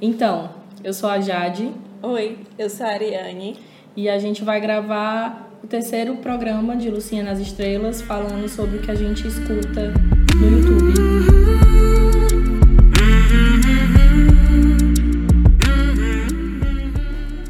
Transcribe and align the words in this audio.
Então, 0.00 0.50
eu 0.82 0.92
sou 0.92 1.08
a 1.08 1.20
Jade 1.20 1.72
Oi, 2.02 2.38
eu 2.58 2.68
sou 2.68 2.84
a 2.84 2.90
Ariane. 2.90 3.56
e 3.96 4.10
a 4.10 4.18
gente 4.18 4.44
vai 4.44 4.60
gravar 4.60 5.50
o 5.62 5.66
terceiro 5.66 6.16
programa 6.16 6.76
de 6.76 6.90
Lucinha 6.90 7.22
nas 7.22 7.38
Estrelas 7.38 8.02
falando 8.02 8.46
sobre 8.46 8.76
o 8.76 8.82
que 8.82 8.90
a 8.90 8.94
gente 8.94 9.26
escuta 9.26 9.92
no 10.36 10.50
YouTube. 10.50 10.94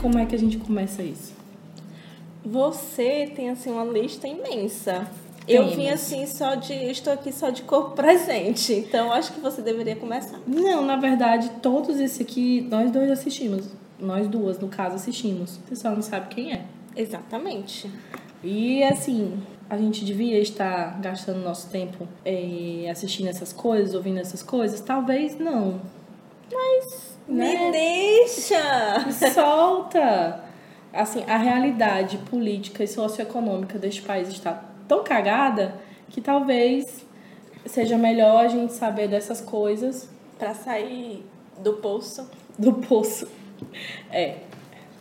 Como 0.00 0.18
é 0.18 0.26
que 0.26 0.36
a 0.36 0.38
gente 0.38 0.58
começa 0.58 1.02
isso? 1.02 1.34
Você 2.45 3.32
tem 3.34 3.50
assim 3.50 3.70
uma 3.72 3.84
lista 3.84 4.29
imensa. 4.29 5.08
Eu 5.46 5.68
vim 5.68 5.88
assim 5.88 6.26
só 6.26 6.54
de. 6.54 6.72
Estou 6.72 7.12
aqui 7.12 7.32
só 7.32 7.50
de 7.50 7.62
corpo 7.62 7.90
presente. 7.96 8.72
Então 8.72 9.12
acho 9.12 9.32
que 9.32 9.40
você 9.40 9.61
deveria 9.62 9.96
começar. 9.96 10.38
Não, 10.46 10.84
na 10.84 10.96
verdade, 10.96 11.50
todos 11.62 11.98
esses 12.00 12.20
aqui 12.20 12.62
nós 12.70 12.90
dois 12.90 13.11
assistimos. 13.11 13.66
Nós 13.98 14.26
duas, 14.29 14.58
no 14.58 14.68
caso, 14.68 14.96
assistimos. 14.96 15.57
O 15.57 15.61
pessoal 15.61 15.94
não 15.94 16.03
sabe 16.03 16.29
quem 16.34 16.53
é. 16.53 16.64
Exatamente. 16.96 17.90
E 18.43 18.82
assim, 18.84 19.40
a 19.70 19.76
gente 19.76 20.04
devia 20.04 20.39
estar 20.39 21.00
gastando 21.00 21.39
nosso 21.39 21.70
tempo 21.70 22.06
eh, 22.25 22.86
assistindo 22.90 23.29
essas 23.29 23.53
coisas, 23.53 23.95
ouvindo 23.95 24.18
essas 24.18 24.42
coisas? 24.42 24.81
Talvez 24.81 25.39
não. 25.39 25.81
Mas. 26.53 27.14
Me 27.26 27.36
Né? 27.36 27.70
deixa! 27.70 29.11
Solta! 29.32 30.45
Assim, 30.92 31.25
a 31.26 31.36
realidade 31.39 32.19
política 32.31 32.84
e 32.84 32.86
socioeconômica 32.89 33.78
deste 33.78 34.03
país 34.03 34.28
está 34.28 34.62
tão 34.88 35.02
cagada 35.05 35.80
que 36.11 36.20
talvez 36.20 37.05
seja 37.66 37.97
melhor 37.97 38.44
a 38.44 38.48
gente 38.48 38.72
saber 38.72 39.08
dessas 39.08 39.41
coisas 39.41 40.08
Pra 40.38 40.55
sair 40.55 41.25
do 41.58 41.75
poço. 41.75 42.28
do 42.58 42.72
poço. 42.75 43.28
É, 44.11 44.36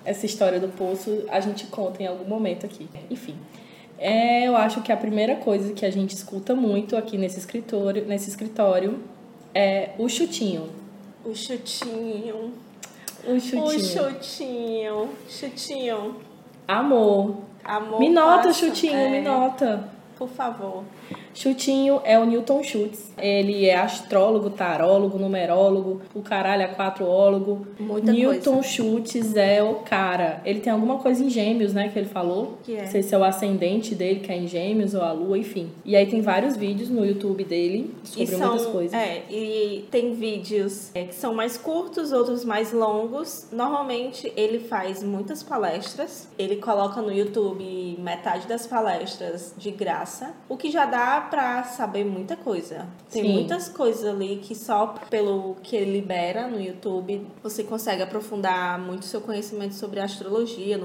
essa 0.05 0.25
história 0.25 0.59
do 0.59 0.67
poço 0.69 1.25
a 1.29 1.39
gente 1.39 1.67
conta 1.67 2.01
em 2.03 2.07
algum 2.07 2.25
momento 2.25 2.65
aqui. 2.65 2.87
Enfim, 3.09 3.35
é, 3.97 4.47
eu 4.47 4.55
acho 4.55 4.81
que 4.81 4.91
a 4.91 4.97
primeira 4.97 5.35
coisa 5.37 5.73
que 5.73 5.85
a 5.85 5.91
gente 5.91 6.15
escuta 6.15 6.55
muito 6.55 6.95
aqui 6.95 7.17
nesse 7.17 7.39
escritório, 7.39 8.05
nesse 8.05 8.29
escritório 8.29 8.99
é 9.53 9.91
o 9.97 10.07
chutinho. 10.09 10.69
O 11.23 11.35
chutinho. 11.35 12.53
O 13.25 13.39
chutinho. 13.39 13.63
O 13.63 13.79
chutinho. 13.79 15.09
Chutinho. 15.29 16.15
Amor. 16.67 17.37
Amor. 17.65 17.99
me 17.99 18.09
nota, 18.09 18.47
passa. 18.47 18.53
chutinho, 18.53 18.95
É, 18.95 19.09
me 19.09 19.21
nota. 19.21 19.89
Por 20.17 20.29
favor. 20.29 20.83
Chutinho 21.33 22.01
é 22.03 22.17
o 22.17 22.25
Newton 22.25 22.63
Schultz. 22.63 23.11
Ele 23.17 23.65
é 23.65 23.77
astrólogo, 23.77 24.49
tarólogo, 24.49 25.17
numerólogo, 25.17 26.01
o 26.13 26.21
caralho 26.21 26.63
é 26.63 26.67
quatrólogo. 26.67 27.67
Muita 27.79 28.11
Newton 28.11 28.53
coisa. 28.53 28.67
Schultz 28.67 29.35
é 29.35 29.63
o 29.63 29.75
cara. 29.75 30.41
Ele 30.45 30.59
tem 30.59 30.71
alguma 30.71 30.99
coisa 30.99 31.23
em 31.23 31.29
gêmeos, 31.29 31.73
né, 31.73 31.89
que 31.89 31.97
ele 31.97 32.07
falou. 32.07 32.57
Que 32.63 32.75
é? 32.75 32.83
Não 32.83 32.91
sei 32.91 33.03
se 33.03 33.13
é 33.13 33.17
o 33.17 33.23
ascendente 33.23 33.95
dele, 33.95 34.19
que 34.19 34.31
é 34.31 34.37
em 34.37 34.47
gêmeos, 34.47 34.93
ou 34.93 35.01
a 35.01 35.11
lua, 35.11 35.37
enfim. 35.37 35.69
E 35.83 35.95
aí 35.95 36.05
tem 36.05 36.21
vários 36.21 36.55
vídeos 36.55 36.89
no 36.89 37.05
YouTube 37.05 37.43
dele 37.43 37.93
sobre 38.03 38.23
e 38.23 38.27
são, 38.27 38.49
muitas 38.49 38.65
coisas. 38.67 38.93
É, 38.93 39.23
e 39.29 39.85
tem 39.89 40.13
vídeos 40.13 40.91
é, 40.93 41.03
que 41.03 41.15
são 41.15 41.33
mais 41.33 41.57
curtos, 41.57 42.11
outros 42.11 42.45
mais 42.45 42.71
longos. 42.71 43.47
Normalmente 43.51 44.31
ele 44.35 44.59
faz 44.59 45.03
muitas 45.03 45.41
palestras. 45.41 46.27
Ele 46.37 46.57
coloca 46.57 47.01
no 47.01 47.11
YouTube 47.11 47.97
metade 47.99 48.47
das 48.47 48.67
palestras 48.67 49.53
de 49.57 49.71
graça, 49.71 50.33
o 50.47 50.57
que 50.57 50.69
já 50.69 50.85
dá 50.85 51.22
pra 51.29 51.63
saber 51.63 52.03
muita 52.03 52.35
coisa. 52.35 52.87
Tem 53.11 53.23
Sim. 53.23 53.33
muitas 53.33 53.69
coisas 53.69 54.05
ali 54.05 54.37
que 54.37 54.55
só 54.55 54.95
pelo 55.09 55.55
que 55.63 55.75
ele 55.75 55.91
libera 55.91 56.47
no 56.47 56.59
YouTube 56.59 57.25
você 57.41 57.63
consegue 57.63 58.01
aprofundar 58.01 58.79
muito 58.79 59.05
seu 59.05 59.21
conhecimento 59.21 59.75
sobre 59.75 59.99
astrologia, 59.99 60.79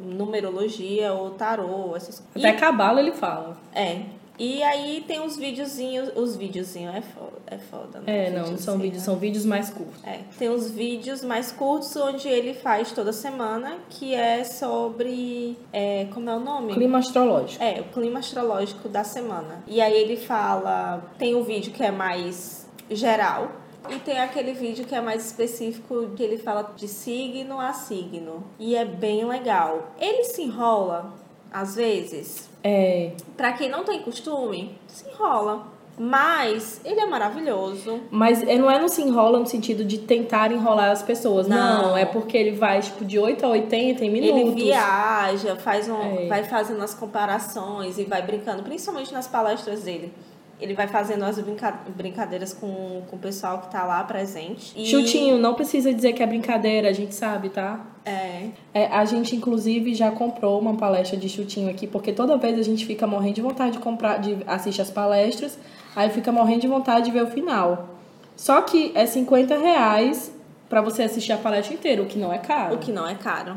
numerologia 0.00 1.12
ou 1.12 1.30
tarô, 1.30 1.94
essas 1.96 2.20
coisas. 2.20 2.50
Até 2.50 2.58
cabalo 2.58 2.98
ele 2.98 3.12
fala. 3.12 3.56
É. 3.74 4.02
E 4.38 4.62
aí 4.62 5.04
tem 5.06 5.20
os 5.24 5.36
videozinhos, 5.36 6.10
os 6.14 6.36
videozinhos 6.36 6.94
é 6.94 7.00
foda, 7.00 7.36
é 7.46 7.58
foda, 7.58 8.00
né? 8.00 8.26
É, 8.26 8.30
não, 8.30 8.50
não 8.50 8.58
são 8.58 8.78
vídeos, 8.78 9.02
são 9.02 9.16
vídeos 9.16 9.44
mais 9.44 9.70
curtos. 9.70 10.04
É, 10.04 10.20
tem 10.38 10.48
os 10.48 10.70
vídeos 10.70 11.22
mais 11.22 11.52
curtos 11.52 11.94
onde 11.96 12.28
ele 12.28 12.54
faz 12.54 12.92
toda 12.92 13.12
semana, 13.12 13.78
que 13.88 14.14
é 14.14 14.44
sobre, 14.44 15.56
é, 15.72 16.06
como 16.12 16.28
é 16.28 16.36
o 16.36 16.40
nome? 16.40 16.74
Clima 16.74 16.98
astrológico. 16.98 17.62
É, 17.62 17.80
o 17.80 17.84
clima 17.84 18.18
astrológico 18.18 18.88
da 18.88 19.04
semana. 19.04 19.62
E 19.66 19.80
aí 19.80 19.94
ele 19.94 20.16
fala, 20.16 21.02
tem 21.18 21.34
um 21.34 21.42
vídeo 21.42 21.72
que 21.72 21.82
é 21.82 21.90
mais 21.90 22.66
geral 22.90 23.50
e 23.88 23.98
tem 23.98 24.18
aquele 24.18 24.52
vídeo 24.52 24.84
que 24.84 24.94
é 24.94 25.00
mais 25.00 25.24
específico 25.24 26.10
que 26.16 26.22
ele 26.22 26.38
fala 26.38 26.72
de 26.76 26.88
signo 26.88 27.60
a 27.60 27.72
signo. 27.72 28.44
E 28.58 28.74
é 28.74 28.84
bem 28.84 29.24
legal. 29.24 29.92
Ele 29.98 30.24
se 30.24 30.42
enrola 30.42 31.14
às 31.52 31.76
vezes, 31.76 32.48
É, 32.68 33.12
Pra 33.36 33.52
quem 33.52 33.68
não 33.70 33.84
tem 33.84 34.02
costume, 34.02 34.76
se 34.88 35.08
enrola. 35.08 35.68
Mas 35.98 36.80
ele 36.84 37.00
é 37.00 37.06
maravilhoso. 37.06 38.00
Mas 38.10 38.42
é- 38.42 38.58
não 38.58 38.70
é 38.70 38.78
no 38.78 38.88
se 38.88 39.00
enrola 39.00 39.38
no 39.38 39.46
sentido 39.46 39.82
de 39.84 39.98
tentar 39.98 40.52
enrolar 40.52 40.90
as 40.90 41.00
pessoas. 41.02 41.46
Não, 41.48 41.90
Não. 41.90 41.96
é 41.96 42.04
porque 42.04 42.36
ele 42.36 42.50
vai, 42.50 42.80
tipo, 42.82 43.04
de 43.04 43.18
8 43.18 43.46
a 43.46 43.48
80 43.50 44.04
em 44.04 44.10
minutos. 44.10 44.36
Ele 44.36 44.50
viaja, 44.64 45.56
faz 45.56 45.88
um, 45.88 46.02
É. 46.02 46.26
vai 46.26 46.44
fazendo 46.44 46.82
as 46.82 46.92
comparações 46.92 47.98
e 47.98 48.04
vai 48.04 48.20
brincando, 48.20 48.62
principalmente 48.62 49.12
nas 49.12 49.26
palestras 49.28 49.84
dele. 49.84 50.12
Ele 50.60 50.72
vai 50.74 50.86
fazendo 50.88 51.22
as 51.24 51.38
brinca- 51.38 51.80
brincadeiras 51.94 52.54
com, 52.54 53.02
com 53.10 53.16
o 53.16 53.18
pessoal 53.18 53.58
que 53.60 53.70
tá 53.70 53.84
lá 53.84 54.02
presente. 54.04 54.72
E- 54.74 54.86
Chutinho, 54.86 55.36
não 55.38 55.54
precisa 55.54 55.92
dizer 55.92 56.14
que 56.14 56.22
é 56.22 56.26
brincadeira, 56.26 56.88
a 56.88 56.92
gente 56.92 57.14
sabe, 57.14 57.50
tá? 57.50 57.80
É, 58.04 58.48
É, 58.72 58.86
a 58.86 59.04
gente, 59.04 59.36
inclusive, 59.36 59.94
já 59.94 60.10
comprou 60.10 60.58
uma 60.58 60.74
palestra 60.74 61.16
de 61.18 61.28
chutinho 61.28 61.68
aqui, 61.68 61.86
porque 61.86 62.12
toda 62.12 62.36
vez 62.38 62.58
a 62.58 62.62
gente 62.62 62.86
fica 62.86 63.06
morrendo 63.06 63.34
de 63.34 63.42
vontade 63.42 63.72
de 63.72 63.78
comprar, 63.80 64.18
de 64.18 64.38
assistir 64.46 64.80
as 64.80 64.90
palestras, 64.90 65.58
aí 65.94 66.08
fica 66.08 66.32
morrendo 66.32 66.60
de 66.62 66.68
vontade 66.68 67.04
de 67.06 67.10
ver 67.10 67.24
o 67.24 67.26
final. 67.26 67.90
Só 68.34 68.62
que 68.62 68.92
é 68.94 69.04
50 69.06 69.58
reais 69.58 70.32
pra 70.68 70.80
você 70.80 71.02
assistir 71.02 71.32
a 71.32 71.36
palestra 71.36 71.74
inteira, 71.74 72.00
o 72.02 72.06
que 72.06 72.18
não 72.18 72.32
é 72.32 72.38
caro. 72.38 72.76
o 72.76 72.78
que 72.78 72.90
não 72.92 73.06
é 73.06 73.14
caro. 73.14 73.56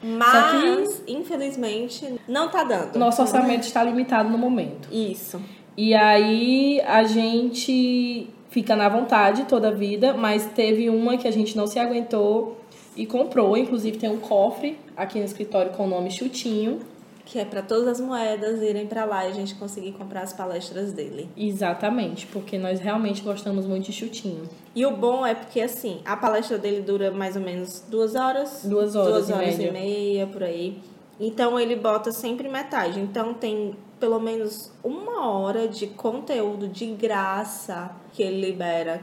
Mas, 0.00 1.02
infelizmente, 1.08 2.20
não 2.28 2.48
tá 2.48 2.62
dando. 2.64 2.96
Nosso 2.98 3.20
orçamento 3.22 3.64
está 3.64 3.82
limitado 3.82 4.28
no 4.28 4.38
momento. 4.38 4.88
Isso. 4.92 5.40
E 5.80 5.94
aí 5.94 6.80
a 6.80 7.04
gente 7.04 8.28
fica 8.50 8.74
na 8.74 8.88
vontade 8.88 9.44
toda 9.44 9.68
a 9.68 9.70
vida, 9.70 10.12
mas 10.12 10.44
teve 10.46 10.90
uma 10.90 11.16
que 11.16 11.28
a 11.28 11.30
gente 11.30 11.56
não 11.56 11.68
se 11.68 11.78
aguentou 11.78 12.56
e 12.96 13.06
comprou. 13.06 13.56
Inclusive 13.56 13.96
tem 13.96 14.10
um 14.10 14.18
cofre 14.18 14.76
aqui 14.96 15.20
no 15.20 15.24
escritório 15.24 15.70
com 15.70 15.84
o 15.84 15.86
nome 15.88 16.10
Chutinho. 16.10 16.80
Que 17.24 17.38
é 17.38 17.44
pra 17.44 17.62
todas 17.62 17.86
as 17.86 18.00
moedas 18.00 18.60
irem 18.60 18.88
pra 18.88 19.04
lá 19.04 19.26
e 19.26 19.28
a 19.28 19.32
gente 19.32 19.54
conseguir 19.54 19.92
comprar 19.92 20.22
as 20.22 20.32
palestras 20.32 20.92
dele. 20.92 21.28
Exatamente, 21.36 22.26
porque 22.26 22.58
nós 22.58 22.80
realmente 22.80 23.22
gostamos 23.22 23.64
muito 23.64 23.84
de 23.84 23.92
Chutinho. 23.92 24.48
E 24.74 24.84
o 24.84 24.90
bom 24.90 25.24
é 25.24 25.32
porque, 25.32 25.60
assim, 25.60 26.00
a 26.04 26.16
palestra 26.16 26.58
dele 26.58 26.80
dura 26.80 27.12
mais 27.12 27.36
ou 27.36 27.42
menos 27.42 27.84
duas 27.88 28.16
horas. 28.16 28.62
Duas 28.64 28.96
horas, 28.96 29.26
Duas 29.26 29.30
horas 29.30 29.56
média. 29.58 29.68
e 29.68 29.72
meia, 29.72 30.26
por 30.26 30.42
aí. 30.42 30.76
Então, 31.20 31.58
ele 31.58 31.74
bota 31.76 32.12
sempre 32.12 32.48
metade. 32.48 33.00
Então, 33.00 33.34
tem 33.34 33.74
pelo 33.98 34.20
menos 34.20 34.70
uma 34.84 35.28
hora 35.32 35.66
de 35.66 35.88
conteúdo 35.88 36.68
de 36.68 36.86
graça 36.86 37.90
que 38.12 38.22
ele 38.22 38.40
libera 38.50 39.02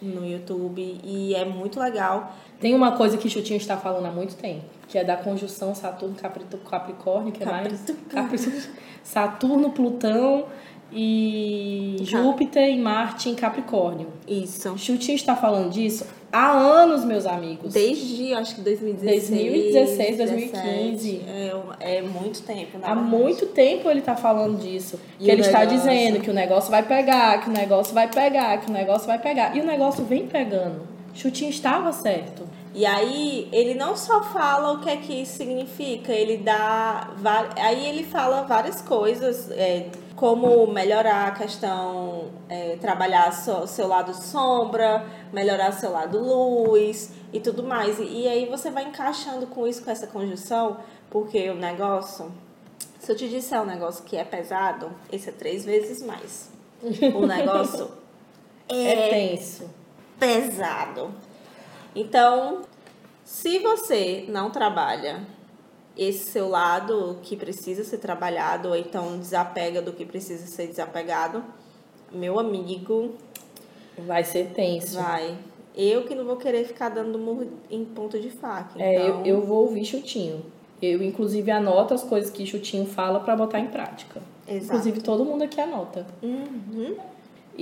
no 0.00 0.24
YouTube. 0.26 0.98
E 1.04 1.34
é 1.34 1.44
muito 1.44 1.78
legal. 1.78 2.34
Tem 2.58 2.74
uma 2.74 2.92
coisa 2.92 3.18
que 3.18 3.28
Chutinho 3.28 3.58
está 3.58 3.76
falando 3.76 4.06
há 4.06 4.10
muito 4.10 4.34
tempo, 4.36 4.64
que 4.88 4.96
é 4.98 5.04
da 5.04 5.16
conjunção 5.16 5.74
Saturno 5.74 6.14
Capri- 6.14 6.44
Capricórnio, 6.70 7.32
que 7.32 7.42
é 7.42 7.46
mais 7.46 7.84
Capri- 8.08 8.38
Saturno, 9.02 9.70
Plutão 9.70 10.46
e 10.92 11.96
Júpiter 12.02 12.68
e 12.68 12.78
Marte 12.78 13.28
em 13.28 13.34
Capricórnio. 13.34 14.08
Isso. 14.26 14.76
Chutinho 14.76 15.16
está 15.16 15.36
falando 15.36 15.70
disso 15.70 16.04
há 16.32 16.50
anos, 16.50 17.04
meus 17.04 17.26
amigos. 17.26 17.72
Desde, 17.72 18.32
acho 18.34 18.54
que 18.54 18.60
2016. 18.60 19.30
2016, 19.30 20.16
2017. 20.16 20.56
2015. 20.58 21.22
É, 21.80 21.98
é 21.98 22.02
muito 22.02 22.42
tempo, 22.42 22.78
né? 22.78 22.84
Há 22.86 22.94
muito 22.94 23.46
tempo 23.46 23.90
ele 23.90 24.00
tá 24.00 24.16
falando 24.16 24.58
disso. 24.58 24.98
E 25.18 25.24
que 25.24 25.30
ele 25.30 25.40
está 25.42 25.60
negócio? 25.60 25.78
dizendo 25.78 26.20
que 26.20 26.30
o 26.30 26.34
negócio 26.34 26.70
vai 26.70 26.82
pegar, 26.82 27.42
que 27.42 27.50
o 27.50 27.52
negócio 27.52 27.94
vai 27.94 28.08
pegar, 28.08 28.58
que 28.58 28.70
o 28.70 28.72
negócio 28.72 29.06
vai 29.06 29.18
pegar. 29.18 29.56
E 29.56 29.60
o 29.60 29.64
negócio 29.64 30.04
vem 30.04 30.26
pegando. 30.26 30.88
Chutinho 31.14 31.50
estava 31.50 31.92
certo. 31.92 32.44
E 32.72 32.86
aí, 32.86 33.48
ele 33.52 33.74
não 33.74 33.96
só 33.96 34.22
fala 34.22 34.72
o 34.72 34.80
que 34.80 34.88
é 34.88 34.96
que 34.96 35.22
isso 35.22 35.38
significa, 35.38 36.12
ele 36.12 36.36
dá. 36.36 37.10
Aí 37.56 37.84
ele 37.88 38.04
fala 38.04 38.42
várias 38.42 38.80
coisas, 38.80 39.50
é, 39.50 39.88
como 40.14 40.66
melhorar 40.68 41.28
a 41.28 41.30
questão, 41.32 42.30
é, 42.48 42.76
trabalhar 42.80 43.30
o 43.30 43.66
seu 43.66 43.88
lado 43.88 44.14
sombra, 44.14 45.04
melhorar 45.32 45.72
seu 45.72 45.90
lado 45.90 46.18
luz 46.20 47.10
e 47.32 47.40
tudo 47.40 47.64
mais. 47.64 47.98
E, 47.98 48.04
e 48.04 48.28
aí 48.28 48.46
você 48.46 48.70
vai 48.70 48.84
encaixando 48.84 49.48
com 49.48 49.66
isso, 49.66 49.82
com 49.82 49.90
essa 49.90 50.06
conjunção, 50.06 50.76
porque 51.10 51.50
o 51.50 51.54
negócio. 51.56 52.30
Se 53.00 53.10
eu 53.10 53.16
te 53.16 53.28
disser 53.28 53.60
um 53.60 53.64
negócio 53.66 54.04
que 54.04 54.16
é 54.16 54.22
pesado, 54.24 54.92
esse 55.10 55.28
é 55.30 55.32
três 55.32 55.64
vezes 55.64 56.02
mais. 56.04 56.50
O 57.14 57.26
negócio 57.26 57.90
É 58.68 59.08
tenso. 59.10 59.68
pesado. 60.18 61.10
Então, 61.94 62.62
se 63.24 63.58
você 63.58 64.24
não 64.28 64.50
trabalha 64.50 65.26
esse 65.96 66.30
seu 66.30 66.48
lado 66.48 67.18
que 67.22 67.36
precisa 67.36 67.84
ser 67.84 67.98
trabalhado, 67.98 68.68
ou 68.68 68.76
então 68.76 69.18
desapega 69.18 69.82
do 69.82 69.92
que 69.92 70.04
precisa 70.04 70.46
ser 70.46 70.66
desapegado, 70.66 71.44
meu 72.12 72.38
amigo. 72.38 73.14
Vai 74.06 74.24
ser 74.24 74.50
tenso. 74.54 74.96
Vai. 74.96 75.36
Eu 75.76 76.04
que 76.04 76.14
não 76.14 76.24
vou 76.24 76.36
querer 76.36 76.64
ficar 76.64 76.88
dando 76.88 77.18
murro 77.18 77.46
em 77.70 77.84
ponto 77.84 78.18
de 78.18 78.30
faca. 78.30 78.72
Então... 78.74 78.86
É, 78.86 79.08
eu, 79.08 79.24
eu 79.24 79.40
vou 79.42 79.62
ouvir 79.62 79.84
chutinho. 79.84 80.44
Eu, 80.80 81.02
inclusive, 81.02 81.50
anoto 81.50 81.92
as 81.92 82.02
coisas 82.02 82.30
que 82.30 82.46
chutinho 82.46 82.86
fala 82.86 83.20
para 83.20 83.36
botar 83.36 83.60
em 83.60 83.66
prática. 83.66 84.22
Exato. 84.48 84.64
Inclusive, 84.64 85.00
todo 85.02 85.24
mundo 85.24 85.44
aqui 85.44 85.60
anota. 85.60 86.06
Uhum. 86.22 86.96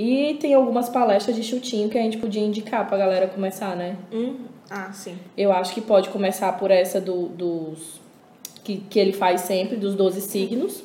E 0.00 0.34
tem 0.34 0.54
algumas 0.54 0.88
palestras 0.88 1.34
de 1.34 1.42
chutinho 1.42 1.88
que 1.88 1.98
a 1.98 2.02
gente 2.02 2.18
podia 2.18 2.40
indicar 2.40 2.86
pra 2.86 2.96
galera 2.96 3.26
começar, 3.26 3.74
né? 3.74 3.96
Uhum. 4.12 4.36
Ah, 4.70 4.92
sim. 4.92 5.18
Eu 5.36 5.52
acho 5.52 5.74
que 5.74 5.80
pode 5.80 6.08
começar 6.10 6.52
por 6.56 6.70
essa 6.70 7.00
do, 7.00 7.26
dos. 7.30 8.00
Que, 8.62 8.76
que 8.76 8.96
ele 8.96 9.12
faz 9.12 9.40
sempre, 9.40 9.76
dos 9.76 9.96
12 9.96 10.20
signos. 10.20 10.84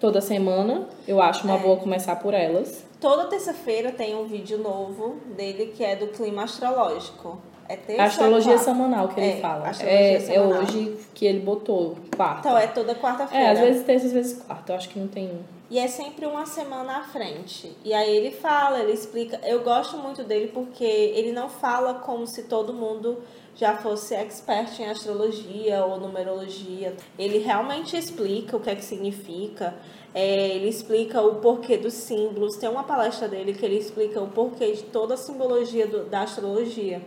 Toda 0.00 0.20
semana. 0.20 0.88
Eu 1.06 1.22
acho 1.22 1.44
uma 1.46 1.54
É. 1.56 1.58
boa 1.60 1.76
começar 1.76 2.16
por 2.16 2.34
elas. 2.34 2.84
Toda 3.00 3.26
terça-feira 3.26 3.92
tem 3.92 4.16
um 4.16 4.24
vídeo 4.24 4.58
novo 4.58 5.16
dele 5.36 5.72
que 5.76 5.84
é 5.84 5.94
do 5.94 6.08
clima 6.08 6.42
astrológico. 6.42 7.38
É 7.68 7.76
terça 7.76 8.02
astrologia 8.02 8.58
semanal 8.58 9.06
que 9.08 9.20
ele 9.20 9.30
É, 9.30 9.36
fala. 9.36 9.70
É, 9.80 10.34
é 10.34 10.40
hoje 10.40 10.96
que 11.14 11.24
ele 11.24 11.38
botou, 11.38 11.96
quarta. 12.16 12.40
Então 12.48 12.58
é 12.58 12.66
toda 12.66 12.96
quarta-feira. 12.96 13.44
É, 13.46 13.50
às 13.50 13.60
vezes 13.60 13.84
terça, 13.84 14.06
às 14.06 14.12
vezes 14.12 14.42
quarta. 14.42 14.72
Eu 14.72 14.76
acho 14.76 14.88
que 14.88 14.98
não 14.98 15.06
tem. 15.06 15.30
E 15.70 15.78
é 15.78 15.86
sempre 15.86 16.26
uma 16.26 16.44
semana 16.46 16.98
à 16.98 17.02
frente. 17.04 17.72
E 17.84 17.94
aí 17.94 18.16
ele 18.16 18.32
fala, 18.32 18.80
ele 18.80 18.92
explica. 18.92 19.40
Eu 19.46 19.62
gosto 19.62 19.96
muito 19.96 20.24
dele 20.24 20.48
porque 20.48 20.82
ele 20.84 21.30
não 21.30 21.48
fala 21.48 21.94
como 21.94 22.26
se 22.26 22.42
todo 22.44 22.72
mundo 22.72 23.22
já 23.54 23.76
fosse 23.76 24.12
expert 24.14 24.80
em 24.80 24.86
astrologia 24.90 25.84
ou 25.84 26.00
numerologia. 26.00 26.96
Ele 27.16 27.38
realmente 27.38 27.96
explica 27.96 28.56
o 28.56 28.60
que 28.60 28.68
é 28.70 28.74
que 28.74 28.84
significa. 28.84 29.74
É, 30.12 30.48
ele 30.48 30.68
explica 30.68 31.22
o 31.22 31.36
porquê 31.36 31.76
dos 31.76 31.94
símbolos. 31.94 32.56
Tem 32.56 32.68
uma 32.68 32.82
palestra 32.82 33.28
dele 33.28 33.54
que 33.54 33.64
ele 33.64 33.76
explica 33.78 34.20
o 34.20 34.26
porquê 34.26 34.72
de 34.72 34.82
toda 34.84 35.14
a 35.14 35.16
simbologia 35.16 35.86
do- 35.86 36.04
da 36.04 36.22
astrologia. 36.22 37.00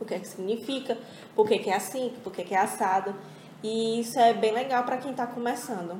O 0.00 0.04
que 0.04 0.14
é 0.14 0.18
que 0.20 0.28
significa, 0.28 0.96
por 1.34 1.48
que 1.48 1.68
é 1.68 1.74
assim, 1.74 2.12
por 2.22 2.32
que 2.32 2.54
é 2.54 2.58
assado. 2.58 3.12
E 3.64 3.98
isso 3.98 4.16
é 4.20 4.32
bem 4.32 4.52
legal 4.52 4.84
para 4.84 4.98
quem 4.98 5.10
está 5.10 5.26
começando. 5.26 5.96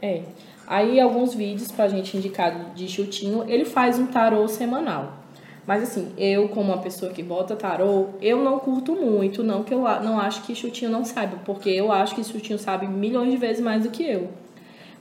É. 0.00 0.22
Aí 0.66 1.00
alguns 1.00 1.34
vídeos 1.34 1.70
pra 1.70 1.88
gente 1.88 2.16
indicar 2.16 2.72
de 2.74 2.88
chutinho. 2.88 3.44
Ele 3.48 3.64
faz 3.64 3.98
um 3.98 4.06
tarô 4.06 4.46
semanal. 4.48 5.22
Mas 5.66 5.82
assim, 5.82 6.12
eu 6.18 6.48
como 6.48 6.72
uma 6.72 6.82
pessoa 6.82 7.12
que 7.12 7.22
bota 7.22 7.54
tarô, 7.54 8.06
eu 8.20 8.42
não 8.42 8.58
curto 8.58 8.94
muito, 8.94 9.44
não 9.44 9.62
que 9.62 9.72
eu 9.72 9.80
não 9.80 10.18
acho 10.18 10.42
que 10.42 10.54
chutinho 10.56 10.90
não 10.90 11.04
saiba, 11.04 11.38
porque 11.44 11.70
eu 11.70 11.92
acho 11.92 12.16
que 12.16 12.24
chutinho 12.24 12.58
sabe 12.58 12.86
milhões 12.88 13.30
de 13.30 13.36
vezes 13.36 13.62
mais 13.62 13.84
do 13.84 13.90
que 13.90 14.02
eu. 14.02 14.28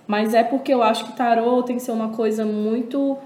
Mas 0.05 0.33
é 0.33 0.43
porque 0.43 0.71
eu 0.71 0.83
acho 0.83 1.05
que 1.05 1.13
tarô 1.13 1.63
tem 1.63 1.77
que 1.77 1.81
ser 1.81 1.91
uma 1.91 2.09
coisa 2.09 2.45
muito 2.45 3.17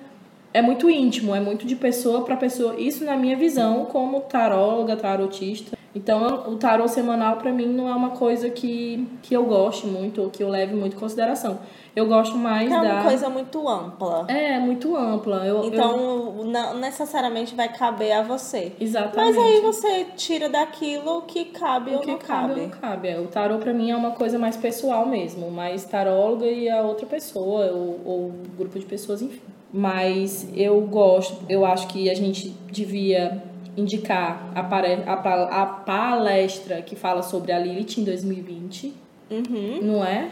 é 0.53 0.61
muito 0.61 0.89
íntimo, 0.89 1.35
é 1.35 1.39
muito 1.41 1.65
de 1.65 1.75
pessoa 1.75 2.23
para 2.23 2.37
pessoa. 2.37 2.79
Isso 2.79 3.03
na 3.03 3.17
minha 3.17 3.35
visão 3.35 3.83
como 3.85 4.21
taróloga, 4.21 4.95
tarotista. 4.95 5.74
Então, 5.95 6.49
o 6.51 6.57
tarô 6.57 6.87
semanal 6.89 7.37
para 7.37 7.53
mim 7.53 7.67
não 7.67 7.87
é 7.87 7.93
uma 7.95 8.09
coisa 8.09 8.49
que, 8.49 9.07
que 9.21 9.33
eu 9.33 9.45
goste 9.45 9.87
muito 9.87 10.21
ou 10.21 10.29
que 10.29 10.43
eu 10.43 10.49
leve 10.49 10.75
muito 10.75 10.97
em 10.97 10.99
consideração. 10.99 11.57
Eu 11.95 12.05
gosto 12.07 12.37
mais 12.37 12.69
É 12.69 12.75
da 12.75 12.81
uma 12.95 13.03
coisa 13.03 13.29
muito 13.29 13.69
ampla. 13.69 14.25
É, 14.27 14.59
muito 14.59 14.93
ampla. 14.97 15.37
Eu, 15.45 15.59
eu- 15.59 15.65
Então, 15.67 16.43
não 16.43 16.77
necessariamente 16.77 17.55
vai 17.55 17.69
caber 17.69 18.11
a 18.11 18.21
você. 18.21 18.73
Exatamente. 18.77 19.15
Mas 19.15 19.37
aí 19.37 19.61
você 19.61 20.05
tira 20.17 20.49
daquilo 20.49 21.21
que 21.21 21.45
cabe 21.45 21.91
o 21.91 21.95
ou 21.95 21.99
que 22.01 22.11
não 22.11 22.17
cabe 22.17 22.47
cabe. 22.49 22.59
ou 22.59 22.67
não 22.67 22.69
cabe. 22.77 23.07
É, 23.07 23.17
O 23.17 23.27
tarô 23.27 23.57
pra 23.59 23.73
mim 23.73 23.89
é 23.91 23.95
uma 23.95 24.11
coisa 24.11 24.37
mais 24.37 24.57
pessoal 24.57 25.05
mesmo, 25.05 25.49
mais 25.49 25.85
taróloga 25.85 26.45
e 26.45 26.69
a 26.69 26.81
outra 26.81 27.05
pessoa, 27.05 27.71
ou, 27.71 28.01
ou 28.03 28.31
grupo 28.57 28.77
de 28.77 28.85
pessoas, 28.85 29.21
enfim. 29.21 29.39
Mas 29.71 30.47
eu 30.53 30.81
gosto, 30.81 31.37
eu 31.47 31.65
acho 31.65 31.87
que 31.87 32.09
a 32.09 32.13
gente 32.13 32.49
devia 32.69 33.41
indicar 33.77 34.51
a, 34.55 34.59
a 34.61 35.61
a 35.61 35.65
palestra 35.65 36.81
que 36.81 36.95
fala 36.95 37.21
sobre 37.21 37.51
a 37.51 37.59
Lilith 37.59 37.97
em 37.99 38.03
2020, 38.03 38.93
Uhum. 39.29 39.79
não 39.81 40.05
é? 40.05 40.29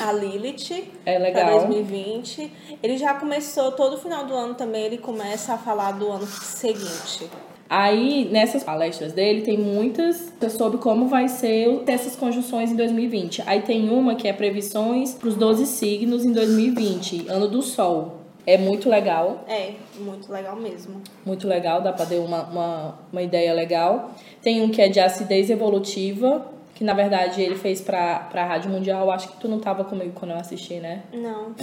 A 0.00 0.12
Lilith, 0.12 0.84
É 1.04 1.18
legal. 1.18 1.58
2020. 1.60 2.52
Ele 2.82 2.96
já 2.96 3.14
começou, 3.14 3.72
todo 3.72 3.98
final 3.98 4.24
do 4.24 4.34
ano 4.34 4.54
também, 4.54 4.84
ele 4.84 4.98
começa 4.98 5.54
a 5.54 5.58
falar 5.58 5.92
do 5.92 6.08
ano 6.10 6.26
seguinte. 6.26 7.28
Aí, 7.68 8.28
nessas 8.30 8.62
palestras 8.64 9.12
dele, 9.12 9.42
tem 9.42 9.56
muitas 9.56 10.32
sobre 10.50 10.78
como 10.78 11.06
vai 11.06 11.28
ser 11.28 11.82
essas 11.86 12.16
conjunções 12.16 12.72
em 12.72 12.76
2020. 12.76 13.42
Aí 13.46 13.62
tem 13.62 13.88
uma 13.90 14.14
que 14.16 14.26
é 14.28 14.32
previsões 14.32 15.14
para 15.14 15.28
os 15.28 15.36
12 15.36 15.66
signos 15.66 16.24
em 16.24 16.32
2020, 16.32 17.28
ano 17.28 17.48
do 17.48 17.62
Sol. 17.62 18.19
É 18.46 18.56
muito 18.56 18.88
legal, 18.88 19.44
É, 19.48 19.72
muito 19.98 20.32
legal 20.32 20.56
mesmo. 20.56 21.02
muito 21.24 21.46
legal, 21.46 21.80
dá 21.82 21.92
para 21.92 22.06
ter 22.06 22.18
uma, 22.18 22.42
uma, 22.44 22.98
uma 23.12 23.22
ideia 23.22 23.52
legal. 23.52 24.12
Tem 24.42 24.62
um 24.62 24.70
que 24.70 24.80
é 24.80 24.88
de 24.88 24.98
acidez 25.00 25.50
evolutiva, 25.50 26.46
que 26.74 26.82
na 26.82 26.94
verdade 26.94 27.42
ele 27.42 27.56
fez 27.56 27.80
para 27.80 28.28
a 28.32 28.44
Rádio 28.44 28.70
Mundial. 28.70 29.10
Acho 29.10 29.28
que 29.28 29.40
tu 29.40 29.46
não 29.48 29.58
tava 29.58 29.84
comigo 29.84 30.12
quando 30.14 30.30
eu 30.32 30.38
assisti, 30.38 30.74
né? 30.74 31.02
Não. 31.12 31.54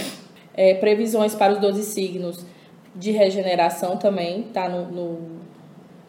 É, 0.53 0.75
previsões 0.75 1.33
para 1.35 1.53
os 1.53 1.59
12 1.59 1.83
signos 1.83 2.45
de 2.95 3.11
regeneração 3.11 3.97
também, 3.97 4.43
tá 4.43 4.67
no, 4.69 4.85
no- 4.91 5.37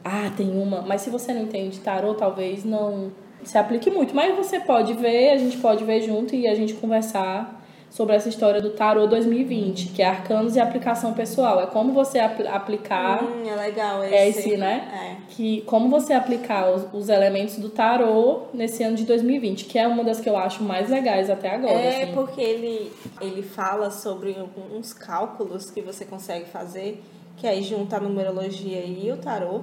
Ah, 0.04 0.30
tem 0.36 0.50
uma. 0.50 0.82
Mas 0.82 1.02
se 1.02 1.10
você 1.10 1.32
não 1.34 1.42
entende 1.42 1.80
tarô, 1.80 2.14
talvez 2.14 2.64
não 2.64 3.10
se 3.44 3.56
aplique 3.58 3.90
muito. 3.90 4.14
Mas 4.14 4.34
você 4.36 4.60
pode 4.60 4.92
ver, 4.94 5.30
a 5.30 5.36
gente 5.36 5.56
pode 5.58 5.84
ver 5.84 6.00
junto 6.02 6.34
e 6.34 6.46
a 6.48 6.54
gente 6.54 6.74
conversar 6.74 7.57
sobre 7.90 8.14
essa 8.14 8.28
história 8.28 8.60
do 8.60 8.70
tarô 8.70 9.06
2020, 9.06 9.88
que 9.92 10.02
é 10.02 10.06
arcanos 10.06 10.56
e 10.56 10.60
aplicação 10.60 11.14
pessoal. 11.14 11.60
É 11.60 11.66
como 11.66 11.92
você 11.92 12.18
apl- 12.18 12.46
aplicar. 12.46 13.24
Hum, 13.24 13.48
é 13.48 13.56
legal 13.56 14.04
esse. 14.04 14.14
É 14.14 14.28
esse, 14.28 14.56
né? 14.56 15.16
É. 15.22 15.32
Que, 15.32 15.62
como 15.62 15.88
você 15.88 16.12
aplicar 16.12 16.70
os, 16.70 16.86
os 16.92 17.08
elementos 17.08 17.56
do 17.56 17.70
tarô 17.70 18.42
nesse 18.52 18.82
ano 18.82 18.94
de 18.96 19.04
2020, 19.04 19.64
que 19.64 19.78
é 19.78 19.86
uma 19.88 20.04
das 20.04 20.20
que 20.20 20.28
eu 20.28 20.36
acho 20.36 20.62
mais 20.62 20.90
legais 20.90 21.30
até 21.30 21.50
agora. 21.54 21.72
É 21.72 22.02
assim. 22.04 22.12
porque 22.12 22.40
ele, 22.40 22.92
ele 23.20 23.42
fala 23.42 23.90
sobre 23.90 24.36
uns 24.72 24.92
cálculos 24.92 25.70
que 25.70 25.80
você 25.80 26.04
consegue 26.04 26.44
fazer, 26.46 27.02
que 27.36 27.46
aí 27.46 27.62
junta 27.62 27.96
a 27.96 28.00
numerologia 28.00 28.84
e 28.84 29.10
o 29.10 29.16
tarô. 29.16 29.62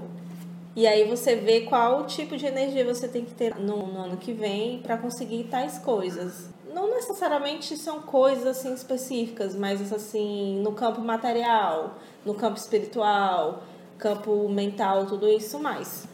E 0.75 0.85
aí 0.85 1.05
você 1.07 1.35
vê 1.37 1.61
qual 1.61 2.05
tipo 2.05 2.35
de 2.35 2.45
energia 2.45 2.83
você 2.83 3.07
tem 3.07 3.23
que 3.23 3.33
ter 3.33 3.55
no, 3.55 3.87
no 3.87 3.99
ano 3.99 4.17
que 4.17 4.33
vem 4.33 4.79
para 4.79 4.97
conseguir 4.97 5.45
tais 5.45 5.77
coisas. 5.77 6.49
Não 6.75 6.89
necessariamente 6.91 7.77
são 7.77 8.01
coisas 8.01 8.45
assim 8.45 8.73
específicas, 8.73 9.55
mas 9.55 9.93
assim, 9.93 10.59
no 10.61 10.73
campo 10.73 10.99
material, 10.99 11.95
no 12.25 12.33
campo 12.33 12.57
espiritual, 12.57 13.63
campo 13.97 14.49
mental, 14.49 15.05
tudo 15.05 15.25
isso 15.27 15.57
mais. 15.57 16.05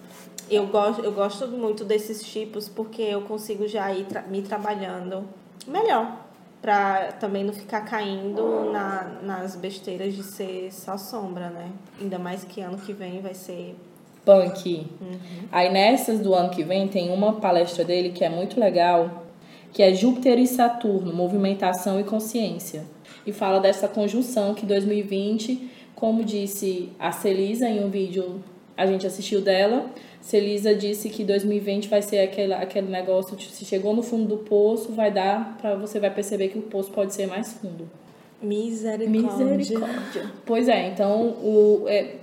Eu 0.50 0.68
gosto, 0.68 1.02
eu 1.04 1.12
gosto 1.12 1.48
muito 1.48 1.84
desses 1.84 2.22
tipos 2.24 2.70
porque 2.70 3.02
eu 3.02 3.22
consigo 3.24 3.68
já 3.68 3.92
ir 3.92 4.06
tra- 4.06 4.22
me 4.22 4.42
trabalhando 4.44 5.24
melhor. 5.68 6.18
Pra 6.62 7.14
também 7.14 7.44
não 7.44 7.54
ficar 7.54 7.82
caindo 7.82 8.70
na, 8.72 9.04
nas 9.24 9.56
besteiras 9.56 10.14
de 10.14 10.22
ser 10.22 10.72
só 10.72 10.96
sombra, 10.96 11.50
né? 11.50 11.72
Ainda 12.00 12.20
mais 12.20 12.44
que 12.44 12.62
ano 12.62 12.78
que 12.78 12.94
vem 12.94 13.20
vai 13.20 13.34
ser. 13.34 13.76
punk. 14.24 14.86
Aí 15.52 15.72
nessas 15.74 16.20
do 16.20 16.36
ano 16.36 16.52
que 16.52 16.64
vem 16.64 16.88
tem 16.88 17.10
uma 17.12 17.34
palestra 17.34 17.84
dele 17.84 18.12
que 18.12 18.24
é 18.24 18.30
muito 18.30 18.60
legal, 18.60 19.24
que 19.72 19.82
é 19.82 19.94
Júpiter 19.94 20.40
e 20.40 20.48
Saturno, 20.48 21.14
movimentação 21.14 22.00
e 22.00 22.04
consciência. 22.04 22.84
E 23.26 23.32
fala 23.32 23.60
dessa 23.60 23.88
conjunção 23.88 24.54
que 24.54 24.66
2020, 24.66 25.70
como 25.96 26.24
disse 26.24 26.90
a 27.00 27.12
Celisa 27.12 27.70
em 27.70 27.84
um 27.84 27.90
vídeo 27.90 28.44
a 28.76 28.86
gente 28.86 29.06
assistiu 29.06 29.42
dela, 29.42 29.86
Celisa 30.22 30.74
disse 30.74 31.10
que 31.10 31.24
2020 31.24 31.88
vai 31.88 32.02
ser 32.02 32.20
aquele, 32.20 32.54
aquele 32.54 32.90
negócio, 32.90 33.36
tipo, 33.36 33.52
se 33.52 33.66
chegou 33.66 33.96
no 33.96 34.02
fundo 34.02 34.28
do 34.28 34.38
poço, 34.38 34.92
vai 34.92 35.12
dar 35.12 35.58
para 35.62 35.76
você 35.76 36.00
vai 36.00 36.10
perceber 36.10 36.48
que 36.50 36.58
o 36.58 36.64
poço 36.64 36.90
pode 36.92 37.14
ser 37.14 37.28
mais 37.28 37.54
fundo. 37.54 37.90
Misericórdia. 38.42 39.46
Misericórdia. 39.46 40.32
Pois 40.46 40.68
é, 40.68 40.88
então 40.88 41.28
o, 41.44 41.86
é, 41.88 42.16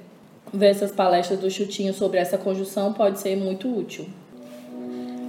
ver 0.52 0.68
essas 0.68 0.90
palestras 0.90 1.38
do 1.38 1.50
Chutinho 1.50 1.94
sobre 1.94 2.18
essa 2.18 2.36
conjunção 2.36 2.92
pode 2.92 3.20
ser 3.20 3.36
muito 3.36 3.68
útil. 3.68 4.06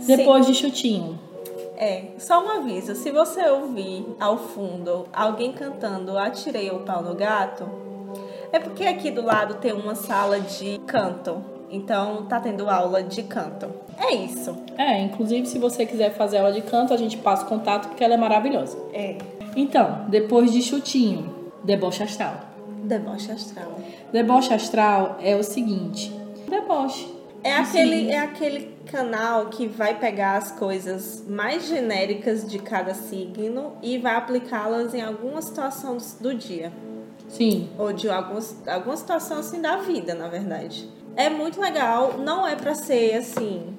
Depois 0.07 0.47
de 0.47 0.55
Chutinho. 0.55 1.19
É, 1.79 2.03
só 2.17 2.43
um 2.43 2.49
aviso: 2.49 2.93
se 2.93 3.09
você 3.09 3.41
ouvir 3.49 4.05
ao 4.19 4.37
fundo 4.37 5.07
alguém 5.13 5.53
cantando 5.53 6.17
Atirei 6.17 6.69
o 6.69 6.79
pau 6.79 7.01
no 7.01 7.15
gato, 7.15 7.67
é 8.51 8.59
porque 8.59 8.83
aqui 8.83 9.09
do 9.09 9.23
lado 9.23 9.55
tem 9.55 9.71
uma 9.71 9.95
sala 9.95 10.41
de 10.41 10.77
canto. 10.85 11.41
Então 11.71 12.25
tá 12.25 12.39
tendo 12.39 12.69
aula 12.69 13.01
de 13.01 13.23
canto. 13.23 13.69
É 13.97 14.13
isso. 14.13 14.55
É, 14.77 15.01
inclusive 15.01 15.45
se 15.45 15.57
você 15.57 15.85
quiser 15.85 16.11
fazer 16.11 16.39
aula 16.39 16.51
de 16.51 16.61
canto, 16.61 16.93
a 16.93 16.97
gente 16.97 17.17
passa 17.17 17.45
o 17.45 17.47
contato 17.47 17.87
porque 17.87 18.03
ela 18.03 18.15
é 18.15 18.17
maravilhosa. 18.17 18.77
É. 18.91 19.17
Então, 19.55 20.05
depois 20.09 20.51
de 20.51 20.61
Chutinho, 20.61 21.51
deboche 21.63 22.03
astral. 22.03 22.41
Deboche 22.83 23.31
astral. 23.31 23.71
Deboche 24.11 24.53
astral 24.53 25.17
é 25.21 25.35
o 25.35 25.43
seguinte: 25.43 26.11
deboche. 26.49 27.18
É 27.43 27.55
aquele, 27.55 28.09
é 28.09 28.19
aquele 28.19 28.77
canal 28.85 29.47
que 29.47 29.67
vai 29.67 29.97
pegar 29.97 30.37
as 30.37 30.51
coisas 30.51 31.23
mais 31.27 31.67
genéricas 31.67 32.45
de 32.45 32.59
cada 32.59 32.93
signo 32.93 33.73
e 33.81 33.97
vai 33.97 34.15
aplicá-las 34.15 34.93
em 34.93 35.01
alguma 35.01 35.41
situação 35.41 35.97
do 36.19 36.33
dia. 36.33 36.71
Sim. 37.29 37.69
Ou 37.77 37.93
de 37.93 38.09
algumas, 38.09 38.55
alguma 38.67 38.97
situação 38.97 39.39
assim 39.39 39.61
da 39.61 39.77
vida, 39.77 40.13
na 40.13 40.27
verdade. 40.27 40.89
É 41.15 41.29
muito 41.29 41.61
legal, 41.61 42.17
não 42.17 42.47
é 42.47 42.55
pra 42.55 42.73
ser 42.73 43.15
assim. 43.15 43.77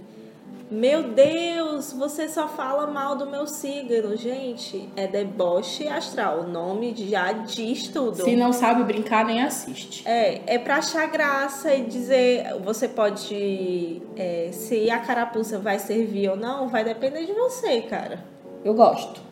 Meu 0.70 1.02
Deus, 1.02 1.92
você 1.92 2.28
só 2.28 2.46
fala 2.46 2.86
mal 2.86 3.16
do 3.16 3.26
meu 3.26 3.46
signo, 3.46 4.16
gente. 4.16 4.88
É 4.94 5.06
deboche 5.06 5.88
astral. 5.88 6.42
O 6.42 6.46
nome 6.46 6.94
já 6.96 7.32
diz 7.32 7.88
tudo. 7.88 8.22
Se 8.22 8.36
não 8.36 8.52
sabe 8.52 8.84
brincar, 8.84 9.24
nem 9.24 9.42
assiste. 9.42 10.06
É, 10.06 10.54
é 10.54 10.58
pra 10.58 10.76
achar 10.76 11.06
graça 11.08 11.74
e 11.74 11.84
dizer. 11.84 12.54
Você 12.62 12.86
pode. 12.88 14.00
é, 14.16 14.50
se 14.52 14.88
a 14.90 15.00
carapuça 15.00 15.58
vai 15.58 15.78
servir 15.78 16.28
ou 16.30 16.36
não, 16.36 16.68
vai 16.68 16.84
depender 16.84 17.26
de 17.26 17.32
você, 17.32 17.80
cara. 17.82 18.22
Eu 18.64 18.74
gosto. 18.74 19.29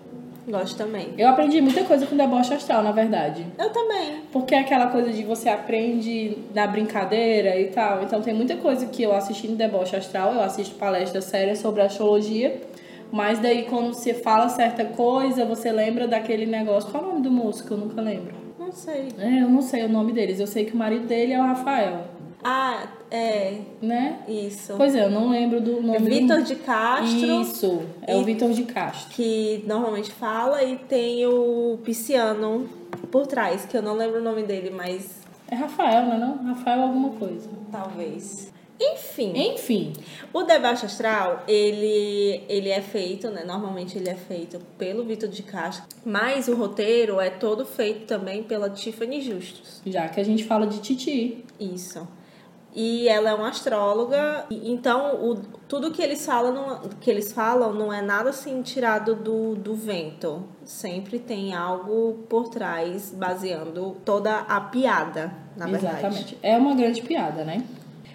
Gosto 0.48 0.76
também. 0.76 1.12
Eu 1.18 1.28
aprendi 1.28 1.60
muita 1.60 1.84
coisa 1.84 2.06
com 2.06 2.16
deboche 2.16 2.54
astral, 2.54 2.82
na 2.82 2.90
verdade. 2.92 3.46
Eu 3.58 3.70
também. 3.70 4.22
Porque 4.32 4.54
é 4.54 4.60
aquela 4.60 4.86
coisa 4.86 5.12
de 5.12 5.22
você 5.22 5.48
aprende 5.48 6.38
na 6.54 6.66
brincadeira 6.66 7.58
e 7.60 7.66
tal. 7.66 8.02
Então 8.02 8.22
tem 8.22 8.32
muita 8.32 8.56
coisa 8.56 8.86
que 8.86 9.02
eu 9.02 9.14
assisti 9.14 9.46
no 9.46 9.56
deboche 9.56 9.94
astral, 9.94 10.32
eu 10.32 10.40
assisto 10.40 10.74
palestras 10.76 11.24
sérias 11.24 11.58
sobre 11.58 11.82
astrologia. 11.82 12.60
Mas 13.10 13.38
daí 13.38 13.62
quando 13.62 13.94
você 13.94 14.14
fala 14.14 14.48
certa 14.48 14.84
coisa, 14.84 15.44
você 15.44 15.70
lembra 15.70 16.06
daquele 16.06 16.46
negócio. 16.46 16.90
Qual 16.90 17.02
é 17.02 17.06
o 17.06 17.08
nome 17.10 17.22
do 17.22 17.30
músico? 17.30 17.74
Eu 17.74 17.78
nunca 17.78 18.00
lembro. 18.00 18.34
Não 18.58 18.72
sei. 18.72 19.08
É, 19.18 19.42
eu 19.42 19.48
não 19.48 19.62
sei 19.62 19.84
o 19.84 19.88
nome 19.88 20.12
deles. 20.12 20.40
Eu 20.40 20.46
sei 20.46 20.64
que 20.64 20.74
o 20.74 20.76
marido 20.76 21.06
dele 21.06 21.32
é 21.32 21.38
o 21.38 21.42
Rafael, 21.42 22.04
Ah, 22.44 22.86
é. 23.10 23.58
né? 23.80 24.20
Isso. 24.28 24.74
Pois 24.76 24.94
é, 24.94 25.04
eu 25.04 25.10
não 25.10 25.28
lembro 25.30 25.60
do 25.60 25.80
nome 25.80 25.98
do- 25.98 26.04
Vitor 26.04 26.42
de 26.42 26.56
Castro. 26.56 27.40
Isso, 27.42 27.80
é 28.06 28.16
o 28.16 28.20
E- 28.20 28.24
Vitor 28.24 28.50
de 28.52 28.62
Castro. 28.64 29.14
que 29.14 29.64
normalmente 29.66 30.10
fala, 30.12 30.62
e 30.62 30.76
tem 30.76 31.26
o 31.26 31.78
Pisciano 31.84 32.68
por 33.10 33.26
trás, 33.26 33.64
que 33.64 33.76
eu 33.76 33.82
não 33.82 33.94
lembro 33.94 34.20
o 34.20 34.22
nome 34.22 34.42
dele, 34.42 34.70
mas 34.70 35.18
É 35.50 35.54
Rafael, 35.54 36.04
não 36.06 36.12
é 36.14 36.18
não? 36.18 36.36
Rafael 36.44 36.82
alguma 36.82 37.10
coisa. 37.10 37.48
talvez. 37.72 38.52
Enfim, 38.80 39.32
Enfim, 39.34 39.92
o 40.32 40.44
debate 40.44 40.86
astral, 40.86 41.42
ele, 41.48 42.42
ele 42.48 42.68
é 42.68 42.80
feito, 42.80 43.28
né? 43.28 43.42
Normalmente 43.44 43.98
ele 43.98 44.08
é 44.08 44.14
feito 44.14 44.60
pelo 44.78 45.02
Vitor 45.04 45.28
de 45.28 45.42
Castro, 45.42 45.84
mas 46.04 46.46
o 46.46 46.54
roteiro 46.54 47.20
é 47.20 47.28
todo 47.28 47.64
feito 47.66 48.06
também 48.06 48.44
pela 48.44 48.70
Tiffany 48.70 49.20
Justus. 49.20 49.82
já 49.84 50.06
que 50.08 50.20
a 50.20 50.24
gente 50.24 50.44
fala 50.44 50.64
de 50.64 50.78
Titi. 50.78 51.44
Isso. 51.58 52.06
E 52.80 53.08
ela 53.08 53.30
é 53.30 53.34
uma 53.34 53.48
astróloga, 53.48 54.44
e- 54.48 54.70
então 54.70 55.16
o, 55.16 55.36
tudo 55.66 55.90
que 55.90 56.00
eles 56.00 56.24
falam 56.24 56.52
não, 56.54 56.78
que 57.00 57.10
eles 57.10 57.32
falam 57.32 57.72
não 57.74 57.92
é 57.92 58.00
nada 58.00 58.30
assim 58.30 58.62
tirado 58.62 59.16
do, 59.16 59.56
do 59.56 59.74
vento. 59.74 60.44
Sempre 60.64 61.18
tem 61.18 61.52
algo 61.54 62.20
por 62.28 62.48
trás, 62.48 63.12
baseando 63.16 63.96
toda 64.04 64.38
a 64.48 64.60
piada, 64.60 65.32
na 65.56 65.66
verdade. 65.66 65.96
Exatamente. 65.98 66.38
É 66.40 66.56
uma 66.56 66.72
grande 66.76 67.02
piada, 67.02 67.42
né? 67.42 67.64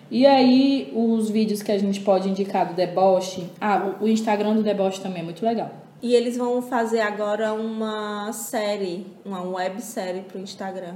E 0.09 0.25
aí, 0.25 0.93
os 0.95 1.29
vídeos 1.29 1.61
que 1.61 1.71
a 1.71 1.77
gente 1.77 1.99
pode 1.99 2.29
indicar 2.29 2.65
do 2.69 2.73
deboche. 2.73 3.49
Ah, 3.59 3.95
o 3.99 4.07
Instagram 4.07 4.53
do 4.55 4.63
deboche 4.63 5.01
também 5.01 5.23
é 5.23 5.25
muito 5.25 5.43
legal. 5.43 5.71
E 6.01 6.15
eles 6.15 6.37
vão 6.37 6.61
fazer 6.61 7.01
agora 7.01 7.53
uma 7.53 8.31
série, 8.31 9.07
uma 9.25 9.41
websérie 9.41 10.21
pro 10.21 10.39
Instagram. 10.39 10.95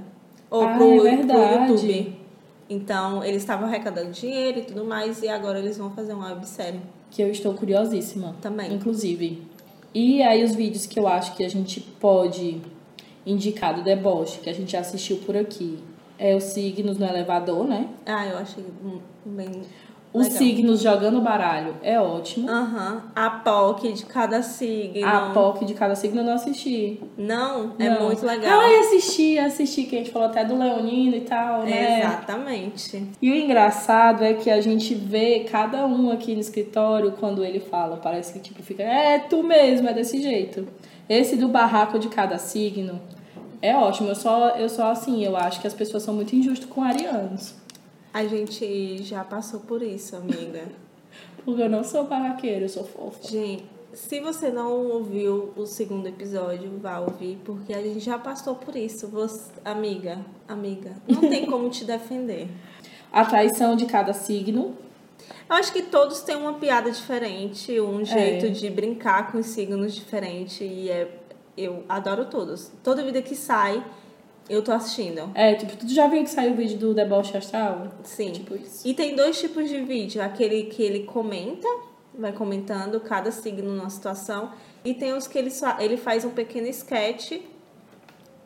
Ou 0.50 0.64
Ah, 0.64 0.76
pro, 0.78 0.86
é 0.86 0.96
pro 0.96 1.02
verdade. 1.04 1.72
YouTube. 1.74 2.27
Então, 2.70 3.24
eles 3.24 3.42
estavam 3.42 3.68
arrecadando 3.68 4.12
dinheiro 4.12 4.60
e 4.60 4.64
tudo 4.64 4.84
mais, 4.84 5.22
e 5.22 5.30
agora 5.30 5.60
eles 5.60 5.78
vão 5.78 5.90
fazer 5.92 6.14
uma 6.14 6.34
websérie. 6.34 6.82
Que 7.10 7.22
eu 7.22 7.30
estou 7.30 7.54
curiosíssima. 7.54 8.36
Também. 8.42 8.74
Inclusive. 8.74 9.42
E 9.94 10.22
aí, 10.22 10.44
os 10.44 10.54
vídeos 10.54 10.86
que 10.86 11.00
eu 11.00 11.08
acho 11.08 11.36
que 11.36 11.44
a 11.44 11.50
gente 11.50 11.80
pode 11.80 12.62
indicar 13.26 13.76
do 13.76 13.84
deboche, 13.84 14.40
que 14.40 14.50
a 14.50 14.54
gente 14.54 14.72
já 14.72 14.80
assistiu 14.80 15.18
por 15.18 15.36
aqui. 15.36 15.80
É 16.20 16.36
os 16.36 16.44
signos 16.46 16.98
no 16.98 17.06
elevador, 17.06 17.68
né? 17.68 17.90
Ah, 18.06 18.26
eu 18.26 18.38
achei 18.38 18.64
bem. 19.24 19.62
Os 20.14 20.24
legal. 20.24 20.38
signos 20.38 20.82
jogando 20.82 21.20
baralho 21.22 21.76
é 21.84 22.00
ótimo. 22.00 22.50
Aham. 22.50 23.04
A 23.16 23.30
POC 23.30 23.92
de 23.94 24.06
cada 24.06 24.42
signo. 24.42 25.06
A 25.06 25.32
POC 25.34 25.66
de 25.66 25.74
cada 25.74 25.96
signo 25.96 26.22
eu 26.22 26.24
não 26.24 26.34
assisti. 26.34 27.00
Não, 27.18 27.74
é 27.78 27.90
Não. 27.90 28.06
muito 28.06 28.26
legal. 28.26 28.60
Ah, 28.60 28.70
eu 28.72 28.80
assisti, 28.82 29.38
assisti, 29.38 29.84
que 29.84 29.96
a 29.96 30.00
gente 30.00 30.12
falou 30.12 30.28
até 30.30 30.44
do 30.46 30.58
Leonino 30.58 31.16
e 31.16 31.22
tal, 31.22 31.64
né? 31.64 32.00
Exatamente. 32.00 33.08
E 33.22 33.32
o 33.32 33.36
engraçado 33.36 34.24
é 34.24 34.34
que 34.34 34.50
a 34.50 34.62
gente 34.62 34.96
vê 34.96 35.42
cada 35.42 35.86
um 35.86 36.12
aqui 36.12 36.34
no 36.34 36.40
escritório 36.42 37.12
quando 37.20 37.44
ele 37.44 37.60
fala. 37.60 37.98
Parece 37.98 38.34
que 38.34 38.40
tipo 38.40 38.64
fica, 38.64 38.84
é 38.84 39.20
tu 39.20 39.44
mesmo, 39.44 39.88
é 39.90 39.94
desse 39.94 40.22
jeito. 40.22 40.68
Esse 41.10 41.36
do 41.36 41.48
barraco 41.48 42.00
de 42.00 42.08
cada 42.08 42.38
signo 42.38 43.00
é 43.62 43.76
ótimo. 43.76 44.10
Eu 44.10 44.16
só, 44.16 44.50
eu 44.52 44.70
só 44.70 44.92
assim, 44.92 45.24
eu 45.24 45.36
acho 45.36 45.60
que 45.62 45.68
as 45.68 45.74
pessoas 45.74 46.04
são 46.04 46.14
muito 46.14 46.36
injustas 46.36 46.70
com 46.70 46.82
arianos. 46.82 47.54
A 48.14 48.26
gente 48.26 49.04
já 49.04 49.24
passou 49.24 49.60
por 49.62 49.82
isso, 49.82 50.16
amiga. 50.16 50.64
Porque 51.46 51.62
eu 51.62 51.70
não 51.70 51.84
sou 51.84 52.06
barraqueira, 52.06 52.66
eu 52.66 52.70
sou 52.70 52.84
fofa. 52.84 53.28
gente, 53.28 53.64
se 53.94 54.20
você 54.20 54.50
não 54.50 54.86
ouviu 54.88 55.54
o 55.56 55.66
segundo 55.66 56.08
episódio, 56.08 56.70
vá 56.80 57.00
ouvir, 57.00 57.40
porque 57.44 57.74
a 57.74 57.82
gente 57.82 58.00
já 58.02 58.20
passou 58.20 58.54
por 58.56 58.76
isso. 58.76 59.08
Você, 59.08 59.50
amiga, 59.64 60.20
amiga, 60.48 60.92
não 61.08 61.22
tem 61.22 61.46
como 61.50 61.70
te 61.70 61.86
defender. 61.86 62.48
A 63.12 63.24
traição 63.26 63.76
de 63.78 63.86
cada 63.86 64.14
signo. 64.14 64.76
Eu 65.50 65.56
acho 65.56 65.72
que 65.72 65.82
todos 65.84 66.20
têm 66.22 66.36
uma 66.36 66.54
piada 66.56 66.92
diferente, 66.92 67.80
um 67.80 68.04
jeito 68.04 68.48
É. 68.48 68.50
de 68.50 68.70
brincar 68.70 69.32
com 69.32 69.38
os 69.40 69.46
signos 69.48 69.96
diferente 69.96 70.64
e 70.66 70.90
é, 70.90 71.10
eu 71.58 71.84
adoro 71.88 72.26
todos. 72.26 72.70
Toda 72.84 73.04
vida 73.04 73.22
que 73.22 73.36
sai, 73.36 73.84
eu 74.50 74.63
tô 74.63 74.72
assistindo. 74.72 75.30
É, 75.36 75.56
tipo, 75.56 75.75
tu 75.75 75.88
já 75.88 76.08
viu 76.08 76.24
que 76.24 76.30
saiu 76.30 76.54
o 76.54 76.56
vídeo 76.56 76.77
do 76.77 76.94
deboche 76.94 77.36
astral? 77.36 77.88
Sim. 78.04 78.32
Tipo 78.32 78.56
isso. 78.56 78.88
E 78.88 78.94
tem 78.94 79.16
dois 79.16 79.39
tipos 79.39 79.68
de 79.70 79.82
vídeo. 79.82 80.22
Aquele 80.22 80.63
que 80.63 80.82
ele 80.82 81.04
comenta, 81.04 81.68
vai 82.18 82.32
comentando 82.32 83.00
cada 83.00 83.32
signo 83.32 83.74
numa 83.74 83.89
situação. 83.89 84.51
E 84.86 84.94
tem 84.94 85.13
os 85.13 85.27
que 85.27 85.38
ele, 85.38 85.51
só, 85.51 85.77
ele 85.80 85.98
faz 85.98 86.24
um 86.24 86.30
pequeno 86.30 86.68
sketch 86.68 87.42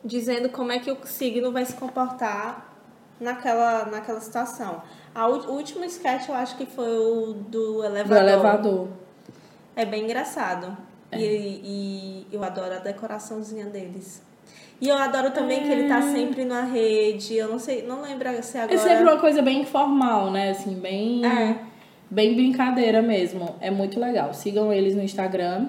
dizendo 0.04 0.48
como 0.48 0.72
é 0.72 0.78
que 0.80 0.90
o 0.90 0.98
signo 1.04 1.52
vai 1.52 1.64
se 1.64 1.74
comportar 1.74 2.74
naquela, 3.20 3.84
naquela 3.86 4.20
situação. 4.20 4.82
A, 5.14 5.28
o 5.28 5.52
último 5.52 5.84
sketch 5.84 6.28
eu 6.28 6.34
acho 6.34 6.56
que 6.56 6.66
foi 6.66 6.98
o 6.98 7.32
do 7.34 7.74
Do 7.76 7.84
elevador. 7.84 8.16
elevador. 8.28 8.88
É 9.76 9.84
bem 9.84 10.04
engraçado. 10.04 10.76
É. 11.12 11.20
E, 11.20 11.60
e 11.64 12.26
eu 12.32 12.42
adoro 12.42 12.74
a 12.74 12.78
decoraçãozinha 12.78 13.66
deles. 13.66 14.22
E 14.82 14.88
eu 14.88 14.98
adoro 14.98 15.30
também 15.30 15.62
que 15.62 15.70
ele 15.70 15.86
tá 15.86 16.02
sempre 16.02 16.44
na 16.44 16.62
rede. 16.62 17.36
Eu 17.36 17.46
não 17.46 17.58
sei, 17.60 17.82
não 17.86 18.02
lembro 18.02 18.28
se 18.42 18.58
agora. 18.58 18.74
É 18.74 18.78
sempre 18.78 19.04
uma 19.04 19.16
coisa 19.16 19.40
bem 19.40 19.60
informal, 19.60 20.28
né? 20.32 20.50
Assim, 20.50 20.74
bem. 20.74 21.24
É. 21.24 21.56
Bem 22.10 22.34
brincadeira 22.34 23.00
mesmo. 23.00 23.54
É 23.60 23.70
muito 23.70 24.00
legal. 24.00 24.34
Sigam 24.34 24.72
eles 24.72 24.96
no 24.96 25.02
Instagram. 25.02 25.68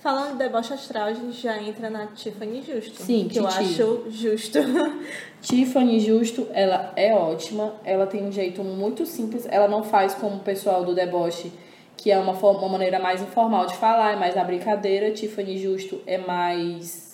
Falando 0.00 0.32
de 0.32 0.38
deboche 0.38 0.74
astral, 0.74 1.06
a 1.06 1.14
gente 1.14 1.40
já 1.40 1.62
entra 1.62 1.88
na 1.88 2.08
Tiffany 2.08 2.60
Justo. 2.60 3.02
Sim, 3.02 3.26
que 3.26 3.38
eu 3.38 3.48
Titi. 3.48 3.58
acho 3.58 4.04
justo. 4.10 4.58
Tiffany 5.40 5.98
Justo, 5.98 6.46
ela 6.52 6.92
é 6.94 7.14
ótima. 7.14 7.76
Ela 7.82 8.06
tem 8.06 8.22
um 8.22 8.30
jeito 8.30 8.62
muito 8.62 9.06
simples. 9.06 9.46
Ela 9.50 9.66
não 9.66 9.82
faz 9.82 10.14
como 10.14 10.36
o 10.36 10.40
pessoal 10.40 10.84
do 10.84 10.94
deboche, 10.94 11.50
que 11.96 12.10
é 12.10 12.18
uma, 12.18 12.34
forma, 12.34 12.60
uma 12.60 12.72
maneira 12.72 12.98
mais 12.98 13.22
informal 13.22 13.64
de 13.64 13.76
falar, 13.76 14.12
é 14.12 14.16
mais 14.16 14.34
na 14.34 14.44
brincadeira. 14.44 15.10
Tiffany 15.10 15.56
Justo 15.56 16.02
é 16.06 16.18
mais 16.18 17.11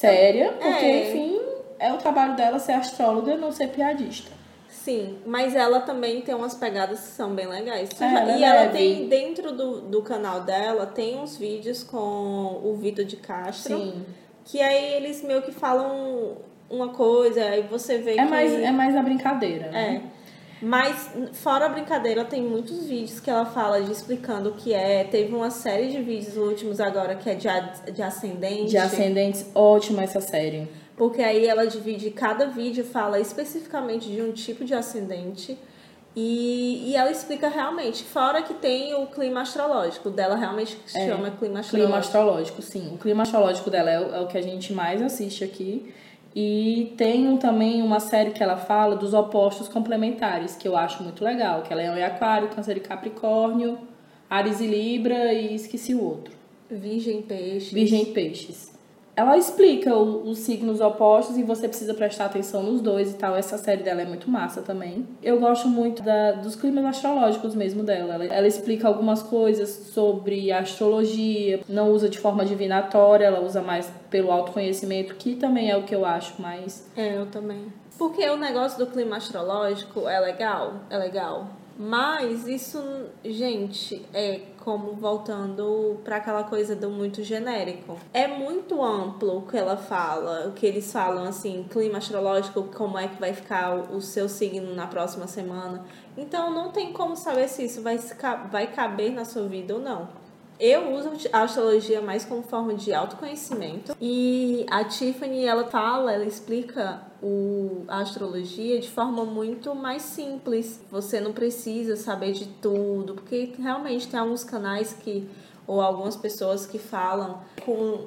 séria, 0.00 0.52
porque, 0.52 0.84
É. 0.86 1.08
enfim, 1.10 1.40
é 1.78 1.92
o 1.92 1.98
trabalho 1.98 2.34
dela 2.34 2.58
ser 2.58 2.72
astróloga, 2.72 3.36
não 3.36 3.52
ser 3.52 3.68
piadista. 3.68 4.30
Sim, 4.68 5.18
mas 5.26 5.54
ela 5.54 5.80
também 5.80 6.22
tem 6.22 6.34
umas 6.34 6.54
pegadas 6.54 7.00
que 7.00 7.08
são 7.08 7.34
bem 7.34 7.46
legais. 7.46 7.90
É, 8.00 8.04
ela 8.04 8.32
é 8.32 8.38
e 8.38 8.44
ela 8.44 8.68
tem, 8.70 9.08
dentro 9.08 9.52
do, 9.52 9.80
do 9.82 10.00
canal 10.00 10.40
dela, 10.40 10.86
tem 10.86 11.18
uns 11.18 11.36
vídeos 11.36 11.82
com 11.82 12.60
o 12.64 12.74
Vitor 12.80 13.04
de 13.04 13.16
Castro. 13.16 13.76
Sim. 13.76 14.06
Que 14.44 14.60
aí 14.60 14.94
eles 14.94 15.22
meio 15.22 15.42
que 15.42 15.52
falam 15.52 16.38
uma 16.70 16.88
coisa, 16.88 17.44
aí 17.44 17.62
você 17.62 17.98
vê 17.98 18.14
que. 18.14 18.20
É 18.20 18.24
mais, 18.24 18.52
é 18.54 18.70
mais 18.70 18.94
na 18.94 19.02
brincadeira, 19.02 19.70
né? 19.70 20.02
É. 20.06 20.19
Mas, 20.62 21.10
fora 21.32 21.66
a 21.66 21.68
brincadeira, 21.68 22.24
tem 22.24 22.42
muitos 22.42 22.86
vídeos 22.86 23.18
que 23.18 23.30
ela 23.30 23.46
fala 23.46 23.80
de 23.80 23.90
explicando 23.90 24.50
o 24.50 24.52
que 24.52 24.74
é. 24.74 25.04
Teve 25.04 25.34
uma 25.34 25.50
série 25.50 25.88
de 25.88 26.02
vídeos 26.02 26.36
últimos 26.36 26.80
agora 26.80 27.14
que 27.14 27.30
é 27.30 27.34
de, 27.34 27.48
de 27.92 28.02
ascendente. 28.02 28.70
De 28.70 28.76
ascendentes, 28.76 29.46
ótima 29.54 30.02
essa 30.02 30.20
série. 30.20 30.68
Porque 30.96 31.22
aí 31.22 31.46
ela 31.46 31.66
divide, 31.66 32.10
cada 32.10 32.46
vídeo 32.46 32.84
fala 32.84 33.18
especificamente 33.18 34.10
de 34.10 34.20
um 34.20 34.32
tipo 34.32 34.64
de 34.64 34.74
ascendente. 34.74 35.56
E, 36.14 36.90
e 36.90 36.96
ela 36.96 37.10
explica 37.10 37.48
realmente. 37.48 38.02
Fora 38.04 38.42
que 38.42 38.52
tem 38.52 38.94
o 38.94 39.06
clima 39.06 39.42
astrológico. 39.42 40.10
Dela 40.10 40.36
realmente 40.36 40.76
se 40.84 41.06
chama 41.06 41.30
clima 41.30 41.60
astrológico. 41.60 41.70
Clima 41.70 41.98
astrológico, 41.98 42.62
sim. 42.62 42.94
O 42.94 42.98
clima 42.98 43.22
astrológico 43.22 43.70
dela 43.70 43.90
é 43.90 44.00
o, 44.00 44.14
é 44.16 44.20
o 44.20 44.26
que 44.26 44.36
a 44.36 44.42
gente 44.42 44.72
mais 44.72 45.00
assiste 45.00 45.44
aqui. 45.44 45.94
E 46.34 46.94
tem 46.96 47.36
também 47.38 47.82
uma 47.82 47.98
série 47.98 48.30
que 48.30 48.42
ela 48.42 48.56
fala 48.56 48.94
dos 48.94 49.12
opostos 49.14 49.68
complementares, 49.68 50.54
que 50.54 50.68
eu 50.68 50.76
acho 50.76 51.02
muito 51.02 51.24
legal, 51.24 51.62
que 51.62 51.72
é 51.72 51.76
Leão 51.76 51.96
e 51.96 52.02
Aquário, 52.02 52.48
Câncer 52.48 52.76
e 52.76 52.80
Capricórnio, 52.80 53.78
Ares 54.28 54.60
e 54.60 54.66
Libra 54.66 55.32
e 55.32 55.54
esqueci 55.54 55.94
o 55.94 56.04
outro. 56.04 56.32
Virgem 56.70 57.22
Peixes. 57.22 57.72
Virgem 57.72 58.04
Peixes. 58.06 58.79
Ela 59.16 59.36
explica 59.36 59.94
o, 59.94 60.28
os 60.28 60.38
signos 60.38 60.80
opostos 60.80 61.36
e 61.36 61.42
você 61.42 61.68
precisa 61.68 61.94
prestar 61.94 62.26
atenção 62.26 62.62
nos 62.62 62.80
dois 62.80 63.12
e 63.12 63.14
tal. 63.14 63.36
Essa 63.36 63.58
série 63.58 63.82
dela 63.82 64.02
é 64.02 64.04
muito 64.04 64.30
massa 64.30 64.62
também. 64.62 65.06
Eu 65.22 65.38
gosto 65.38 65.68
muito 65.68 66.02
da, 66.02 66.32
dos 66.32 66.56
climas 66.56 66.84
astrológicos 66.84 67.54
mesmo 67.54 67.82
dela. 67.82 68.14
Ela, 68.14 68.24
ela 68.26 68.46
explica 68.46 68.88
algumas 68.88 69.22
coisas 69.22 69.68
sobre 69.68 70.52
astrologia, 70.52 71.60
não 71.68 71.90
usa 71.90 72.08
de 72.08 72.18
forma 72.18 72.44
divinatória, 72.44 73.26
ela 73.26 73.40
usa 73.40 73.60
mais 73.60 73.90
pelo 74.08 74.30
autoconhecimento, 74.30 75.14
que 75.14 75.34
também 75.34 75.70
é 75.70 75.76
o 75.76 75.82
que 75.82 75.94
eu 75.94 76.04
acho 76.04 76.40
mais. 76.40 76.88
É, 76.96 77.16
eu 77.16 77.26
também. 77.26 77.72
Porque 77.98 78.26
o 78.30 78.36
negócio 78.36 78.78
do 78.78 78.86
clima 78.90 79.18
astrológico 79.18 80.08
é 80.08 80.18
legal, 80.20 80.76
é 80.88 80.96
legal. 80.96 81.59
Mas 81.82 82.46
isso, 82.46 82.78
gente, 83.24 84.04
é 84.12 84.42
como 84.58 84.92
voltando 84.92 85.98
para 86.04 86.16
aquela 86.16 86.44
coisa 86.44 86.76
do 86.76 86.90
muito 86.90 87.24
genérico. 87.24 87.96
É 88.12 88.26
muito 88.26 88.84
amplo 88.84 89.38
o 89.38 89.42
que 89.46 89.56
ela 89.56 89.78
fala, 89.78 90.46
o 90.48 90.52
que 90.52 90.66
eles 90.66 90.92
falam 90.92 91.24
assim, 91.24 91.66
clima 91.70 91.96
astrológico, 91.96 92.64
como 92.64 92.98
é 92.98 93.08
que 93.08 93.18
vai 93.18 93.32
ficar 93.32 93.94
o 93.94 94.02
seu 94.02 94.28
signo 94.28 94.74
na 94.74 94.86
próxima 94.86 95.26
semana. 95.26 95.82
Então 96.18 96.52
não 96.52 96.70
tem 96.70 96.92
como 96.92 97.16
saber 97.16 97.48
se 97.48 97.64
isso 97.64 97.80
vai, 97.80 97.98
vai 98.50 98.66
caber 98.66 99.10
na 99.10 99.24
sua 99.24 99.48
vida 99.48 99.72
ou 99.72 99.80
não. 99.80 100.19
Eu 100.60 100.92
uso 100.92 101.10
a 101.32 101.40
astrologia 101.40 102.02
mais 102.02 102.26
como 102.26 102.42
forma 102.42 102.74
de 102.74 102.92
autoconhecimento. 102.92 103.96
E 103.98 104.66
a 104.70 104.84
Tiffany, 104.84 105.46
ela 105.46 105.64
fala, 105.64 106.12
ela 106.12 106.26
explica 106.26 107.00
o, 107.22 107.84
a 107.88 108.00
astrologia 108.00 108.78
de 108.78 108.90
forma 108.90 109.24
muito 109.24 109.74
mais 109.74 110.02
simples. 110.02 110.78
Você 110.90 111.18
não 111.18 111.32
precisa 111.32 111.96
saber 111.96 112.32
de 112.32 112.44
tudo, 112.46 113.14
porque 113.14 113.54
realmente 113.58 114.06
tem 114.06 114.20
alguns 114.20 114.44
canais 114.44 114.92
que, 114.92 115.26
ou 115.66 115.80
algumas 115.80 116.14
pessoas 116.14 116.66
que 116.66 116.78
falam 116.78 117.38
com, 117.64 118.04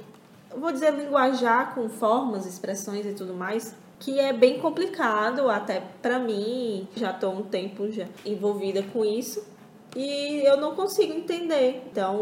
vou 0.55 0.71
dizer, 0.71 0.93
linguajar 0.93 1.73
com 1.73 1.89
formas, 1.89 2.45
expressões 2.45 3.03
e 3.07 3.13
tudo 3.13 3.33
mais, 3.33 3.73
que 3.99 4.19
é 4.19 4.31
bem 4.31 4.59
complicado 4.59 5.49
até 5.49 5.81
para 6.03 6.19
mim. 6.19 6.87
Já 6.95 7.09
estou 7.09 7.33
um 7.33 7.41
tempo 7.41 7.91
já 7.91 8.05
envolvida 8.23 8.83
com 8.83 9.03
isso 9.03 9.52
e 9.95 10.41
eu 10.45 10.57
não 10.57 10.75
consigo 10.75 11.13
entender. 11.13 11.83
Então, 11.91 12.15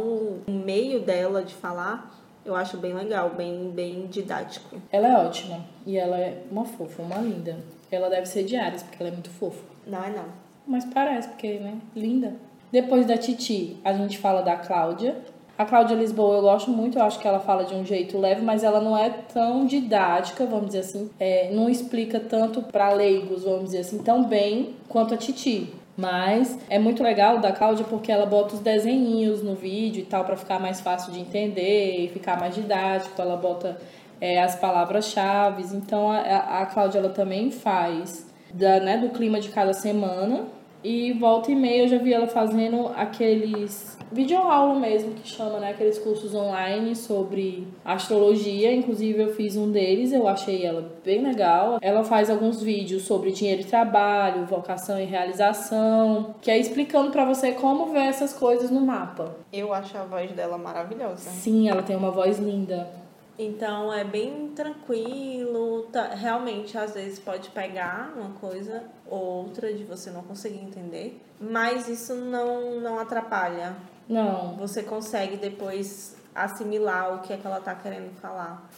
o 0.48 0.52
meio 0.52 1.02
dela 1.02 1.44
de 1.44 1.54
falar 1.54 2.22
eu 2.44 2.56
acho 2.56 2.78
bem 2.78 2.94
legal, 2.94 3.30
bem, 3.30 3.70
bem 3.70 4.08
didático. 4.08 4.82
Ela 4.92 5.08
é 5.08 5.26
ótima 5.26 5.64
e 5.86 5.98
ela 5.98 6.18
é 6.18 6.42
uma 6.50 6.66
fofa, 6.66 7.02
uma 7.04 7.18
linda. 7.18 7.58
Ela 7.92 8.10
deve 8.10 8.26
ser 8.26 8.44
de 8.44 8.56
Ares, 8.56 8.82
porque 8.82 9.02
ela 9.02 9.10
é 9.10 9.14
muito 9.14 9.30
fofa. 9.30 9.62
Não 9.86 10.04
é 10.04 10.10
não. 10.10 10.26
Mas 10.66 10.86
parece, 10.86 11.28
porque, 11.30 11.60
né? 11.60 11.78
Linda. 11.96 12.36
Depois 12.72 13.06
da 13.06 13.18
Titi, 13.18 13.78
a 13.84 13.94
gente 13.94 14.18
fala 14.18 14.42
da 14.42 14.56
Cláudia. 14.56 15.18
A 15.58 15.66
Cláudia 15.66 15.96
Lisboa 15.96 16.38
eu 16.38 16.42
gosto 16.42 16.72
muito, 16.72 16.98
eu 16.98 17.04
acho 17.04 17.20
que 17.20 17.28
ela 17.28 17.40
fala 17.40 17.64
de 17.64 17.76
um 17.76 17.86
jeito 17.86 18.18
leve, 18.18 18.42
mas 18.42 18.64
ela 18.64 18.80
não 18.80 18.98
é 18.98 19.10
tão 19.10 19.66
didática, 19.66 20.46
vamos 20.46 20.68
dizer 20.68 20.80
assim. 20.80 21.12
É, 21.20 21.52
não 21.54 21.70
explica 21.70 22.20
tanto 22.20 22.64
para 22.64 22.92
leigos, 22.92 23.44
vamos 23.44 23.66
dizer 23.66 23.80
assim, 23.80 24.00
tão 24.00 24.24
bem 24.24 24.76
quanto 24.88 25.14
a 25.14 25.18
Titi. 25.18 25.72
Mas 25.98 26.58
é 26.70 26.80
muito 26.80 27.04
legal 27.04 27.40
da 27.40 27.52
Cláudia 27.52 27.86
porque 27.86 28.12
ela 28.12 28.26
bota 28.26 28.56
os 28.56 28.62
desenhinhos 28.62 29.44
no 29.44 29.56
vídeo 29.56 30.02
e 30.02 30.06
tal 30.06 30.24
para 30.24 30.38
ficar 30.38 30.60
mais 30.60 30.80
fácil 30.80 31.12
de 31.12 31.20
entender 31.20 32.06
e 32.06 32.10
ficar 32.10 32.40
mais 32.40 32.56
didático. 32.56 33.22
Ela 33.22 33.36
bota 33.36 33.78
é, 34.20 34.42
as 34.42 34.56
palavras-chave. 34.56 35.64
Então 35.76 36.10
a, 36.10 36.62
a 36.62 36.66
Cláudia 36.66 37.00
ela 37.00 37.10
também 37.10 37.52
faz 37.52 38.26
da, 38.54 38.80
né, 38.80 38.98
do 38.98 39.10
clima 39.10 39.40
de 39.40 39.50
cada 39.50 39.74
semana. 39.74 40.46
E 40.84 41.14
volta 41.14 41.52
e 41.52 41.56
meia 41.56 41.84
eu 41.84 41.88
já 41.88 41.98
vi 41.98 42.14
ela 42.14 42.28
fazendo 42.28 42.88
aqueles 42.96 43.98
videoaula 44.12 44.78
mesmo, 44.80 45.14
que 45.14 45.28
chama, 45.28 45.60
né? 45.60 45.72
Aqueles 45.72 45.98
cursos 45.98 46.36
online 46.36 46.96
sobre 46.96 47.68
astrologia. 47.84 48.74
Inclusive, 48.74 49.22
eu 49.22 49.34
fiz 49.34 49.56
um 49.56 49.72
deles, 49.72 50.12
eu 50.12 50.28
achei 50.28 50.66
ela 50.66 50.92
bem 51.04 51.22
legal. 51.22 51.78
Ela 51.82 52.04
faz 52.04 52.30
alguns 52.30 52.62
vídeos 52.62 53.04
sobre 53.04 53.32
dinheiro 53.32 53.62
e 53.62 53.66
trabalho, 53.66 54.46
vocação 54.46 55.00
e 55.00 55.06
realização, 55.06 56.36
que 56.42 56.52
é 56.52 56.58
explicando 56.58 57.12
para 57.12 57.26
você 57.26 57.54
como 57.54 57.88
ver 57.88 58.08
essas 58.08 58.34
coisas 58.34 58.70
no 58.70 58.82
mapa. 58.82 59.36
Eu 59.52 59.74
acho 59.74 59.98
a 59.98 60.04
voz 60.04 60.32
dela 60.32 60.58
maravilhosa. 60.58 61.30
Sim, 61.30 61.70
ela 61.70 61.82
tem 61.82 61.96
uma 61.96 62.12
voz 62.12 62.38
linda. 62.40 63.01
Então 63.40 63.92
é 63.92 64.04
bem 64.04 64.50
tranquilo, 64.50 65.84
tá, 65.92 66.10
realmente 66.10 66.78
às 66.78 66.94
vezes 66.94 67.18
pode 67.18 67.50
pegar 67.50 68.14
uma 68.16 68.32
coisa 68.32 68.84
ou 69.10 69.20
outra 69.20 69.74
de 69.74 69.84
você 69.84 70.12
não 70.12 70.22
conseguir 70.22 70.60
entender, 70.60 71.20
mas 71.40 71.88
isso 71.88 72.14
não, 72.16 72.80
não 72.80 73.00
atrapalha. 73.00 73.76
Não. 74.08 74.56
Você 74.58 74.84
consegue 74.84 75.38
depois 75.38 76.16
assimilar 76.36 77.16
o 77.16 77.20
que 77.20 77.34
é 77.34 77.38
que 77.38 77.48
ela 77.48 77.60
está 77.60 77.74
querendo 77.74 78.14
falar. 78.20 78.70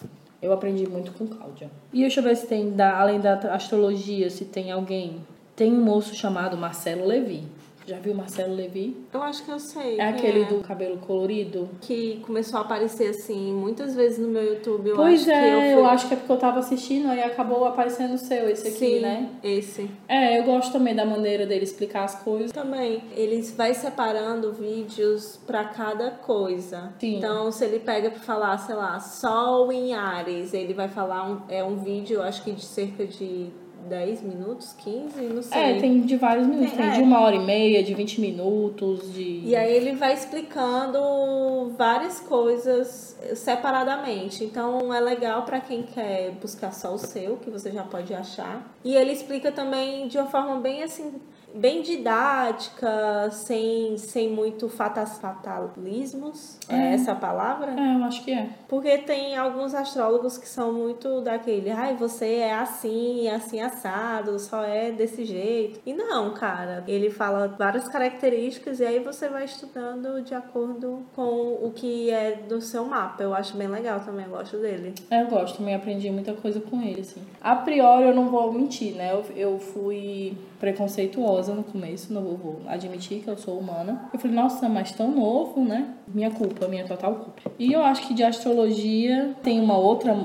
Eu 0.41 0.51
aprendi 0.51 0.87
muito 0.87 1.11
com 1.13 1.25
Cláudia. 1.25 1.71
E 1.91 2.01
deixa 2.01 2.19
eu 2.19 2.23
ver 2.23 2.35
se 2.35 2.47
tem, 2.47 2.71
da, 2.71 2.99
além 2.99 3.19
da 3.19 3.33
astrologia, 3.53 4.29
se 4.29 4.45
tem 4.45 4.71
alguém. 4.71 5.25
Tem 5.55 5.71
um 5.71 5.81
moço 5.81 6.13
chamado 6.13 6.57
Marcelo 6.57 7.05
Levi. 7.05 7.43
Já 7.85 7.97
viu 7.99 8.13
Marcelo 8.13 8.55
Levi? 8.55 8.95
Eu 9.13 9.21
acho 9.21 9.43
que 9.43 9.51
eu 9.51 9.59
sei. 9.59 9.99
É 9.99 10.07
aquele 10.07 10.43
é. 10.43 10.45
do 10.45 10.61
cabelo 10.61 10.97
colorido? 10.97 11.69
Que 11.81 12.21
começou 12.25 12.59
a 12.59 12.61
aparecer 12.61 13.09
assim 13.09 13.53
muitas 13.53 13.95
vezes 13.95 14.19
no 14.19 14.29
meu 14.29 14.43
YouTube. 14.43 14.89
Eu 14.89 14.95
pois 14.95 15.27
é, 15.27 15.53
eu, 15.53 15.59
fui... 15.59 15.73
eu, 15.73 15.85
acho 15.85 16.07
que 16.07 16.13
é 16.13 16.17
porque 16.17 16.31
eu 16.31 16.37
tava 16.37 16.59
assistindo 16.59 17.13
e 17.13 17.21
acabou 17.21 17.65
aparecendo 17.65 18.13
o 18.13 18.17
seu, 18.17 18.49
esse 18.49 18.69
aqui, 18.69 18.77
Sim, 18.77 18.99
né? 18.99 19.29
Esse. 19.43 19.89
É, 20.07 20.39
eu 20.39 20.43
gosto 20.43 20.71
também 20.71 20.95
da 20.95 21.05
maneira 21.05 21.45
dele 21.45 21.63
explicar 21.63 22.05
as 22.05 22.15
coisas. 22.23 22.51
Também. 22.51 23.03
Ele 23.15 23.41
vai 23.53 23.73
separando 23.73 24.53
vídeos 24.53 25.39
para 25.45 25.65
cada 25.65 26.11
coisa. 26.11 26.93
Sim. 26.99 27.17
Então, 27.17 27.51
se 27.51 27.65
ele 27.65 27.79
pega 27.79 28.09
pra 28.09 28.19
falar, 28.19 28.57
sei 28.59 28.75
lá, 28.75 28.99
Sol 28.99 29.71
em 29.71 29.93
Ares, 29.93 30.53
ele 30.53 30.73
vai 30.73 30.87
falar 30.87 31.29
um, 31.29 31.41
é 31.49 31.63
um 31.63 31.77
vídeo, 31.77 32.21
acho 32.21 32.43
que 32.43 32.51
de 32.51 32.63
cerca 32.63 33.05
de 33.05 33.51
10 33.83 34.21
minutos, 34.21 34.73
15, 34.83 35.21
não 35.21 35.41
sei. 35.41 35.57
É, 35.57 35.79
tem 35.79 36.01
de 36.01 36.15
vários 36.15 36.47
minutos. 36.47 36.71
Tem, 36.71 36.81
tem 36.81 36.89
é. 36.89 36.93
de 36.95 37.01
uma 37.01 37.19
hora 37.21 37.35
e 37.35 37.39
meia, 37.39 37.83
de 37.83 37.93
20 37.93 38.21
minutos, 38.21 39.13
de. 39.13 39.41
E 39.45 39.55
aí 39.55 39.75
ele 39.75 39.93
vai 39.93 40.13
explicando 40.13 41.73
várias 41.77 42.19
coisas 42.19 43.17
separadamente. 43.35 44.43
Então 44.43 44.93
é 44.93 44.99
legal 44.99 45.43
para 45.43 45.59
quem 45.59 45.83
quer 45.83 46.31
buscar 46.41 46.71
só 46.71 46.93
o 46.93 46.97
seu, 46.97 47.37
que 47.37 47.49
você 47.49 47.71
já 47.71 47.83
pode 47.83 48.13
achar. 48.13 48.75
E 48.83 48.95
ele 48.95 49.11
explica 49.11 49.51
também 49.51 50.07
de 50.07 50.17
uma 50.17 50.27
forma 50.27 50.59
bem 50.59 50.83
assim 50.83 51.13
bem 51.53 51.81
didática, 51.81 53.29
sem, 53.31 53.97
sem 53.97 54.29
muito 54.29 54.67
fatas, 54.67 55.17
fatalismos. 55.19 56.57
É. 56.67 56.75
é 56.75 56.93
essa 56.93 57.11
a 57.11 57.15
palavra? 57.15 57.71
É, 57.71 57.95
eu 57.95 58.03
acho 58.03 58.23
que 58.23 58.31
é. 58.31 58.49
Porque 58.67 58.97
tem 58.99 59.37
alguns 59.37 59.73
astrólogos 59.73 60.37
que 60.37 60.47
são 60.47 60.73
muito 60.73 61.21
daquele, 61.21 61.69
ai, 61.69 61.95
você 61.95 62.35
é 62.35 62.53
assim, 62.53 63.29
assim 63.29 63.61
assado, 63.61 64.39
só 64.39 64.63
é 64.63 64.91
desse 64.91 65.25
jeito. 65.25 65.79
E 65.85 65.93
não, 65.93 66.33
cara. 66.33 66.83
Ele 66.87 67.09
fala 67.09 67.47
várias 67.47 67.87
características 67.87 68.79
e 68.79 68.85
aí 68.85 68.99
você 68.99 69.29
vai 69.29 69.45
estudando 69.45 70.21
de 70.23 70.33
acordo 70.33 71.03
com 71.15 71.59
o 71.61 71.71
que 71.73 72.09
é 72.09 72.35
do 72.47 72.61
seu 72.61 72.85
mapa. 72.85 73.23
Eu 73.23 73.33
acho 73.33 73.55
bem 73.55 73.67
legal 73.67 73.99
também, 73.99 74.25
eu 74.25 74.31
gosto 74.31 74.57
dele. 74.57 74.93
É, 75.09 75.21
eu 75.21 75.27
gosto, 75.27 75.57
também 75.57 75.75
aprendi 75.75 76.09
muita 76.09 76.33
coisa 76.33 76.59
com 76.59 76.81
ele, 76.81 77.01
assim. 77.01 77.21
A 77.41 77.55
priori, 77.55 78.07
eu 78.07 78.15
não 78.15 78.29
vou 78.29 78.51
mentir, 78.51 78.95
né? 78.95 79.11
Eu, 79.13 79.25
eu 79.35 79.59
fui 79.59 80.35
preconceituosa 80.63 81.53
no 81.53 81.61
começo, 81.61 82.13
não 82.13 82.21
vou 82.21 82.61
admitir 82.67 83.19
que 83.19 83.27
eu 83.27 83.35
sou 83.35 83.59
humana. 83.59 84.09
Eu 84.13 84.17
falei, 84.17 84.33
nossa, 84.33 84.69
mas 84.69 84.93
tão 84.93 85.11
novo, 85.11 85.61
né? 85.61 85.93
Minha 86.07 86.31
culpa, 86.31 86.69
minha 86.69 86.85
total 86.85 87.15
culpa. 87.15 87.51
E 87.59 87.73
eu 87.73 87.83
acho 87.83 88.07
que 88.07 88.13
de 88.13 88.23
astrologia 88.23 89.35
tem 89.43 89.59
uma 89.59 89.77
outra 89.77 90.15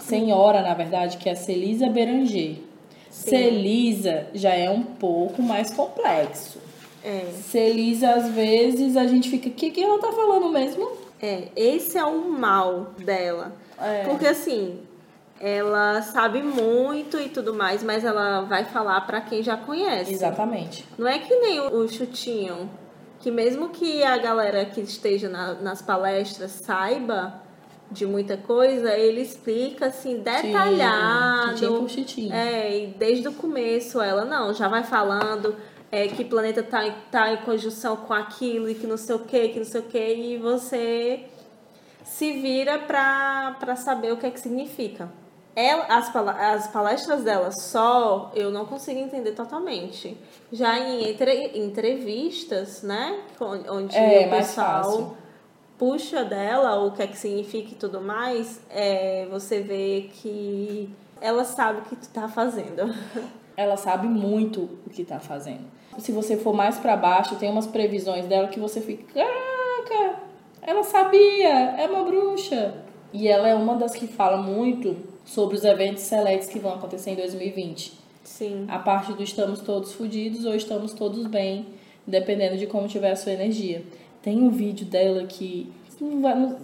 senhora, 0.00 0.62
na 0.62 0.74
verdade, 0.74 1.16
que 1.16 1.28
é 1.28 1.32
a 1.32 1.36
Celisa 1.36 1.88
Beranger. 1.88 2.56
Sim. 3.08 3.30
Celisa 3.30 4.26
já 4.34 4.52
é 4.52 4.68
um 4.68 4.82
pouco 4.82 5.40
mais 5.40 5.72
complexo. 5.72 6.58
É. 7.04 7.26
Celisa, 7.30 8.14
às 8.14 8.28
vezes, 8.30 8.96
a 8.96 9.06
gente 9.06 9.30
fica, 9.30 9.48
o 9.48 9.52
que, 9.52 9.70
que 9.70 9.80
ela 9.80 10.00
tá 10.00 10.10
falando 10.10 10.48
mesmo? 10.48 10.90
É, 11.22 11.50
esse 11.54 11.96
é 11.96 12.04
o 12.04 12.32
mal 12.32 12.94
dela. 12.98 13.52
É. 13.80 14.02
Porque 14.02 14.26
assim, 14.26 14.80
ela 15.40 16.00
sabe 16.02 16.42
muito 16.42 17.18
e 17.18 17.28
tudo 17.28 17.54
mais, 17.54 17.82
mas 17.82 18.04
ela 18.04 18.42
vai 18.42 18.64
falar 18.64 19.00
para 19.02 19.20
quem 19.20 19.42
já 19.42 19.56
conhece. 19.56 20.12
Exatamente. 20.12 20.86
Não 20.96 21.06
é 21.06 21.18
que 21.18 21.34
nem 21.36 21.60
o 21.60 21.88
chutinho, 21.88 22.70
que 23.20 23.30
mesmo 23.30 23.70
que 23.70 24.02
a 24.02 24.16
galera 24.16 24.64
que 24.64 24.80
esteja 24.80 25.28
na, 25.28 25.54
nas 25.54 25.82
palestras 25.82 26.50
saiba 26.50 27.42
de 27.90 28.06
muita 28.06 28.36
coisa, 28.36 28.92
ele 28.96 29.20
explica 29.20 29.86
assim 29.86 30.18
detalhado. 30.18 31.58
Sim, 31.58 32.32
é, 32.32 32.84
e 32.84 32.86
desde 32.88 33.28
o 33.28 33.32
começo 33.32 34.00
ela 34.00 34.24
não, 34.24 34.52
já 34.52 34.68
vai 34.68 34.82
falando 34.82 35.54
é, 35.90 36.08
que 36.08 36.24
planeta 36.24 36.62
tá, 36.62 36.80
tá 37.10 37.32
em 37.32 37.36
conjunção 37.38 37.96
com 37.96 38.12
aquilo 38.12 38.68
e 38.68 38.74
que 38.74 38.86
não 38.86 38.96
sei 38.96 39.14
o 39.14 39.20
que, 39.20 39.48
que 39.50 39.58
não 39.58 39.66
sei 39.66 39.80
o 39.80 39.84
que, 39.84 40.14
e 40.14 40.36
você 40.38 41.24
se 42.04 42.32
vira 42.32 42.78
para 42.78 43.76
saber 43.76 44.12
o 44.12 44.16
que 44.16 44.26
é 44.26 44.30
que 44.30 44.40
significa. 44.40 45.08
Ela, 45.56 45.84
as, 45.88 46.14
as 46.14 46.66
palestras 46.68 47.22
dela 47.22 47.50
só, 47.52 48.32
eu 48.34 48.50
não 48.50 48.64
consigo 48.64 48.98
entender 48.98 49.32
totalmente. 49.32 50.16
Já 50.52 50.78
em 50.78 51.08
entre, 51.10 51.58
entrevistas, 51.58 52.82
né? 52.82 53.20
Onde 53.40 53.96
é, 53.96 54.26
o 54.26 54.30
pessoal 54.30 55.16
puxa 55.78 56.24
dela 56.24 56.84
o 56.84 56.92
que 56.92 57.02
é 57.02 57.06
que 57.06 57.16
significa 57.16 57.72
e 57.72 57.74
tudo 57.74 58.00
mais, 58.00 58.60
é, 58.70 59.26
você 59.30 59.60
vê 59.60 60.08
que 60.12 60.88
ela 61.20 61.44
sabe 61.44 61.80
o 61.80 61.82
que 61.82 61.96
tu 61.96 62.08
tá 62.08 62.28
fazendo. 62.28 62.82
Ela 63.56 63.76
sabe 63.76 64.08
muito 64.08 64.68
o 64.84 64.90
que 64.90 65.04
tá 65.04 65.20
fazendo. 65.20 65.62
Se 65.98 66.10
você 66.10 66.36
for 66.36 66.52
mais 66.52 66.76
para 66.76 66.96
baixo, 66.96 67.36
tem 67.36 67.48
umas 67.48 67.68
previsões 67.68 68.26
dela 68.26 68.48
que 68.48 68.58
você 68.58 68.80
fica, 68.80 69.14
caraca, 69.14 70.22
ela 70.60 70.82
sabia, 70.82 71.76
é 71.78 71.86
uma 71.86 72.02
bruxa. 72.02 72.74
E 73.12 73.28
ela 73.28 73.46
é 73.46 73.54
uma 73.54 73.76
das 73.76 73.94
que 73.94 74.08
fala 74.08 74.38
muito 74.38 74.96
sobre 75.24 75.56
os 75.56 75.64
eventos 75.64 76.02
seletos 76.02 76.48
que 76.48 76.58
vão 76.58 76.74
acontecer 76.74 77.10
em 77.10 77.16
2020. 77.16 77.92
Sim. 78.22 78.66
A 78.68 78.78
parte 78.78 79.12
do 79.12 79.22
estamos 79.22 79.60
todos 79.60 79.92
fodidos 79.92 80.44
ou 80.44 80.54
estamos 80.54 80.92
todos 80.92 81.26
bem, 81.26 81.66
dependendo 82.06 82.56
de 82.56 82.66
como 82.66 82.88
tiver 82.88 83.12
a 83.12 83.16
sua 83.16 83.32
energia. 83.32 83.82
Tem 84.22 84.42
um 84.42 84.50
vídeo 84.50 84.86
dela 84.86 85.24
que 85.24 85.70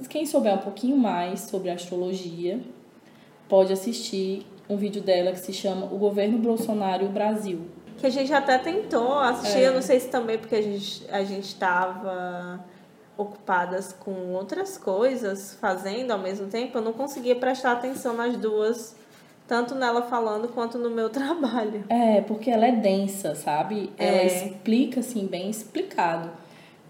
quem 0.08 0.26
souber 0.26 0.54
um 0.54 0.58
pouquinho 0.58 0.96
mais 0.96 1.40
sobre 1.42 1.70
astrologia 1.70 2.60
pode 3.48 3.72
assistir 3.72 4.46
um 4.68 4.76
vídeo 4.76 5.02
dela 5.02 5.32
que 5.32 5.40
se 5.40 5.52
chama 5.52 5.86
O 5.86 5.98
Governo 5.98 6.38
Bolsonaro 6.38 7.04
e 7.04 7.06
o 7.06 7.10
Brasil. 7.10 7.60
Que 7.98 8.06
a 8.06 8.10
gente 8.10 8.32
até 8.32 8.56
tentou 8.56 9.18
assistir, 9.18 9.58
é. 9.58 9.68
eu 9.68 9.74
não 9.74 9.82
sei 9.82 10.00
se 10.00 10.08
também 10.08 10.38
porque 10.38 10.54
a 10.54 10.62
gente 10.62 11.02
a 11.10 11.22
gente 11.22 11.44
estava 11.44 12.64
ocupadas 13.20 13.92
com 13.92 14.32
outras 14.32 14.78
coisas, 14.78 15.54
fazendo 15.60 16.10
ao 16.10 16.18
mesmo 16.18 16.46
tempo, 16.46 16.78
eu 16.78 16.82
não 16.82 16.92
conseguia 16.92 17.36
prestar 17.36 17.72
atenção 17.72 18.14
nas 18.14 18.36
duas, 18.36 18.96
tanto 19.46 19.74
nela 19.74 20.02
falando 20.02 20.48
quanto 20.48 20.78
no 20.78 20.90
meu 20.90 21.10
trabalho. 21.10 21.84
É, 21.88 22.20
porque 22.22 22.50
ela 22.50 22.66
é 22.66 22.72
densa, 22.72 23.34
sabe? 23.34 23.92
Ela 23.98 24.18
é. 24.18 24.26
explica 24.26 25.00
assim, 25.00 25.26
bem 25.26 25.50
explicado. 25.50 26.30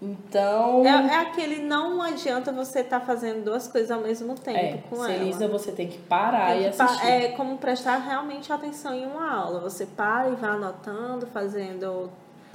Então. 0.01 0.83
É, 0.83 0.89
é 0.89 1.15
aquele 1.17 1.61
não 1.61 2.01
adianta 2.01 2.51
você 2.51 2.79
estar 2.79 3.01
tá 3.01 3.05
fazendo 3.05 3.43
duas 3.43 3.67
coisas 3.67 3.91
ao 3.91 4.01
mesmo 4.01 4.33
tempo 4.33 4.57
é, 4.57 4.79
com 4.89 4.95
ela. 5.05 5.13
Elisa, 5.13 5.47
você 5.47 5.71
tem 5.71 5.87
que 5.87 5.99
parar 5.99 6.53
tem 6.53 6.71
que 6.71 6.77
e 6.77 6.81
assistir. 6.81 7.07
É 7.07 7.27
como 7.33 7.57
prestar 7.57 7.97
realmente 7.97 8.51
atenção 8.51 8.95
em 8.95 9.05
uma 9.05 9.31
aula. 9.31 9.59
Você 9.59 9.85
para 9.85 10.29
e 10.29 10.35
vai 10.35 10.49
anotando, 10.49 11.27
fazendo 11.27 12.09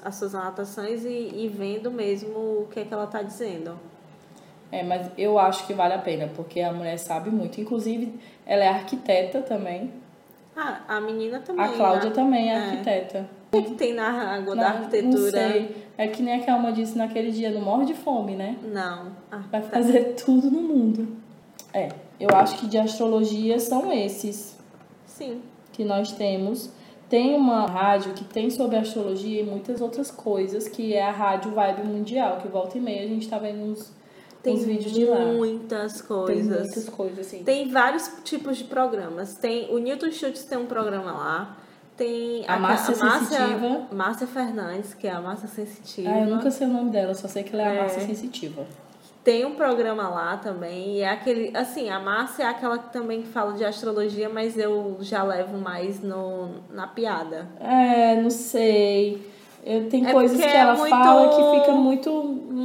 as 0.07 0.15
suas 0.15 0.37
anotações 0.37 1.05
e, 1.05 1.09
e 1.09 1.49
vendo 1.53 1.91
mesmo 1.91 2.39
o 2.39 2.69
que 2.71 2.79
é 2.79 2.85
que 2.85 2.95
ela 2.95 3.05
está 3.05 3.23
dizendo. 3.23 3.77
É, 4.71 4.85
mas 4.85 5.11
eu 5.19 5.37
acho 5.37 5.67
que 5.67 5.75
vale 5.75 5.95
a 5.95 5.99
pena, 5.99 6.31
porque 6.35 6.61
a 6.61 6.73
mulher 6.73 6.97
sabe 6.97 7.29
muito. 7.29 7.61
Inclusive, 7.61 8.15
ela 8.47 8.63
é 8.63 8.69
arquiteta 8.69 9.43
também. 9.43 9.93
Ah, 10.57 10.81
a 10.87 11.01
menina 11.01 11.41
também. 11.41 11.65
A 11.65 11.69
Cláudia 11.71 12.11
né? 12.11 12.15
também 12.15 12.51
é, 12.51 12.55
é, 12.55 12.57
arquiteta. 12.57 13.29
O 13.53 13.63
que 13.63 13.75
tem 13.75 13.95
na 13.95 14.35
água 14.35 14.55
da 14.55 14.69
arquitetura? 14.69 15.13
Não 15.13 15.53
sei. 15.53 15.77
É 15.99 16.07
que 16.07 16.23
nem 16.23 16.41
a 16.41 16.45
Kelma 16.45 16.73
disse 16.73 16.97
naquele 16.97 17.33
dia, 17.33 17.51
não 17.51 17.63
morre 17.63 17.87
de 17.87 17.95
fome, 17.95 18.37
né? 18.37 18.57
Não. 18.63 19.11
Ah, 19.31 19.43
Vai 19.51 19.61
tá. 19.63 19.71
fazer 19.71 20.15
tudo 20.15 20.51
no 20.51 20.61
mundo. 20.61 21.17
É, 21.75 21.89
eu 22.21 22.31
acho 22.33 22.59
que 22.59 22.69
de 22.69 22.79
astrologia 22.79 23.59
são 23.59 23.93
esses. 23.93 24.57
Sim. 25.05 25.43
Que 25.73 25.85
nós 25.85 26.13
temos. 26.13 26.71
Tem 27.09 27.37
uma 27.37 27.67
rádio 27.67 28.13
que 28.15 28.25
tem 28.25 28.51
sobre 28.51 28.77
astrologia 28.77 29.41
e 29.41 29.45
muitas 29.45 29.81
outras 29.81 30.11
coisas, 30.11 30.67
que 30.67 30.93
é 30.93 31.07
a 31.07 31.13
Rádio 31.13 31.53
Vibe 31.53 31.85
Mundial, 31.85 32.39
que 32.39 32.49
volta 32.49 32.77
e 32.77 32.81
meia 32.81 33.05
a 33.05 33.07
gente 33.07 33.29
tá 33.29 33.39
vendo 33.39 33.63
uns, 33.63 33.93
tem 34.43 34.55
uns 34.55 34.65
vídeos 34.65 34.93
de 34.93 35.05
lá. 35.05 35.21
muitas 35.21 36.03
coisas. 36.03 36.37
Tem 36.37 36.45
muitas 36.45 36.89
coisas, 36.89 37.27
sim. 37.27 37.45
Tem 37.45 37.69
vários 37.71 38.11
tipos 38.25 38.57
de 38.57 38.65
programas. 38.65 39.35
Tem 39.35 39.73
o 39.73 39.79
Newton 39.79 40.11
Schultz 40.11 40.45
tem 40.45 40.59
um 40.59 40.67
programa 40.67 41.13
lá. 41.13 41.57
Tem 41.97 42.45
a, 42.47 42.55
a 42.55 42.59
Márcia 42.59 42.95
Sensitiva. 42.95 43.87
Márcia 43.93 44.27
Fernandes, 44.27 44.93
que 44.93 45.07
é 45.07 45.13
a 45.13 45.21
Márcia 45.21 45.49
Sensitiva. 45.49 46.11
Ah, 46.11 46.21
eu 46.21 46.27
nunca 46.27 46.51
sei 46.51 46.67
o 46.67 46.71
nome 46.71 46.91
dela, 46.91 47.15
só 47.15 47.29
sei 47.29 47.43
que 47.43 47.55
ela 47.55 47.63
é, 47.63 47.67
é. 47.67 47.79
a 47.79 47.83
Márcia 47.83 48.03
Sensitiva. 48.03 48.67
Tem 49.27 49.45
um 49.45 49.57
programa 49.57 50.09
lá 50.09 50.37
também, 50.37 50.99
e 50.99 51.01
é 51.01 51.11
aquele, 51.11 51.51
assim, 51.53 51.91
a 51.91 51.99
Márcia 51.99 52.45
é 52.45 52.47
aquela 52.47 52.79
que 52.79 52.93
também 52.93 53.25
fala 53.25 53.55
de 53.55 53.65
astrologia, 53.65 54.29
mas 54.29 54.57
eu 54.57 54.99
já 55.01 55.25
levo 55.25 55.59
mais 55.59 56.01
no, 56.01 56.51
na 56.73 56.87
piada. 56.87 57.49
É, 57.59 58.23
não 58.23 58.31
sei. 58.31 59.27
Eu, 59.65 59.89
tem 59.89 60.07
é 60.07 60.13
coisas 60.13 60.39
que 60.39 60.45
é 60.45 60.59
ela 60.59 60.77
muito... 60.77 60.91
fala 60.91 61.29
que 61.31 61.59
fica 61.59 61.73
muito. 61.73 62.11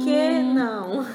Que 0.04 0.10
hum, 0.10 0.54
não. 0.54 1.06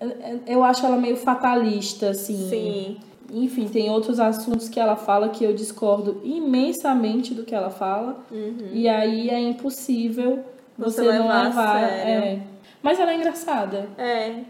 Eu 0.46 0.64
acho 0.64 0.86
ela 0.86 0.96
meio 0.96 1.18
fatalista, 1.18 2.08
assim. 2.10 2.48
Sim. 2.48 2.96
Enfim, 3.30 3.68
tem 3.68 3.90
outros 3.90 4.18
assuntos 4.18 4.70
que 4.70 4.80
ela 4.80 4.96
fala 4.96 5.28
que 5.28 5.44
eu 5.44 5.52
discordo 5.52 6.20
imensamente 6.24 7.34
do 7.34 7.44
que 7.44 7.54
ela 7.54 7.70
fala. 7.70 8.24
Uhum. 8.30 8.70
E 8.72 8.88
aí 8.88 9.28
é 9.28 9.38
impossível 9.38 10.44
você, 10.78 11.02
você 11.02 11.18
não 11.18 11.28
levar. 11.28 11.82
É. 11.82 12.40
Mas 12.86 13.00
ela 13.00 13.10
é 13.10 13.16
engraçada. 13.16 13.88
É. 13.98 14.42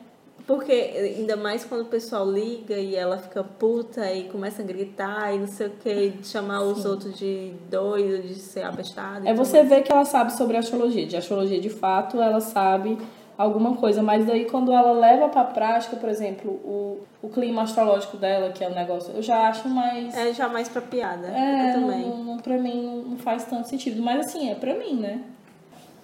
Porque 0.46 0.70
ainda 1.16 1.36
mais 1.36 1.64
quando 1.64 1.80
o 1.80 1.86
pessoal 1.86 2.30
liga 2.30 2.76
e 2.76 2.94
ela 2.94 3.16
fica 3.16 3.42
puta 3.42 4.12
e 4.12 4.24
começa 4.24 4.60
a 4.60 4.64
gritar 4.64 5.34
e 5.34 5.38
não 5.38 5.46
sei 5.46 5.68
o 5.68 5.70
que, 5.70 6.12
chamar 6.22 6.60
Sim. 6.60 6.66
os 6.66 6.84
outros 6.84 7.18
de 7.18 7.54
doido, 7.70 8.22
de 8.22 8.34
ser 8.34 8.62
abestado. 8.62 9.26
É 9.26 9.32
você 9.32 9.62
ver 9.62 9.82
que 9.82 9.90
ela 9.90 10.04
sabe 10.04 10.34
sobre 10.34 10.58
astrologia. 10.58 11.06
De 11.06 11.16
astrologia 11.16 11.58
de 11.58 11.70
fato, 11.70 12.20
ela 12.20 12.42
sabe 12.42 12.98
alguma 13.38 13.74
coisa, 13.74 14.02
mas 14.02 14.26
daí 14.26 14.44
quando 14.44 14.70
ela 14.70 14.92
leva 14.92 15.30
pra 15.30 15.44
prática, 15.44 15.96
por 15.96 16.10
exemplo, 16.10 16.50
o, 16.50 17.00
o 17.22 17.30
clima 17.30 17.62
astrológico 17.62 18.18
dela, 18.18 18.50
que 18.50 18.62
é 18.62 18.68
o 18.68 18.74
negócio, 18.74 19.14
eu 19.14 19.22
já 19.22 19.48
acho 19.48 19.66
mais. 19.66 20.14
É 20.14 20.34
já 20.34 20.46
mais 20.46 20.68
pra 20.68 20.82
piada. 20.82 21.26
É, 21.26 21.70
eu 21.70 21.80
também. 21.80 22.02
Não, 22.02 22.22
não, 22.22 22.36
pra 22.36 22.58
mim 22.58 23.02
não 23.08 23.16
faz 23.16 23.46
tanto 23.46 23.66
sentido. 23.66 24.02
Mas 24.02 24.26
assim, 24.26 24.50
é 24.50 24.54
pra 24.54 24.74
mim, 24.74 24.94
né? 24.94 25.22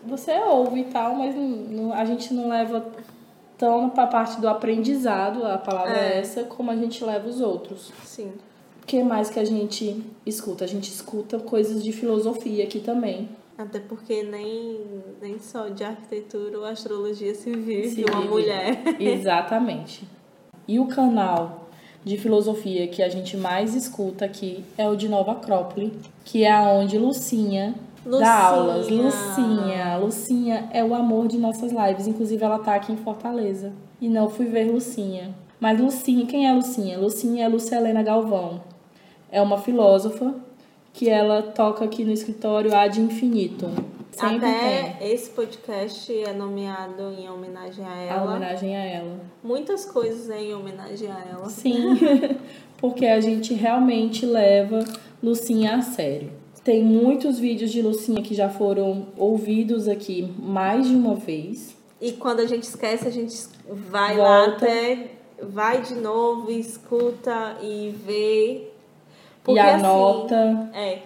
Você 0.06 0.32
ouve 0.40 0.80
e 0.80 0.84
tal, 0.84 1.14
mas 1.14 1.34
não, 1.34 1.48
não, 1.48 1.92
a 1.92 2.04
gente 2.04 2.32
não 2.34 2.48
leva 2.48 2.84
tão 3.56 3.90
pra 3.90 4.06
parte 4.06 4.40
do 4.40 4.48
aprendizado, 4.48 5.44
a 5.44 5.56
palavra 5.58 5.96
é. 5.96 6.14
é 6.14 6.18
essa, 6.18 6.44
como 6.44 6.70
a 6.70 6.76
gente 6.76 7.04
leva 7.04 7.28
os 7.28 7.40
outros. 7.40 7.92
Sim. 8.04 8.32
O 8.82 8.86
que 8.86 9.02
mais 9.02 9.30
que 9.30 9.38
a 9.38 9.44
gente 9.44 10.02
escuta? 10.26 10.64
A 10.64 10.68
gente 10.68 10.90
escuta 10.90 11.38
coisas 11.38 11.82
de 11.84 11.92
filosofia 11.92 12.64
aqui 12.64 12.80
também. 12.80 13.28
Até 13.56 13.78
porque 13.78 14.24
nem, 14.24 14.80
nem 15.20 15.38
só 15.38 15.68
de 15.68 15.84
arquitetura 15.84 16.58
ou 16.58 16.64
astrologia 16.64 17.34
se 17.34 17.52
vive 17.52 17.90
se 17.90 18.04
uma 18.04 18.22
vive. 18.22 18.28
mulher. 18.28 18.82
Exatamente. 18.98 20.08
E 20.66 20.80
o 20.80 20.86
canal 20.86 21.68
de 22.04 22.18
filosofia 22.18 22.88
que 22.88 23.02
a 23.02 23.08
gente 23.08 23.36
mais 23.36 23.74
escuta 23.74 24.24
aqui 24.24 24.64
é 24.76 24.88
o 24.88 24.96
de 24.96 25.08
Nova 25.08 25.32
Acrópole, 25.32 25.92
que 26.24 26.42
é 26.42 26.50
aonde 26.50 26.98
Lucinha, 26.98 27.74
Lucinha. 28.04 28.20
dá 28.20 28.46
aulas. 28.46 28.88
Lucinha. 28.88 29.96
Lucinha 29.98 30.68
é 30.72 30.84
o 30.84 30.94
amor 30.94 31.28
de 31.28 31.38
nossas 31.38 31.72
lives. 31.72 32.06
Inclusive, 32.06 32.42
ela 32.42 32.58
tá 32.58 32.74
aqui 32.74 32.92
em 32.92 32.96
Fortaleza. 32.96 33.72
E 34.00 34.08
não 34.08 34.28
fui 34.28 34.46
ver 34.46 34.70
Lucinha. 34.70 35.34
Mas 35.60 35.80
Lucinha, 35.80 36.26
quem 36.26 36.48
é 36.48 36.52
Lucinha? 36.52 36.98
Lucinha 36.98 37.44
é 37.44 37.48
Lúcia 37.48 37.76
Helena 37.76 38.02
Galvão. 38.02 38.60
É 39.30 39.40
uma 39.40 39.58
filósofa 39.58 40.34
que 40.92 41.08
ela 41.08 41.40
toca 41.42 41.84
aqui 41.84 42.04
no 42.04 42.12
escritório 42.12 42.74
ad 42.74 43.00
infinitum. 43.00 43.72
Sempre 44.10 44.46
Até 44.46 44.94
tem. 44.98 45.12
esse 45.12 45.30
podcast 45.30 46.12
é 46.12 46.34
nomeado 46.34 47.02
em 47.18 47.30
homenagem 47.30 47.84
a 47.84 47.96
ela. 47.96 48.20
A 48.20 48.24
homenagem 48.24 48.76
a 48.76 48.84
ela. 48.84 49.20
Muitas 49.42 49.86
coisas 49.86 50.28
é 50.28 50.42
em 50.42 50.54
homenagem 50.54 51.10
a 51.10 51.18
ela. 51.30 51.48
Sim, 51.48 51.96
porque 52.76 53.06
a 53.06 53.20
gente 53.20 53.54
realmente 53.54 54.26
leva 54.26 54.84
Lucinha 55.22 55.76
a 55.76 55.82
sério. 55.82 56.41
Tem 56.64 56.82
muitos 56.82 57.38
vídeos 57.38 57.70
de 57.70 57.82
Lucinha 57.82 58.22
que 58.22 58.34
já 58.34 58.48
foram 58.48 59.08
ouvidos 59.16 59.88
aqui 59.88 60.32
mais 60.38 60.86
de 60.86 60.94
uma 60.94 61.14
vez. 61.14 61.76
E 62.00 62.12
quando 62.12 62.40
a 62.40 62.46
gente 62.46 62.64
esquece, 62.64 63.06
a 63.06 63.10
gente 63.10 63.34
vai 63.68 64.16
Volta. 64.16 64.22
lá 64.22 64.44
até, 64.46 65.10
vai 65.42 65.82
de 65.82 65.94
novo, 65.94 66.50
escuta 66.50 67.56
e 67.60 67.94
vê 68.04 68.72
porque, 69.42 69.58
e 69.58 69.62
anota. 69.62 70.36
Assim, 70.36 70.70
é. 70.74 71.02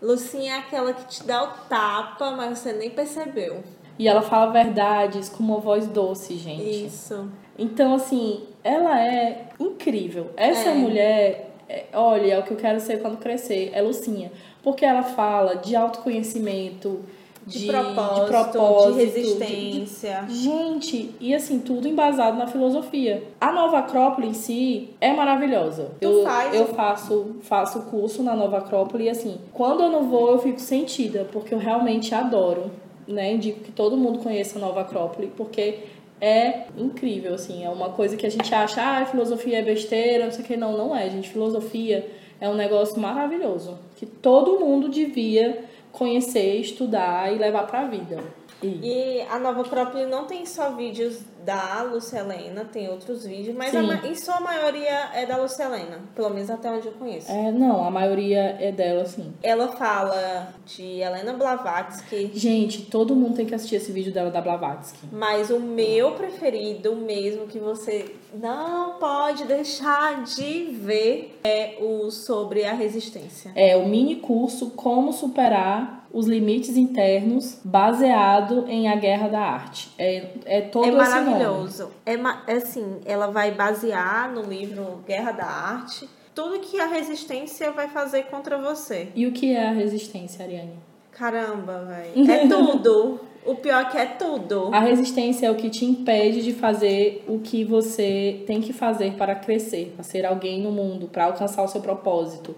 Lucinha 0.00 0.54
é 0.54 0.58
aquela 0.58 0.92
que 0.92 1.06
te 1.06 1.24
dá 1.24 1.44
o 1.44 1.48
tapa, 1.68 2.30
mas 2.32 2.58
você 2.58 2.72
nem 2.72 2.90
percebeu. 2.90 3.62
E 3.98 4.06
ela 4.06 4.22
fala 4.22 4.52
verdades 4.52 5.28
com 5.28 5.42
uma 5.42 5.58
voz 5.58 5.86
doce, 5.86 6.36
gente. 6.36 6.86
Isso. 6.86 7.28
Então, 7.58 7.94
assim, 7.94 8.44
ela 8.62 9.00
é 9.00 9.48
incrível. 9.58 10.30
Essa 10.36 10.70
é. 10.70 10.74
mulher, 10.74 11.50
é, 11.68 11.86
olha, 11.92 12.34
é 12.34 12.38
o 12.38 12.44
que 12.44 12.52
eu 12.52 12.56
quero 12.56 12.78
ser 12.78 13.00
quando 13.00 13.16
crescer, 13.16 13.70
é 13.72 13.82
Lucinha. 13.82 14.30
Porque 14.68 14.84
ela 14.84 15.02
fala 15.02 15.56
de 15.56 15.74
autoconhecimento, 15.74 17.00
de, 17.46 17.60
de, 17.60 17.66
propósito, 17.68 18.20
de, 18.20 18.26
propósito, 18.26 18.92
de 18.92 19.04
resistência. 19.04 20.24
De, 20.28 20.34
gente, 20.34 21.14
e 21.18 21.34
assim, 21.34 21.58
tudo 21.58 21.88
embasado 21.88 22.36
na 22.36 22.46
filosofia. 22.46 23.24
A 23.40 23.50
Nova 23.50 23.78
Acrópole 23.78 24.28
em 24.28 24.34
si 24.34 24.90
é 25.00 25.14
maravilhosa. 25.14 25.92
Tu 25.98 26.06
eu, 26.06 26.22
faz? 26.22 26.54
eu 26.54 26.66
faço 26.66 27.36
faço 27.40 27.80
curso 27.84 28.22
na 28.22 28.36
Nova 28.36 28.58
Acrópole 28.58 29.04
e 29.04 29.08
assim, 29.08 29.38
quando 29.54 29.84
eu 29.84 29.90
não 29.90 30.06
vou, 30.06 30.32
eu 30.32 30.38
fico 30.38 30.60
sentida, 30.60 31.26
porque 31.32 31.54
eu 31.54 31.58
realmente 31.58 32.14
adoro. 32.14 32.70
Né? 33.06 33.32
Indico 33.32 33.60
que 33.60 33.72
todo 33.72 33.96
mundo 33.96 34.18
conheça 34.18 34.58
a 34.58 34.60
Nova 34.60 34.82
Acrópole, 34.82 35.32
porque 35.34 35.78
é 36.20 36.64
incrível, 36.76 37.32
assim. 37.32 37.64
É 37.64 37.70
uma 37.70 37.88
coisa 37.88 38.18
que 38.18 38.26
a 38.26 38.30
gente 38.30 38.54
acha, 38.54 38.82
ah, 38.82 39.06
filosofia 39.06 39.60
é 39.60 39.62
besteira, 39.62 40.26
não 40.26 40.32
sei 40.32 40.44
o 40.44 40.46
que. 40.46 40.58
Não, 40.58 40.76
não 40.76 40.94
é, 40.94 41.08
gente. 41.08 41.30
Filosofia 41.30 42.06
É 42.40 42.48
um 42.48 42.54
negócio 42.54 42.98
maravilhoso 43.00 43.78
que 43.96 44.06
todo 44.06 44.60
mundo 44.60 44.88
devia 44.88 45.64
conhecer, 45.92 46.56
estudar 46.60 47.32
e 47.32 47.38
levar 47.38 47.66
para 47.66 47.80
a 47.80 47.86
vida. 47.86 48.22
E 48.62 49.20
a 49.30 49.38
Nova 49.38 49.60
Acrópole 49.60 50.06
não 50.06 50.24
tem 50.24 50.44
só 50.44 50.72
vídeos 50.72 51.20
da 51.44 51.82
Lucelena, 51.82 52.64
tem 52.64 52.88
outros 52.88 53.24
vídeos, 53.24 53.56
mas 53.56 53.74
a, 53.74 53.80
em 54.06 54.14
sua 54.16 54.40
maioria 54.40 55.10
é 55.14 55.24
da 55.24 55.36
Lucelena, 55.36 56.00
pelo 56.14 56.30
menos 56.30 56.50
até 56.50 56.70
onde 56.70 56.88
eu 56.88 56.92
conheço. 56.92 57.30
É, 57.30 57.52
não, 57.52 57.84
a 57.84 57.90
maioria 57.90 58.56
é 58.60 58.72
dela, 58.72 59.06
sim. 59.06 59.32
Ela 59.42 59.68
fala 59.68 60.52
de 60.66 61.00
Helena 61.00 61.32
Blavatsky. 61.34 62.32
Gente, 62.34 62.82
todo 62.82 63.14
mundo 63.14 63.36
tem 63.36 63.46
que 63.46 63.54
assistir 63.54 63.76
esse 63.76 63.92
vídeo 63.92 64.12
dela 64.12 64.30
da 64.30 64.40
Blavatsky. 64.40 65.06
Mas 65.12 65.50
o 65.50 65.60
meu 65.60 66.12
preferido, 66.12 66.96
mesmo 66.96 67.46
que 67.46 67.58
você 67.58 68.12
não 68.34 68.94
pode 68.94 69.44
deixar 69.44 70.22
de 70.24 70.64
ver, 70.64 71.38
é 71.44 71.78
o 71.80 72.10
sobre 72.10 72.64
a 72.64 72.72
resistência. 72.72 73.52
É 73.54 73.76
o 73.76 73.88
mini 73.88 74.16
curso 74.16 74.70
Como 74.70 75.12
Superar 75.12 76.06
os 76.12 76.26
limites 76.26 76.76
internos 76.76 77.58
baseado 77.62 78.64
em 78.68 78.88
A 78.88 78.96
Guerra 78.96 79.28
da 79.28 79.40
Arte. 79.40 79.90
É, 79.98 80.28
é 80.46 80.60
todo 80.62 80.86
É 80.86 80.90
maravilhoso. 80.90 81.90
É, 82.06 82.14
é 82.46 82.56
assim, 82.56 83.00
ela 83.04 83.26
vai 83.26 83.50
basear 83.50 84.32
no 84.32 84.42
livro 84.42 85.02
Guerra 85.06 85.32
da 85.32 85.46
Arte 85.46 86.08
tudo 86.34 86.60
que 86.60 86.78
a 86.78 86.86
resistência 86.86 87.72
vai 87.72 87.88
fazer 87.88 88.26
contra 88.26 88.56
você. 88.56 89.08
E 89.14 89.26
o 89.26 89.32
que 89.32 89.52
é 89.54 89.68
a 89.68 89.72
resistência, 89.72 90.44
Ariane? 90.44 90.78
Caramba, 91.10 91.82
velho. 92.14 92.30
É 92.30 92.46
tudo. 92.46 93.20
O 93.46 93.54
pior 93.54 93.82
é 93.82 93.84
que 93.86 93.96
é 93.98 94.06
tudo. 94.06 94.70
A 94.72 94.80
resistência 94.80 95.46
é 95.46 95.50
o 95.50 95.54
que 95.54 95.70
te 95.70 95.84
impede 95.84 96.42
de 96.42 96.52
fazer 96.52 97.24
o 97.26 97.38
que 97.38 97.64
você 97.64 98.42
tem 98.46 98.60
que 98.60 98.72
fazer 98.72 99.14
para 99.14 99.34
crescer, 99.34 99.92
para 99.94 100.04
ser 100.04 100.26
alguém 100.26 100.60
no 100.60 100.70
mundo, 100.70 101.08
para 101.08 101.24
alcançar 101.24 101.62
o 101.62 101.68
seu 101.68 101.80
propósito 101.80 102.54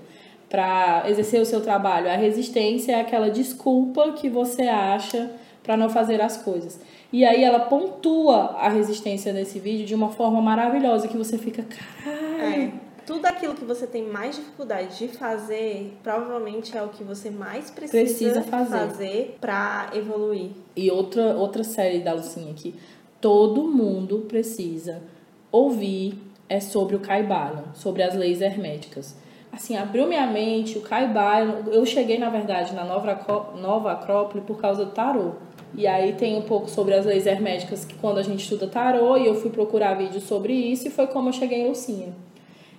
para 0.50 1.04
exercer 1.08 1.40
o 1.40 1.46
seu 1.46 1.60
trabalho. 1.62 2.10
A 2.10 2.16
resistência 2.16 2.92
é 2.92 3.00
aquela 3.00 3.30
desculpa 3.30 4.12
que 4.12 4.28
você 4.28 4.62
acha 4.62 5.30
para 5.62 5.76
não 5.76 5.88
fazer 5.88 6.20
as 6.20 6.36
coisas. 6.36 6.80
E 7.12 7.24
aí 7.24 7.44
ela 7.44 7.60
pontua 7.60 8.56
a 8.58 8.68
resistência 8.68 9.32
nesse 9.32 9.60
vídeo 9.60 9.86
de 9.86 9.94
uma 9.94 10.10
forma 10.10 10.42
maravilhosa 10.42 11.06
que 11.06 11.16
você 11.16 11.38
fica, 11.38 11.64
caralho. 12.04 12.72
É. 12.86 12.89
Tudo 13.06 13.26
aquilo 13.26 13.54
que 13.54 13.64
você 13.64 13.86
tem 13.86 14.06
mais 14.06 14.36
dificuldade 14.36 14.98
de 14.98 15.08
fazer, 15.08 15.96
provavelmente 16.02 16.76
é 16.76 16.82
o 16.82 16.88
que 16.88 17.02
você 17.02 17.30
mais 17.30 17.70
precisa, 17.70 18.02
precisa 18.04 18.42
fazer, 18.42 18.78
fazer 18.78 19.38
para 19.40 19.90
evoluir. 19.94 20.50
E 20.76 20.90
outra 20.90 21.36
outra 21.36 21.64
série 21.64 22.00
da 22.00 22.12
Lucinha 22.12 22.54
que 22.54 22.74
todo 23.20 23.64
mundo 23.64 24.26
precisa 24.28 25.02
ouvir 25.50 26.14
é 26.48 26.60
sobre 26.60 26.96
o 26.96 27.00
Caibalion, 27.00 27.74
sobre 27.74 28.02
as 28.02 28.14
leis 28.14 28.40
herméticas 28.40 29.16
assim, 29.52 29.76
abriu 29.76 30.06
minha 30.06 30.26
mente, 30.26 30.78
o 30.78 30.80
Kaibai, 30.80 31.64
eu 31.66 31.84
cheguei, 31.84 32.18
na 32.18 32.30
verdade, 32.30 32.74
na 32.74 32.84
Nova, 32.84 33.18
Nova 33.60 33.92
Acrópole 33.92 34.42
por 34.44 34.60
causa 34.60 34.84
do 34.84 34.92
tarô. 34.92 35.32
E 35.74 35.86
aí 35.86 36.14
tem 36.14 36.36
um 36.36 36.42
pouco 36.42 36.68
sobre 36.68 36.94
as 36.94 37.06
leis 37.06 37.26
herméticas, 37.26 37.84
que 37.84 37.94
quando 37.94 38.18
a 38.18 38.22
gente 38.22 38.42
estuda 38.42 38.66
tarô, 38.66 39.16
e 39.16 39.26
eu 39.26 39.34
fui 39.34 39.50
procurar 39.50 39.94
vídeos 39.94 40.24
sobre 40.24 40.52
isso, 40.52 40.88
e 40.88 40.90
foi 40.90 41.06
como 41.06 41.28
eu 41.28 41.32
cheguei 41.32 41.60
em 41.60 41.68
Lucinha. 41.68 42.12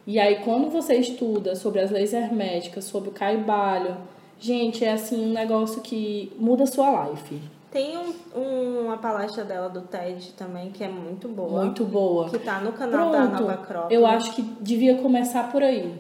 E 0.06 0.20
aí, 0.20 0.44
quando 0.44 0.70
você 0.70 0.96
estuda 0.96 1.56
sobre 1.56 1.80
as 1.80 1.92
leis 1.92 2.14
herméticas, 2.14 2.86
sobre 2.86 3.10
o 3.10 3.12
caibalho, 3.12 3.98
gente, 4.40 4.84
é 4.84 4.94
assim 4.94 5.30
um 5.30 5.34
negócio 5.34 5.82
que 5.82 6.32
muda 6.38 6.64
a 6.64 6.68
sua 6.68 7.10
life. 7.10 7.40
Tem 7.72 7.98
um, 7.98 8.14
um, 8.38 8.86
uma 8.86 8.98
palestra 8.98 9.46
dela 9.46 9.70
do 9.70 9.82
TED 9.82 10.34
também, 10.34 10.72
que 10.72 10.84
é 10.84 10.90
muito 10.90 11.30
boa. 11.30 11.64
Muito 11.64 11.86
boa. 11.86 12.30
Que 12.30 12.40
tá 12.40 12.60
no 12.60 12.74
canal 12.74 13.12
Pronto, 13.12 13.32
da 13.32 13.40
Nova 13.40 13.54
Acrópole. 13.54 13.96
Eu 13.96 14.06
acho 14.06 14.36
que 14.36 14.42
devia 14.60 14.96
começar 14.96 15.50
por 15.52 15.64
aí. 15.64 15.94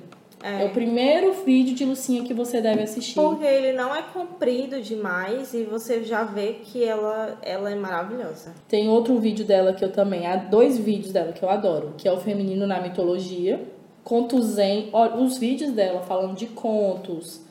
É. 0.44 0.64
é. 0.64 0.66
o 0.66 0.70
primeiro 0.72 1.34
vídeo 1.46 1.76
de 1.76 1.86
Lucinha 1.86 2.24
que 2.24 2.34
você 2.34 2.60
deve 2.60 2.82
assistir. 2.82 3.16
Porque 3.16 3.46
ele 3.46 3.74
não 3.74 3.96
é 3.96 4.02
comprido 4.02 4.82
demais 4.82 5.54
e 5.54 5.64
você 5.64 6.04
já 6.04 6.24
vê 6.24 6.54
que 6.64 6.84
ela, 6.84 7.38
ela 7.42 7.70
é 7.70 7.76
maravilhosa. 7.76 8.54
Tem 8.68 8.90
outro 8.90 9.18
vídeo 9.20 9.46
dela 9.46 9.72
que 9.74 9.86
eu 9.86 9.92
também, 9.92 10.26
há 10.26 10.36
dois 10.36 10.78
vídeos 10.78 11.14
dela 11.14 11.32
que 11.32 11.44
eu 11.44 11.50
adoro, 11.50 11.94
que 11.98 12.08
é 12.08 12.12
o 12.12 12.18
Feminino 12.18 12.66
na 12.66 12.82
Mitologia, 12.82 13.62
Conto 14.04 14.42
Zen. 14.42 14.90
Olha, 14.94 15.16
os 15.16 15.38
vídeos 15.38 15.72
dela 15.72 16.02
falando 16.02 16.36
de 16.36 16.48
contos 16.48 17.42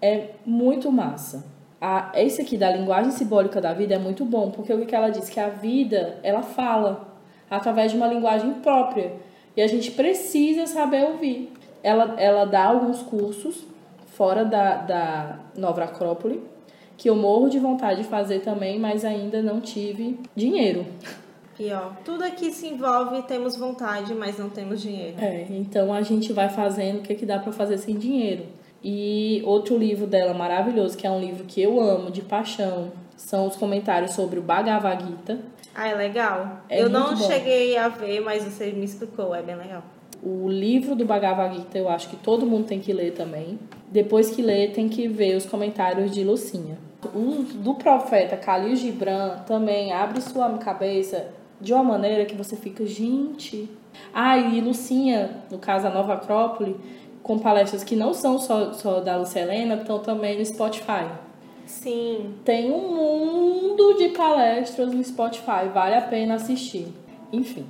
é 0.00 0.30
muito 0.44 0.90
massa. 0.90 1.44
A, 1.80 2.12
esse 2.14 2.42
aqui 2.42 2.56
da 2.56 2.70
linguagem 2.70 3.10
simbólica 3.10 3.60
da 3.60 3.72
vida 3.72 3.94
é 3.94 3.98
muito 3.98 4.24
bom, 4.24 4.50
porque 4.50 4.72
o 4.72 4.86
que 4.86 4.94
ela 4.94 5.10
diz? 5.10 5.28
Que 5.28 5.40
a 5.40 5.48
vida, 5.48 6.18
ela 6.22 6.42
fala 6.42 7.08
através 7.50 7.90
de 7.90 7.96
uma 7.96 8.06
linguagem 8.06 8.54
própria. 8.54 9.12
E 9.56 9.62
a 9.62 9.66
gente 9.66 9.90
precisa 9.90 10.66
saber 10.66 11.04
ouvir 11.04 11.52
ela, 11.82 12.14
ela 12.18 12.44
dá 12.44 12.64
alguns 12.64 13.02
cursos 13.02 13.64
fora 14.06 14.44
da, 14.44 14.76
da 14.76 15.38
Nova 15.56 15.84
Acrópole, 15.84 16.40
que 16.96 17.10
eu 17.10 17.16
morro 17.16 17.48
de 17.48 17.58
vontade 17.58 18.02
de 18.02 18.08
fazer 18.08 18.40
também, 18.40 18.78
mas 18.78 19.04
ainda 19.04 19.42
não 19.42 19.60
tive 19.60 20.18
dinheiro. 20.36 20.86
Pior. 21.62 21.96
Tudo 22.04 22.24
aqui 22.24 22.50
se 22.50 22.66
envolve, 22.66 23.22
temos 23.22 23.56
vontade, 23.56 24.12
mas 24.16 24.36
não 24.36 24.50
temos 24.50 24.82
dinheiro. 24.82 25.14
É, 25.20 25.46
então 25.48 25.92
a 25.94 26.02
gente 26.02 26.32
vai 26.32 26.48
fazendo 26.48 26.98
o 26.98 27.02
que, 27.02 27.14
que 27.14 27.24
dá 27.24 27.38
para 27.38 27.52
fazer 27.52 27.78
sem 27.78 27.96
dinheiro. 27.96 28.46
E 28.82 29.40
outro 29.46 29.78
livro 29.78 30.08
dela 30.08 30.34
maravilhoso, 30.34 30.96
que 30.96 31.06
é 31.06 31.10
um 31.10 31.20
livro 31.20 31.44
que 31.44 31.62
eu 31.62 31.80
amo, 31.80 32.10
de 32.10 32.20
paixão, 32.20 32.90
são 33.16 33.46
os 33.46 33.54
comentários 33.54 34.10
sobre 34.10 34.40
o 34.40 34.42
Bhagavad 34.42 35.04
Gita. 35.06 35.38
Ah, 35.72 35.86
é 35.86 35.94
legal. 35.94 36.62
É 36.68 36.82
eu 36.82 36.88
não 36.90 37.14
bom. 37.14 37.28
cheguei 37.28 37.76
a 37.76 37.88
ver, 37.88 38.20
mas 38.20 38.42
você 38.42 38.72
me 38.72 38.84
explicou, 38.84 39.32
é 39.32 39.40
bem 39.40 39.54
legal. 39.54 39.84
O 40.20 40.48
livro 40.48 40.96
do 40.96 41.04
Bhagavad 41.04 41.54
Gita 41.54 41.78
eu 41.78 41.88
acho 41.88 42.08
que 42.08 42.16
todo 42.16 42.44
mundo 42.44 42.66
tem 42.66 42.80
que 42.80 42.92
ler 42.92 43.12
também. 43.12 43.56
Depois 43.88 44.30
que 44.30 44.42
ler, 44.42 44.72
tem 44.72 44.88
que 44.88 45.06
ver 45.06 45.36
os 45.36 45.46
comentários 45.46 46.10
de 46.10 46.24
Lucinha. 46.24 46.76
O 47.14 47.44
do 47.54 47.74
profeta 47.74 48.34
Khalil 48.36 48.74
Gibran 48.74 49.38
também 49.46 49.92
abre 49.92 50.20
sua 50.20 50.48
cabeça 50.58 51.28
de 51.62 51.72
uma 51.72 51.84
maneira 51.84 52.24
que 52.24 52.34
você 52.34 52.56
fica, 52.56 52.84
gente. 52.84 53.70
Ah, 54.12 54.36
e 54.36 54.60
Lucinha, 54.60 55.42
no 55.50 55.58
caso 55.58 55.86
a 55.86 55.90
Nova 55.90 56.14
Acrópole, 56.14 56.76
com 57.22 57.38
palestras 57.38 57.84
que 57.84 57.94
não 57.94 58.12
são 58.12 58.38
só, 58.38 58.72
só 58.72 59.00
da 59.00 59.16
Lucelena, 59.16 59.76
estão 59.76 60.00
também 60.00 60.38
no 60.38 60.44
Spotify. 60.44 61.06
Sim. 61.64 62.34
Tem 62.44 62.70
um 62.72 62.94
mundo 62.96 63.94
de 63.94 64.08
palestras 64.08 64.92
no 64.92 65.02
Spotify, 65.02 65.68
vale 65.72 65.94
a 65.94 66.02
pena 66.02 66.34
assistir. 66.34 66.88
Enfim, 67.32 67.64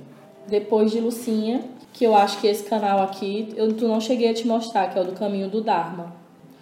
depois 0.47 0.91
de 0.91 0.99
Lucinha, 0.99 1.63
que 1.93 2.03
eu 2.03 2.15
acho 2.15 2.41
que 2.41 2.47
esse 2.47 2.63
canal 2.63 3.03
aqui, 3.03 3.53
eu 3.55 3.69
não 3.87 4.01
cheguei 4.01 4.31
a 4.31 4.33
te 4.33 4.47
mostrar, 4.47 4.89
que 4.89 4.97
é 4.97 5.01
o 5.01 5.05
do 5.05 5.13
Caminho 5.13 5.49
do 5.49 5.61
Dharma. 5.61 6.13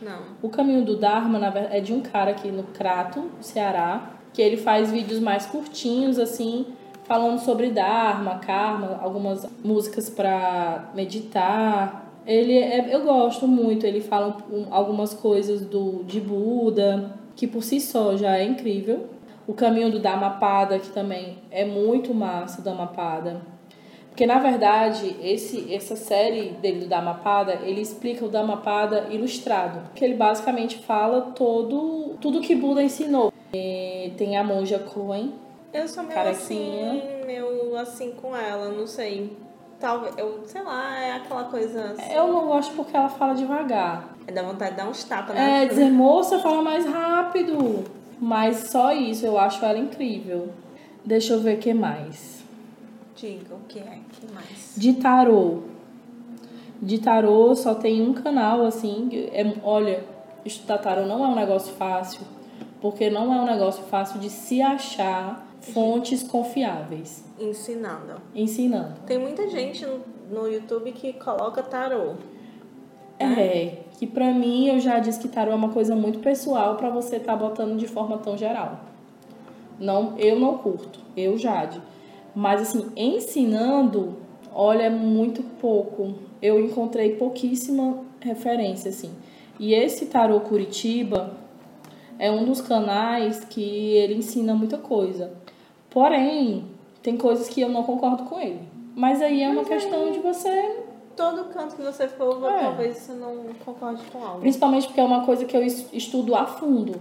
Não. 0.02 0.20
O 0.42 0.50
Caminho 0.50 0.84
do 0.84 0.98
Dharma, 0.98 1.40
na 1.40 1.50
verdade, 1.50 1.78
é 1.78 1.80
de 1.80 1.94
um 1.94 2.02
cara 2.02 2.32
aqui 2.32 2.50
no 2.50 2.64
Crato, 2.64 3.32
Ceará, 3.40 4.12
que 4.34 4.42
ele 4.42 4.58
faz 4.58 4.92
vídeos 4.92 5.20
mais 5.20 5.46
curtinhos, 5.46 6.20
assim, 6.20 6.66
falando 7.12 7.40
sobre 7.40 7.72
Dharma, 7.72 8.36
Karma, 8.36 8.98
algumas 9.02 9.46
músicas 9.62 10.10
para 10.10 10.92
meditar. 10.96 12.10
Ele 12.26 12.58
é, 12.58 12.96
eu 12.96 13.04
gosto 13.04 13.46
muito, 13.46 13.86
ele 13.86 14.00
fala 14.00 14.38
algumas 14.70 15.14
coisas 15.14 15.60
do 15.66 16.06
de 16.06 16.22
Buda, 16.22 17.14
que 17.36 17.46
por 17.46 17.64
si 17.64 17.82
só 17.82 18.16
já 18.16 18.38
é 18.38 18.46
incrível. 18.46 19.10
O 19.46 19.54
caminho 19.54 19.92
do 19.92 20.00
Dhammapada, 20.00 20.80
que 20.80 20.88
também 20.92 21.40
é 21.52 21.66
muito 21.66 22.14
massa, 22.14 22.62
Dhammapada. 22.62 23.42
Porque, 24.08 24.26
na 24.26 24.40
verdade, 24.40 25.14
esse, 25.22 25.74
essa 25.74 25.98
série 25.98 26.52
dele 26.62 26.80
do 26.82 26.88
Dhammapada, 26.88 27.60
ele 27.64 27.82
explica 27.82 28.24
o 28.24 28.30
Dhammapada 28.30 29.08
ilustrado. 29.10 29.90
Que 29.96 30.06
ele 30.06 30.14
basicamente 30.14 30.78
fala 30.78 31.34
todo, 31.36 32.16
tudo 32.22 32.40
que 32.40 32.56
Buda 32.56 32.82
ensinou. 32.82 33.34
E 33.54 34.14
tem 34.16 34.38
a 34.38 34.44
monja 34.46 34.80
Cohen. 34.80 35.34
Eu 35.74 35.88
sou 35.88 36.04
meio 36.04 36.20
assim, 36.20 37.02
meio 37.26 37.78
assim 37.78 38.12
com 38.12 38.36
ela, 38.36 38.70
não 38.70 38.86
sei. 38.86 39.38
Talvez, 39.80 40.16
eu, 40.18 40.44
sei 40.46 40.62
lá, 40.62 41.00
é 41.00 41.14
aquela 41.14 41.46
coisa 41.46 41.84
assim. 41.92 42.14
Eu 42.14 42.28
não 42.28 42.46
gosto 42.48 42.76
porque 42.76 42.96
ela 42.96 43.10
fala 43.10 43.34
devagar. 43.34 44.16
É 44.28 44.32
da 44.32 44.44
vontade 44.44 44.72
de 44.72 44.78
dar 44.78 44.90
uns 44.90 45.04
tapas, 45.04 45.34
né? 45.34 45.64
É, 45.64 45.66
dizer, 45.66 45.90
moça, 45.90 46.40
fala 46.40 46.62
mais 46.62 46.86
rápido. 46.86 47.86
Mas 48.20 48.70
só 48.70 48.94
isso, 48.94 49.26
eu 49.26 49.40
acho 49.40 49.64
ela 49.66 49.80
incrível. 49.80 50.50
Deixa 51.04 51.34
eu 51.34 51.40
ver 51.40 51.58
o 51.58 51.60
que 51.60 51.74
mais. 51.74 52.44
Diga 53.16 53.56
o 53.56 53.60
que 53.68 53.80
é, 53.80 54.00
que 54.12 54.32
mais? 54.32 54.74
De 54.78 54.94
tarô. 54.94 55.64
De 56.82 57.00
tarô 57.00 57.56
só 57.56 57.74
tem 57.74 58.02
um 58.02 58.14
canal, 58.14 58.66
assim. 58.66 59.10
É, 59.32 59.52
olha, 59.64 60.04
estudar 60.46 60.80
tarô 60.80 61.06
não 61.06 61.24
é 61.24 61.28
um 61.28 61.36
negócio 61.36 61.74
fácil, 61.74 62.22
porque 62.82 63.10
não 63.10 63.34
é 63.34 63.38
um 63.40 63.46
negócio 63.46 63.84
fácil 63.86 64.20
de 64.20 64.30
se 64.30 64.62
achar 64.62 65.51
fontes 65.62 66.24
confiáveis. 66.24 67.24
Ensinando. 67.40 68.22
Ensinando. 68.36 68.96
Tem 69.06 69.18
muita 69.18 69.50
gente 69.50 69.86
no, 70.30 70.48
YouTube 70.48 70.92
que 70.92 71.14
coloca 71.14 71.62
tarô. 71.62 72.16
É, 73.20 73.78
que 74.00 74.08
pra 74.08 74.34
mim 74.34 74.68
eu 74.68 74.80
já 74.80 74.98
disse 74.98 75.20
que 75.20 75.28
tarô 75.28 75.52
é 75.52 75.56
uma 75.56 75.70
coisa 75.70 75.96
muito 75.96 76.20
pessoal 76.20 76.76
para 76.76 76.90
você 76.90 77.18
estar 77.18 77.34
tá 77.34 77.38
botando 77.38 77.78
de 77.78 77.88
forma 77.88 78.18
tão 78.18 78.36
geral. 78.36 78.80
Não, 79.80 80.18
eu 80.18 80.40
não 80.40 80.58
curto, 80.58 81.00
eu 81.16 81.38
Jade. 81.38 81.82
Mas 82.36 82.62
assim, 82.62 82.92
ensinando, 82.96 84.18
olha, 84.54 84.84
é 84.84 84.90
muito 84.90 85.44
pouco. 85.60 86.16
Eu 86.42 86.60
encontrei 86.60 87.16
pouquíssima 87.16 88.00
referência, 88.20 88.90
assim. 88.90 89.12
E 89.60 89.74
esse 89.74 90.08
Tarô 90.08 90.40
Curitiba 90.40 91.38
é 92.18 92.32
um 92.32 92.46
dos 92.46 92.62
canais 92.62 93.44
que 93.44 93.62
ele 93.62 94.16
ensina 94.16 94.54
muita 94.56 94.78
coisa. 94.78 95.34
Porém, 95.92 96.66
tem 97.04 97.18
coisas 97.18 97.48
que 97.48 97.62
eu 97.62 97.70
não 97.70 97.84
concordo 97.84 98.24
com 98.24 98.40
ele. 98.40 98.60
Mas 98.96 99.22
aí 99.22 99.42
é 99.44 99.50
uma 99.50 99.64
questão 99.64 100.12
de 100.12 100.20
você. 100.20 100.80
Todo 101.16 101.46
canto 101.54 101.76
que 101.76 101.82
você 101.84 102.08
for, 102.08 102.44
É. 102.50 102.60
talvez 102.62 102.98
você 102.98 103.14
não 103.14 103.36
concorde 103.66 104.02
com 104.12 104.24
algo. 104.26 104.40
Principalmente 104.40 104.88
porque 104.88 105.00
é 105.00 105.04
uma 105.04 105.26
coisa 105.26 105.46
que 105.46 105.56
eu 105.56 105.64
es- 105.64 105.88
estudo 105.94 106.34
a 106.36 106.46
fundo. 106.46 107.00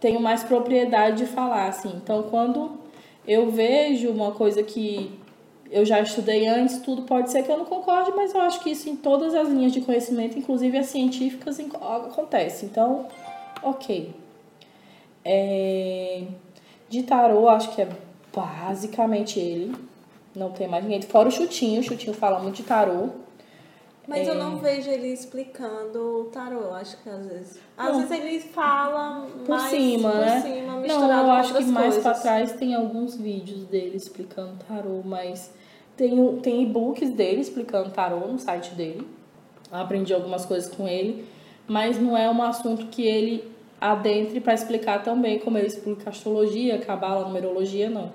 Tenho 0.00 0.20
mais 0.20 0.42
propriedade 0.42 1.18
de 1.18 1.26
falar, 1.26 1.68
assim. 1.68 1.92
Então, 1.96 2.22
quando 2.24 2.70
eu 3.26 3.50
vejo 3.50 4.10
uma 4.10 4.30
coisa 4.32 4.62
que 4.62 5.10
eu 5.70 5.84
já 5.84 6.00
estudei 6.00 6.46
antes, 6.46 6.78
tudo 6.80 7.02
pode 7.02 7.30
ser 7.30 7.42
que 7.42 7.50
eu 7.50 7.56
não 7.58 7.64
concorde, 7.64 8.12
mas 8.14 8.34
eu 8.34 8.40
acho 8.40 8.60
que 8.60 8.70
isso 8.70 8.88
em 8.88 8.94
todas 8.96 9.34
as 9.34 9.48
linhas 9.48 9.72
de 9.72 9.80
conhecimento, 9.80 10.38
inclusive 10.38 10.76
as 10.78 10.86
científicas, 10.86 11.58
acontece. 11.60 12.66
Então, 12.66 13.06
ok. 13.62 14.12
É, 15.24 16.24
De 16.88 17.02
tarô, 17.04 17.48
acho 17.48 17.74
que 17.74 17.80
é 17.82 17.88
basicamente 18.34 19.38
ele. 19.38 19.74
Não 20.34 20.50
tem 20.50 20.66
mais 20.66 20.82
ninguém. 20.82 21.02
Fora 21.02 21.28
o 21.28 21.32
Chutinho, 21.32 21.80
o 21.80 21.82
Chutinho 21.84 22.14
fala 22.14 22.38
muito 22.38 22.56
de 22.56 22.62
tarô. 22.62 23.10
Mas 24.08 24.26
É. 24.26 24.30
eu 24.30 24.34
não 24.34 24.56
vejo 24.56 24.90
ele 24.90 25.08
explicando 25.08 26.22
o 26.22 26.24
tarô, 26.24 26.58
eu 26.60 26.74
acho 26.74 26.96
que 27.02 27.08
às 27.08 27.24
vezes. 27.26 27.58
Às 27.76 27.92
Não. 27.92 28.00
vezes 28.06 28.10
ele 28.10 28.40
fala 28.40 29.26
por 29.46 29.60
cima, 29.60 30.10
por 30.10 30.18
né? 30.20 30.40
cima, 30.40 30.72
Não, 30.80 31.24
eu 31.26 31.30
acho 31.32 31.54
que 31.54 31.64
mais 31.66 31.94
coisas. 31.94 32.02
pra 32.02 32.14
trás 32.14 32.52
tem 32.52 32.74
alguns 32.74 33.14
vídeos 33.16 33.64
dele 33.66 33.96
explicando 33.96 34.56
tarô, 34.66 35.02
mas 35.04 35.52
tem, 35.96 36.36
tem 36.38 36.62
e-books 36.64 37.10
dele 37.10 37.40
explicando 37.42 37.90
tarô 37.90 38.26
no 38.26 38.38
site 38.38 38.74
dele. 38.74 39.06
Aprendi 39.70 40.12
algumas 40.12 40.44
coisas 40.44 40.74
com 40.74 40.88
ele, 40.88 41.24
mas 41.68 41.96
não 42.00 42.16
é 42.16 42.28
um 42.28 42.42
assunto 42.42 42.86
que 42.86 43.06
ele 43.06 43.44
adentre 43.80 44.40
para 44.40 44.52
explicar 44.54 45.02
tão 45.02 45.20
bem 45.20 45.38
como 45.38 45.58
ele 45.58 45.66
explica 45.68 46.10
astrologia, 46.10 46.78
cabala, 46.78 47.24
numerologia, 47.26 47.88
não. 47.88 48.10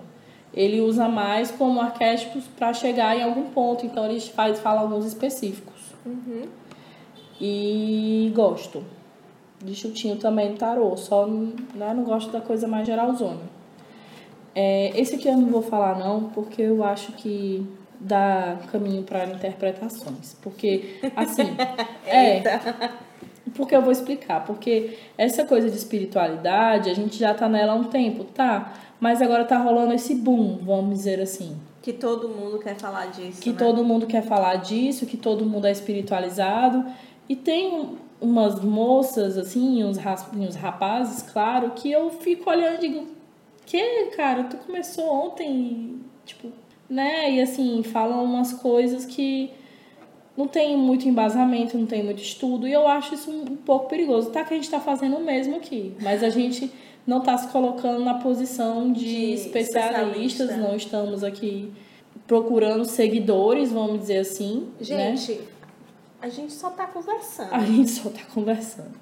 Ele 0.57 0.81
usa 0.81 1.07
mais 1.07 1.51
como 1.51 1.79
arquétipos 1.79 2.45
para 2.57 2.73
chegar 2.73 3.15
em 3.15 3.21
algum 3.21 3.51
ponto, 3.51 3.85
então 3.85 4.03
ele 4.05 4.19
faz 4.19 4.59
fala 4.59 4.81
alguns 4.81 5.05
específicos. 5.05 5.93
E 7.39 8.31
gosto 8.33 8.83
de 9.63 9.75
chutinho 9.75 10.15
também 10.15 10.49
no 10.49 10.57
tarô, 10.57 10.97
só 10.97 11.27
né, 11.27 11.93
não 11.93 12.03
gosto 12.03 12.31
da 12.31 12.41
coisa 12.41 12.67
mais 12.67 12.87
geralzona. 12.87 13.41
É, 14.55 14.99
esse 14.99 15.15
aqui 15.15 15.27
eu 15.27 15.37
não 15.37 15.47
vou 15.47 15.61
falar 15.61 15.99
não, 15.99 16.29
porque 16.29 16.63
eu 16.63 16.83
acho 16.83 17.11
que 17.11 17.63
dá 17.99 18.57
caminho 18.71 19.03
para 19.03 19.25
interpretações. 19.25 20.35
Porque, 20.41 20.99
assim, 21.15 21.55
é. 22.07 22.41
Porque 23.53 23.75
eu 23.75 23.81
vou 23.83 23.91
explicar. 23.91 24.43
Porque 24.43 24.97
essa 25.17 25.45
coisa 25.45 25.69
de 25.69 25.77
espiritualidade, 25.77 26.89
a 26.89 26.95
gente 26.95 27.17
já 27.17 27.35
tá 27.35 27.47
nela 27.47 27.73
há 27.73 27.75
um 27.75 27.83
tempo, 27.83 28.23
tá? 28.23 28.73
Mas 28.99 29.21
agora 29.21 29.45
tá 29.45 29.57
rolando 29.57 29.93
esse 29.93 30.15
boom, 30.15 30.57
vamos 30.63 30.97
dizer 30.97 31.19
assim 31.21 31.55
Que 31.81 31.93
todo 31.93 32.29
mundo 32.29 32.59
quer 32.59 32.75
falar 32.75 33.07
disso. 33.07 33.41
que 33.41 33.51
né? 33.51 33.57
todo 33.57 33.83
mundo 33.83 34.07
quer 34.07 34.23
falar 34.23 34.55
disso, 34.55 35.05
que 35.05 35.17
todo 35.17 35.45
mundo 35.45 35.67
é 35.67 35.71
espiritualizado. 35.71 36.85
E 37.29 37.35
tem 37.35 37.97
umas 38.19 38.63
moças, 38.63 39.37
assim, 39.37 39.83
uns, 39.83 39.97
uns 40.35 40.55
rapazes, 40.55 41.21
claro, 41.21 41.71
que 41.71 41.91
eu 41.91 42.09
fico 42.09 42.49
olhando 42.49 42.83
e 42.83 42.89
digo, 42.89 43.07
que, 43.65 44.05
cara, 44.15 44.45
tu 44.45 44.57
começou 44.57 45.05
ontem, 45.11 45.99
tipo, 46.25 46.49
né? 46.89 47.31
E 47.31 47.41
assim, 47.41 47.83
falam 47.83 48.23
umas 48.23 48.53
coisas 48.53 49.05
que 49.05 49.51
não 50.37 50.47
tem 50.47 50.77
muito 50.77 51.07
embasamento, 51.09 51.75
não 51.75 51.87
tem 51.87 52.03
muito 52.03 52.21
estudo, 52.21 52.67
e 52.67 52.71
eu 52.71 52.87
acho 52.87 53.15
isso 53.15 53.31
um, 53.31 53.55
pouco 53.55 53.89
perigoso. 53.89 54.29
Tá 54.29 54.43
que 54.43 54.53
a 54.53 54.57
gente 54.57 54.69
tá 54.69 54.79
fazendo 54.79 55.17
o 55.17 55.19
mesmo 55.19 55.55
aqui, 55.55 55.95
mas 55.99 56.23
a 56.23 56.29
gente 56.29 56.71
não 57.07 57.21
tá 57.21 57.35
se 57.37 57.47
colocando 57.47 58.05
na 58.05 58.15
posição 58.15 58.93
de, 58.93 59.03
De 59.03 59.33
especialistas, 59.33 60.41
especialista. 60.41 60.57
não 60.57 60.75
estamos 60.75 61.23
aqui 61.23 61.71
procurando 62.27 62.85
seguidores, 62.85 63.71
vamos 63.71 64.01
dizer 64.01 64.19
assim, 64.19 64.67
né? 64.79 65.15
Gente, 65.17 65.41
a 66.21 66.29
gente 66.29 66.53
só 66.53 66.69
tá 66.69 66.85
conversando. 66.85 67.53
A 67.53 67.59
gente 67.65 67.89
só 67.89 68.09
tá 68.09 68.21
conversando. 68.31 68.93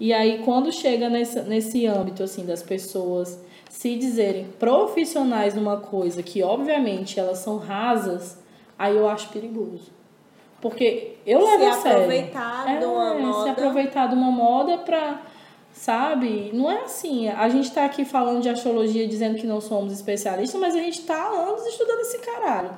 E 0.00 0.12
aí, 0.12 0.42
quando 0.44 0.72
chega 0.72 1.08
nesse, 1.08 1.40
nesse 1.42 1.86
âmbito, 1.86 2.22
assim, 2.22 2.44
das 2.44 2.62
pessoas 2.62 3.38
se 3.68 3.94
dizerem 3.96 4.46
profissionais 4.58 5.54
numa 5.54 5.76
coisa 5.76 6.22
que, 6.22 6.42
obviamente, 6.42 7.20
elas 7.20 7.38
são 7.38 7.58
rasas, 7.58 8.38
aí 8.78 8.96
eu 8.96 9.08
acho 9.08 9.28
perigoso. 9.28 9.99
Porque 10.60 11.16
eu 11.26 11.40
Se 11.40 11.46
levo 11.56 11.64
a 11.66 11.72
sério. 11.74 11.98
aproveitar 12.02 12.78
de 12.78 12.84
uma 12.84 13.14
É, 13.14 13.18
moda. 13.18 13.42
Se 13.44 13.48
aproveitar 13.50 14.06
de 14.08 14.14
uma 14.14 14.30
moda 14.30 14.78
pra, 14.78 15.22
sabe? 15.72 16.50
Não 16.52 16.70
é 16.70 16.82
assim. 16.82 17.28
A 17.28 17.48
gente 17.48 17.70
tá 17.72 17.84
aqui 17.84 18.04
falando 18.04 18.42
de 18.42 18.48
astrologia 18.48 19.06
dizendo 19.08 19.36
que 19.38 19.46
não 19.46 19.60
somos 19.60 19.92
especialistas, 19.92 20.60
mas 20.60 20.74
a 20.74 20.78
gente 20.78 21.00
tá 21.02 21.14
há 21.16 21.28
anos 21.48 21.66
estudando 21.66 22.00
esse 22.00 22.18
caralho. 22.18 22.70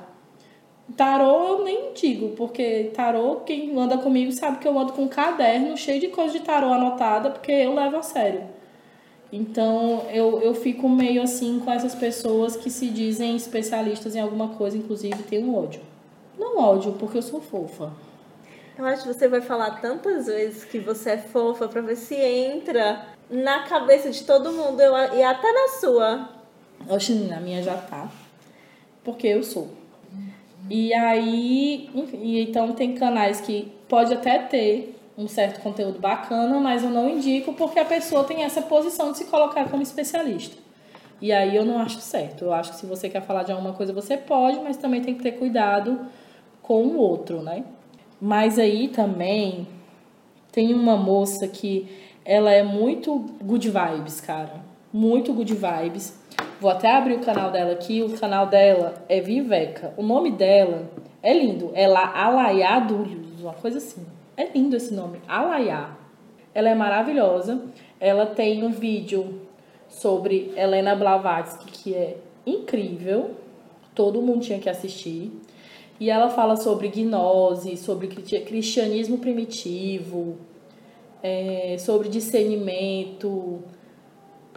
Tarô 0.97 1.47
eu 1.57 1.63
nem 1.63 1.93
digo, 1.93 2.29
porque 2.35 2.91
tarô, 2.93 3.37
quem 3.45 3.75
anda 3.77 3.97
comigo 3.97 4.31
sabe 4.31 4.59
que 4.59 4.67
eu 4.67 4.77
ando 4.77 4.93
com 4.93 5.03
um 5.03 5.07
caderno 5.07 5.75
cheio 5.77 5.99
de 5.99 6.09
coisa 6.09 6.33
de 6.37 6.41
tarô 6.41 6.67
anotada, 6.73 7.29
porque 7.31 7.51
eu 7.51 7.73
levo 7.73 7.97
a 7.97 8.01
sério. 8.03 8.43
Então 9.31 10.03
eu, 10.11 10.41
eu 10.41 10.53
fico 10.53 10.87
meio 10.87 11.21
assim 11.23 11.59
com 11.63 11.71
essas 11.71 11.95
pessoas 11.95 12.55
que 12.55 12.69
se 12.69 12.87
dizem 12.87 13.35
especialistas 13.35 14.15
em 14.15 14.19
alguma 14.19 14.49
coisa, 14.49 14.77
inclusive 14.77 15.23
tenho 15.23 15.55
ódio. 15.55 15.81
Não 16.37 16.59
ódio, 16.59 16.93
porque 16.93 17.17
eu 17.17 17.21
sou 17.21 17.41
fofa. 17.41 17.91
Eu 18.77 18.85
acho 18.85 19.03
que 19.03 19.13
você 19.13 19.27
vai 19.27 19.41
falar 19.41 19.81
tantas 19.81 20.25
vezes 20.25 20.63
que 20.65 20.79
você 20.79 21.11
é 21.11 21.17
fofa 21.17 21.67
pra 21.67 21.81
ver 21.81 21.95
se 21.95 22.15
entra 22.15 23.05
na 23.29 23.63
cabeça 23.63 24.09
de 24.09 24.23
todo 24.23 24.51
mundo 24.51 24.81
eu, 24.81 24.95
e 25.15 25.23
até 25.23 25.51
na 25.51 25.67
sua. 25.79 26.29
Oxe, 26.89 27.13
na 27.13 27.39
minha 27.39 27.61
já 27.61 27.77
tá. 27.77 28.09
Porque 29.03 29.27
eu 29.27 29.43
sou. 29.43 29.69
E 30.69 30.93
aí, 30.93 31.89
enfim, 31.93 32.39
então 32.39 32.71
tem 32.71 32.95
canais 32.95 33.41
que 33.41 33.71
pode 33.87 34.13
até 34.13 34.39
ter 34.39 34.97
um 35.17 35.27
certo 35.27 35.61
conteúdo 35.61 35.99
bacana, 35.99 36.59
mas 36.59 36.83
eu 36.83 36.89
não 36.89 37.09
indico 37.09 37.53
porque 37.53 37.79
a 37.79 37.85
pessoa 37.85 38.23
tem 38.23 38.43
essa 38.43 38.61
posição 38.61 39.11
de 39.11 39.19
se 39.19 39.25
colocar 39.25 39.69
como 39.69 39.83
especialista. 39.83 40.57
E 41.21 41.31
aí 41.31 41.55
eu 41.55 41.63
não 41.63 41.79
acho 41.79 41.99
certo. 41.99 42.45
Eu 42.45 42.53
acho 42.53 42.71
que 42.71 42.77
se 42.77 42.85
você 42.85 43.09
quer 43.09 43.21
falar 43.21 43.43
de 43.43 43.51
alguma 43.51 43.73
coisa, 43.73 43.93
você 43.93 44.17
pode, 44.17 44.59
mas 44.61 44.77
também 44.77 45.01
tem 45.01 45.13
que 45.13 45.21
ter 45.21 45.33
cuidado 45.33 46.07
com 46.63 46.83
o 46.85 46.97
outro, 46.97 47.43
né? 47.43 47.63
Mas 48.19 48.57
aí 48.57 48.87
também 48.87 49.67
tem 50.51 50.73
uma 50.73 50.97
moça 50.97 51.47
que 51.47 51.87
ela 52.25 52.51
é 52.51 52.63
muito 52.63 53.25
good 53.43 53.69
vibes, 53.69 54.21
cara. 54.21 54.63
Muito 54.91 55.33
good 55.33 55.53
vibes. 55.53 56.17
Vou 56.59 56.71
até 56.71 56.95
abrir 56.95 57.15
o 57.15 57.19
canal 57.19 57.51
dela 57.51 57.73
aqui. 57.73 58.01
O 58.01 58.17
canal 58.17 58.47
dela 58.47 59.03
é 59.09 59.19
Viveca. 59.19 59.93
O 59.97 60.01
nome 60.01 60.31
dela 60.31 60.89
é 61.21 61.33
lindo. 61.33 61.71
É 61.73 61.87
lá 61.87 62.13
Alaiá 62.15 62.79
Dúlios, 62.79 63.41
uma 63.41 63.53
coisa 63.53 63.79
assim. 63.79 64.05
É 64.37 64.47
lindo 64.47 64.75
esse 64.75 64.93
nome, 64.93 65.19
Alaiá. 65.27 65.97
Ela 66.53 66.69
é 66.69 66.75
maravilhosa. 66.75 67.61
Ela 67.99 68.25
tem 68.25 68.63
um 68.63 68.71
vídeo 68.71 69.41
sobre 69.89 70.53
Helena 70.55 70.95
Blavatsky 70.95 71.71
que 71.71 71.93
é 71.93 72.17
incrível. 72.45 73.31
Todo 73.93 74.21
mundo 74.21 74.41
tinha 74.41 74.59
que 74.59 74.69
assistir. 74.69 75.31
E 76.03 76.09
ela 76.09 76.29
fala 76.29 76.57
sobre 76.57 76.89
gnose, 76.89 77.77
sobre 77.77 78.07
cri- 78.07 78.41
cristianismo 78.41 79.19
primitivo, 79.19 80.35
é, 81.23 81.77
sobre 81.79 82.09
discernimento. 82.09 83.63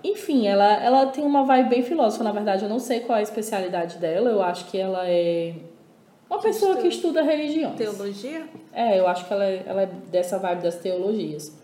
Enfim, 0.03 0.49
ela, 0.49 0.73
ela 0.83 1.07
tem 1.07 1.23
uma 1.23 1.45
vibe 1.45 1.69
bem 1.69 1.83
filósofa, 1.85 2.25
na 2.25 2.33
verdade. 2.33 2.65
Eu 2.65 2.69
não 2.69 2.81
sei 2.81 2.99
qual 2.99 3.17
é 3.17 3.21
a 3.21 3.23
especialidade 3.23 3.99
dela. 3.99 4.29
Eu 4.29 4.43
acho 4.43 4.65
que 4.67 4.77
ela 4.77 5.09
é 5.09 5.55
uma 6.29 6.41
pessoa 6.41 6.79
que 6.79 6.89
estuda 6.89 7.23
religiões. 7.23 7.77
Teologia? 7.77 8.43
É, 8.73 8.99
eu 8.99 9.07
acho 9.07 9.25
que 9.25 9.33
ela 9.33 9.45
é, 9.45 9.63
ela 9.65 9.83
é 9.83 9.87
dessa 10.11 10.41
vibe 10.41 10.63
das 10.63 10.75
teologias. 10.75 11.57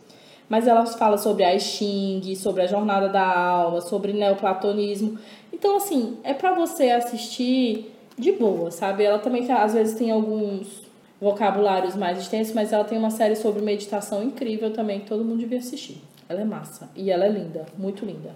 Mas 0.49 0.69
ela 0.69 0.87
fala 0.87 1.19
sobre 1.19 1.43
a 1.43 1.59
Xing, 1.59 2.37
sobre 2.37 2.63
a 2.63 2.67
jornada 2.69 3.09
da 3.09 3.27
alma, 3.37 3.81
sobre 3.81 4.13
neoplatonismo. 4.13 5.19
Então, 5.53 5.75
assim, 5.77 6.19
é 6.23 6.33
pra 6.33 6.55
você 6.55 6.91
assistir 6.91 7.93
de 8.19 8.33
boa, 8.33 8.71
sabe? 8.71 9.05
Ela 9.05 9.19
também, 9.19 9.51
às 9.51 9.75
vezes, 9.75 9.95
tem 9.95 10.11
alguns 10.11 10.83
vocabulários 11.21 11.95
mais 11.95 12.19
extensos, 12.19 12.55
mas 12.55 12.73
ela 12.73 12.85
tem 12.85 12.99
uma 12.99 13.11
série 13.11 13.37
sobre 13.37 13.63
meditação 13.63 14.23
incrível 14.23 14.73
também, 14.73 15.01
que 15.01 15.07
todo 15.07 15.25
mundo 15.25 15.39
devia 15.39 15.59
assistir. 15.59 16.03
Ela 16.29 16.41
é 16.41 16.45
massa. 16.45 16.91
E 16.97 17.11
ela 17.11 17.25
é 17.25 17.29
linda, 17.29 17.67
muito 17.79 18.05
linda. 18.05 18.31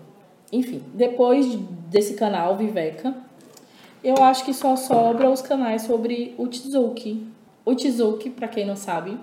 Enfim, 0.53 0.83
depois 0.95 1.57
desse 1.89 2.15
canal, 2.15 2.57
Viveca, 2.57 3.15
eu 4.05 4.23
acho 4.23 4.45
que 4.45 4.55
só 4.55 4.77
sobra 4.77 5.29
os 5.29 5.43
canais 5.43 5.83
sobre 5.83 6.35
o 6.39 6.47
Tizuki. 6.47 7.27
O 7.65 7.75
Tizuki, 7.75 8.31
para 8.31 8.47
quem 8.47 8.65
não 8.65 8.77
sabe, 8.77 9.19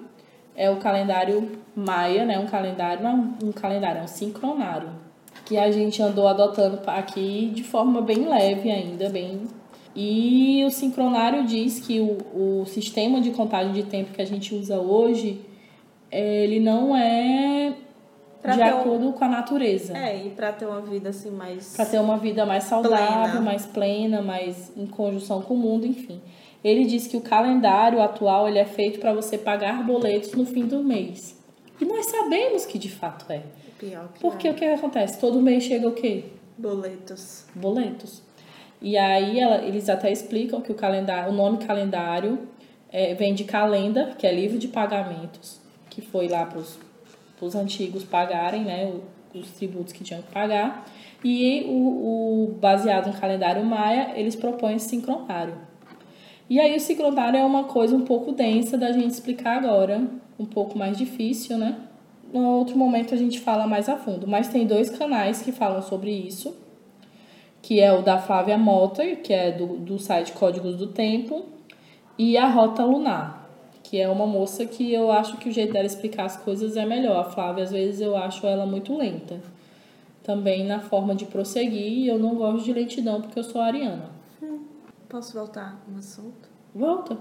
é 0.56 0.70
o 0.70 0.78
calendário 0.78 1.50
maia, 1.74 2.26
né? 2.26 2.38
Um 2.38 2.48
calendário, 2.48 3.02
não 3.02 3.36
um 3.42 3.52
calendário, 3.52 4.02
é 4.02 4.04
um 4.04 4.08
sincronário. 4.08 4.90
Que 5.46 5.58
a 5.58 5.72
gente 5.72 6.02
andou 6.02 6.28
adotando 6.28 6.80
aqui 6.88 7.52
de 7.54 7.64
forma 7.64 8.02
bem 8.02 8.28
leve 8.28 8.70
ainda, 8.70 9.10
bem. 9.10 9.44
E 9.96 10.64
o 10.66 10.72
sincronário 10.72 11.46
diz 11.46 11.80
que 11.80 12.00
o, 12.00 12.62
o 12.62 12.66
sistema 12.66 13.22
de 13.22 13.32
contagem 13.32 13.74
de 13.74 13.84
tempo 13.84 14.12
que 14.12 14.22
a 14.22 14.26
gente 14.26 14.54
usa 14.56 14.80
hoje 14.80 15.42
ele 16.12 16.60
não 16.60 16.96
é 16.96 17.74
Pra 18.42 18.54
de 18.54 18.60
ter 18.60 18.74
um- 18.74 18.80
acordo 18.82 19.14
com 19.14 19.24
a 19.24 19.28
natureza. 19.30 19.98
É, 19.98 20.26
e 20.26 20.30
pra 20.32 20.52
ter 20.52 20.66
uma 20.66 20.82
vida 20.82 21.10
assim 21.10 21.32
mais. 21.32 21.76
Para 21.76 21.86
ter 21.86 22.00
uma 22.00 22.18
vida 22.18 22.46
mais 22.46 22.66
saudável, 22.66 23.32
Plena. 23.32 23.42
mais 23.42 23.66
plena, 23.66 24.22
mais 24.22 24.72
em 24.76 24.86
conjunção 24.86 25.42
com 25.42 25.54
o 25.54 25.58
mundo, 25.58 25.86
enfim. 25.88 26.20
Ele 26.64 26.86
diz 26.86 27.08
que 27.08 27.16
o 27.18 27.22
calendário 27.22 28.02
atual 28.02 28.48
ele 28.48 28.60
é 28.60 28.66
feito 28.66 29.00
para 29.00 29.14
você 29.14 29.38
pagar 29.38 29.84
boletos 29.86 30.34
no 30.34 30.46
fim 30.46 30.66
do 30.66 30.84
mês. 30.84 31.38
E 31.80 31.86
nós 31.86 32.06
sabemos 32.08 32.66
que 32.66 32.78
de 32.78 32.90
fato 32.90 33.26
é. 33.32 33.42
Pior 33.80 34.08
que 34.14 34.20
Porque 34.22 34.48
é. 34.48 34.52
o 34.52 34.54
que 34.54 34.66
acontece? 34.66 35.20
Todo 35.20 35.42
mês 35.42 35.64
chega 35.64 35.88
o 35.88 35.94
quê? 35.94 36.26
Boletos. 36.58 37.46
boletos. 37.56 38.22
E 38.84 38.98
aí 38.98 39.40
ela- 39.40 39.64
eles 39.64 39.88
até 39.88 40.12
explicam 40.12 40.60
que 40.60 40.70
o 40.72 40.76
calendário, 40.76 41.32
o 41.32 41.36
nome 41.36 41.60
calendário 41.60 42.38
é, 42.92 43.16
vem 43.16 43.34
de 43.34 43.46
calenda, 43.46 44.14
que 44.20 44.28
é 44.28 44.32
livro 44.36 44.60
de 44.60 44.68
pagamentos, 44.68 45.60
que 45.90 46.02
foi 46.02 46.28
lá 46.28 46.46
para 46.46 46.60
os 47.42 47.56
antigos 47.56 48.04
pagarem, 48.04 48.64
né, 48.64 48.92
os 49.34 49.50
tributos 49.52 49.94
que 49.94 50.04
tinham 50.04 50.22
que 50.22 50.32
pagar. 50.32 50.86
E 51.24 51.64
o, 51.66 51.72
o 51.72 52.58
baseado 52.60 53.08
no 53.08 53.14
calendário 53.14 53.66
maia, 53.66 54.12
eles 54.16 54.36
propõem 54.36 54.78
sincronário. 54.78 55.56
E 56.50 56.60
aí 56.60 56.76
o 56.76 56.80
sincronário 56.80 57.40
é 57.40 57.44
uma 57.44 57.64
coisa 57.64 57.96
um 57.96 58.02
pouco 58.02 58.34
densa 58.34 58.78
da 58.78 58.92
gente 58.92 59.12
explicar 59.12 59.58
agora, 59.58 60.04
um 60.38 60.46
pouco 60.46 60.78
mais 60.78 60.98
difícil, 60.98 61.58
né? 61.58 61.78
No 62.34 62.46
outro 62.58 62.78
momento 62.78 63.14
a 63.14 63.18
gente 63.18 63.40
fala 63.40 63.66
mais 63.66 63.88
a 63.88 63.96
fundo, 63.96 64.28
mas 64.28 64.50
tem 64.50 64.68
dois 64.68 64.90
canais 64.90 65.42
que 65.42 65.52
falam 65.54 65.82
sobre 65.82 66.12
isso 66.12 66.63
que 67.64 67.80
é 67.80 67.98
o 67.98 68.02
da 68.02 68.20
Flávia 68.20 68.58
Motter, 68.58 69.22
que 69.22 69.34
é 69.34 69.50
do, 69.50 69.78
do 69.78 69.98
site 69.98 70.34
Códigos 70.34 70.76
do 70.76 70.88
Tempo, 70.88 71.46
e 72.18 72.38
a 72.38 72.46
Rota 72.46 72.84
Lunar, 72.84 73.48
que 73.82 74.00
é 74.00 74.10
uma 74.10 74.28
moça 74.28 74.66
que 74.66 74.94
eu 74.94 75.10
acho 75.10 75.38
que 75.38 75.48
o 75.48 75.52
jeito 75.52 75.72
dela 75.72 75.86
explicar 75.86 76.26
as 76.26 76.36
coisas 76.36 76.76
é 76.76 76.86
melhor. 76.86 77.18
A 77.18 77.24
Flávia, 77.24 77.64
às 77.64 77.72
vezes, 77.72 78.02
eu 78.02 78.18
acho 78.18 78.46
ela 78.46 78.66
muito 78.66 78.96
lenta. 78.98 79.40
Também 80.22 80.66
na 80.66 80.82
forma 80.82 81.16
de 81.16 81.26
prosseguir, 81.26 82.06
eu 82.06 82.20
não 82.20 82.36
gosto 82.36 82.66
de 82.66 82.74
lentidão 82.74 83.22
porque 83.22 83.40
eu 83.40 83.44
sou 83.44 83.62
ariana. 83.62 84.10
Posso 85.08 85.34
voltar 85.34 85.82
um 85.90 85.98
assunto? 85.98 86.50
Volta. 86.76 87.18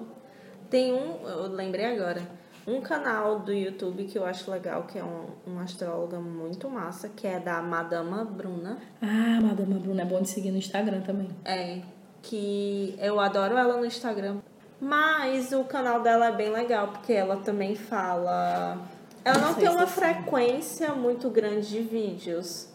Tem 0.68 0.93
um, 0.93 1.28
eu 1.28 1.53
lembrei 1.53 1.84
agora, 1.84 2.20
um 2.66 2.80
canal 2.80 3.40
do 3.40 3.52
YouTube 3.52 4.04
que 4.04 4.16
eu 4.16 4.24
acho 4.24 4.50
legal, 4.50 4.84
que 4.84 4.98
é 4.98 5.04
um, 5.04 5.26
um 5.46 5.58
astróloga 5.58 6.20
muito 6.20 6.68
massa, 6.70 7.08
que 7.08 7.26
é 7.26 7.40
da 7.40 7.60
Madama 7.60 8.24
Bruna. 8.24 8.78
Ah, 9.00 9.40
Madama 9.40 9.78
Bruna 9.78 10.02
é 10.02 10.04
bom 10.04 10.20
de 10.20 10.28
seguir 10.28 10.50
no 10.50 10.58
Instagram 10.58 11.00
também. 11.00 11.28
É, 11.44 11.80
que 12.22 12.94
eu 12.98 13.18
adoro 13.18 13.56
ela 13.56 13.76
no 13.76 13.84
Instagram. 13.84 14.38
Mas 14.80 15.52
o 15.52 15.64
canal 15.64 16.02
dela 16.02 16.28
é 16.28 16.32
bem 16.32 16.50
legal, 16.50 16.88
porque 16.88 17.12
ela 17.12 17.36
também 17.36 17.74
fala. 17.74 18.78
Ela 19.24 19.38
não 19.38 19.48
Não 19.48 19.54
tem 19.54 19.68
uma 19.68 19.86
frequência 19.86 20.94
muito 20.94 21.30
grande 21.30 21.68
de 21.68 21.80
vídeos. 21.80 22.68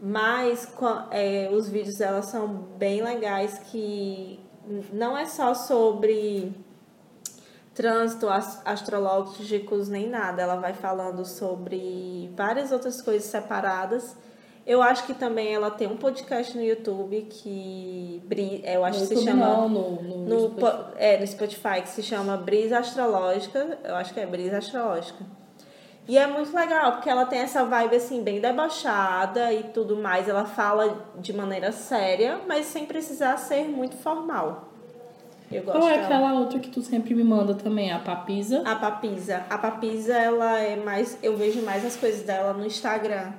Mas 0.00 0.70
é, 1.10 1.48
os 1.50 1.68
vídeos 1.68 1.96
dela 1.96 2.20
são 2.20 2.48
bem 2.78 3.02
legais, 3.02 3.58
que 3.70 4.38
não 4.92 5.16
é 5.16 5.24
só 5.24 5.54
sobre 5.54 6.52
trânsito 7.76 8.28
as- 8.28 8.60
astrológicos 8.64 9.88
nem 9.88 10.08
nada. 10.08 10.42
Ela 10.42 10.56
vai 10.56 10.72
falando 10.72 11.24
sobre 11.24 12.32
várias 12.36 12.72
outras 12.72 13.00
coisas 13.02 13.28
separadas. 13.30 14.16
Eu 14.66 14.82
acho 14.82 15.06
que 15.06 15.14
também 15.14 15.54
ela 15.54 15.70
tem 15.70 15.86
um 15.86 15.96
podcast 15.96 16.56
no 16.56 16.64
YouTube 16.64 17.28
que 17.30 18.20
eu 18.64 18.84
acho 18.84 19.00
no 19.02 19.08
que 19.08 19.16
se 19.16 19.24
chama 19.24 19.46
não, 19.46 19.68
no, 19.68 20.02
no, 20.02 20.16
no, 20.26 20.40
Spotify. 20.48 20.60
po- 20.60 20.84
é, 20.96 21.18
no 21.20 21.26
Spotify 21.26 21.82
que 21.82 21.88
se 21.90 22.02
chama 22.02 22.36
Brisa 22.36 22.78
Astrológica. 22.78 23.78
Eu 23.84 23.94
acho 23.94 24.12
que 24.12 24.18
é 24.18 24.26
Brisa 24.26 24.58
Astrológica. 24.58 25.24
E 26.08 26.16
é 26.18 26.26
muito 26.26 26.54
legal, 26.54 26.92
porque 26.92 27.10
ela 27.10 27.26
tem 27.26 27.40
essa 27.40 27.64
vibe 27.64 27.96
assim, 27.96 28.22
bem 28.22 28.40
debochada 28.40 29.52
e 29.52 29.64
tudo 29.64 29.96
mais. 29.96 30.28
Ela 30.28 30.44
fala 30.44 31.04
de 31.16 31.32
maneira 31.32 31.70
séria, 31.72 32.40
mas 32.48 32.66
sem 32.66 32.86
precisar 32.86 33.36
ser 33.36 33.68
muito 33.68 33.96
formal. 33.96 34.68
Eu 35.50 35.62
gosto 35.62 35.78
Qual 35.78 35.88
é 35.88 35.94
dela. 35.94 36.06
aquela 36.06 36.40
outra 36.40 36.58
que 36.58 36.70
tu 36.70 36.82
sempre 36.82 37.14
me 37.14 37.22
manda 37.22 37.54
também? 37.54 37.92
A 37.92 37.98
Papisa? 37.98 38.62
A 38.64 38.74
Papisa. 38.74 39.44
A 39.48 39.58
Papisa, 39.58 40.14
ela 40.14 40.58
é 40.58 40.76
mais. 40.76 41.18
Eu 41.22 41.36
vejo 41.36 41.62
mais 41.62 41.84
as 41.84 41.96
coisas 41.96 42.22
dela 42.22 42.52
no 42.52 42.66
Instagram. 42.66 43.32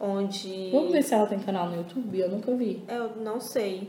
Onde. 0.00 0.70
Vamos 0.72 0.92
ver 0.92 1.02
se 1.02 1.14
ela 1.14 1.26
tem 1.26 1.38
canal 1.38 1.68
no 1.68 1.76
YouTube? 1.76 2.18
Eu 2.18 2.28
nunca 2.30 2.54
vi. 2.54 2.82
Eu 2.88 3.16
não 3.16 3.40
sei. 3.40 3.88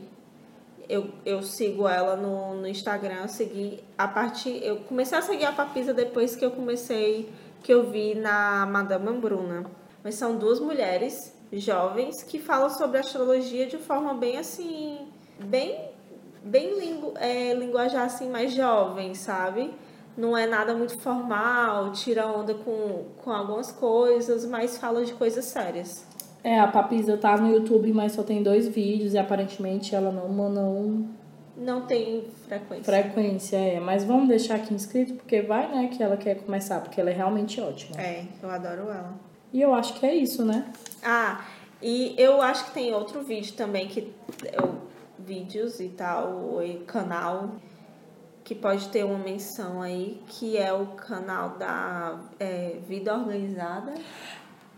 Eu, 0.87 1.09
eu 1.23 1.43
sigo 1.43 1.87
ela 1.87 2.15
no, 2.15 2.55
no 2.55 2.67
Instagram, 2.67 3.21
eu 3.21 3.27
segui 3.27 3.79
a 3.95 4.07
partir. 4.07 4.59
Eu 4.63 4.77
comecei 4.77 5.17
a 5.17 5.21
seguir 5.21 5.45
a 5.45 5.51
Papisa 5.51 5.93
depois 5.93 6.35
que 6.35 6.43
eu 6.43 6.49
comecei, 6.49 7.29
que 7.63 7.71
eu 7.71 7.89
vi 7.91 8.15
na 8.15 8.65
Madame 8.65 9.19
Bruna. 9.19 9.65
Mas 10.03 10.15
são 10.15 10.35
duas 10.37 10.59
mulheres 10.59 11.35
jovens 11.53 12.23
que 12.23 12.39
falam 12.39 12.69
sobre 12.71 12.97
astrologia 12.99 13.67
de 13.67 13.77
forma 13.77 14.13
bem 14.15 14.37
assim. 14.37 14.99
bem. 15.39 15.88
Bem 16.43 16.79
lingu, 16.79 17.13
é, 17.17 17.53
linguajar 17.53 18.05
assim 18.05 18.29
mais 18.29 18.53
jovem, 18.53 19.13
sabe? 19.15 19.71
Não 20.17 20.37
é 20.37 20.45
nada 20.45 20.73
muito 20.75 20.99
formal, 20.99 21.91
tira 21.93 22.27
onda 22.27 22.53
com, 22.53 23.05
com 23.23 23.31
algumas 23.31 23.71
coisas, 23.71 24.45
mas 24.45 24.77
fala 24.77 25.05
de 25.05 25.13
coisas 25.13 25.45
sérias. 25.45 26.05
É, 26.43 26.59
a 26.59 26.67
Papisa 26.67 27.17
tá 27.17 27.37
no 27.37 27.51
YouTube, 27.53 27.91
mas 27.93 28.13
só 28.13 28.23
tem 28.23 28.41
dois 28.43 28.67
vídeos 28.67 29.13
e 29.13 29.17
aparentemente 29.17 29.93
ela 29.95 30.11
não 30.11 30.29
não 30.49 31.09
Não 31.57 31.81
tem 31.81 32.25
frequência. 32.47 32.83
frequência, 32.85 33.57
é. 33.57 33.79
Mas 33.79 34.03
vamos 34.05 34.27
deixar 34.29 34.55
aqui 34.55 34.73
inscrito, 34.73 35.13
porque 35.15 35.41
vai, 35.41 35.67
né, 35.67 35.89
que 35.91 36.01
ela 36.01 36.15
quer 36.17 36.35
começar, 36.35 36.79
porque 36.81 36.99
ela 36.99 37.09
é 37.09 37.13
realmente 37.13 37.59
ótima. 37.61 38.01
É, 38.01 38.23
eu 38.41 38.49
adoro 38.49 38.83
ela. 38.83 39.13
E 39.51 39.61
eu 39.61 39.73
acho 39.73 39.93
que 39.95 40.05
é 40.05 40.15
isso, 40.15 40.45
né? 40.45 40.65
Ah, 41.03 41.43
e 41.81 42.13
eu 42.17 42.41
acho 42.41 42.65
que 42.65 42.71
tem 42.71 42.93
outro 42.93 43.21
vídeo 43.21 43.53
também 43.55 43.87
que 43.87 44.13
eu, 44.53 44.75
vídeos 45.25 45.79
e 45.79 45.89
tal, 45.89 46.61
e 46.63 46.79
canal 46.85 47.51
que 48.43 48.55
pode 48.55 48.87
ter 48.89 49.03
uma 49.05 49.19
menção 49.19 49.81
aí, 49.81 50.21
que 50.27 50.57
é 50.57 50.73
o 50.73 50.87
canal 50.87 51.49
da 51.57 52.19
é, 52.39 52.77
Vida 52.87 53.13
Organizada, 53.13 53.93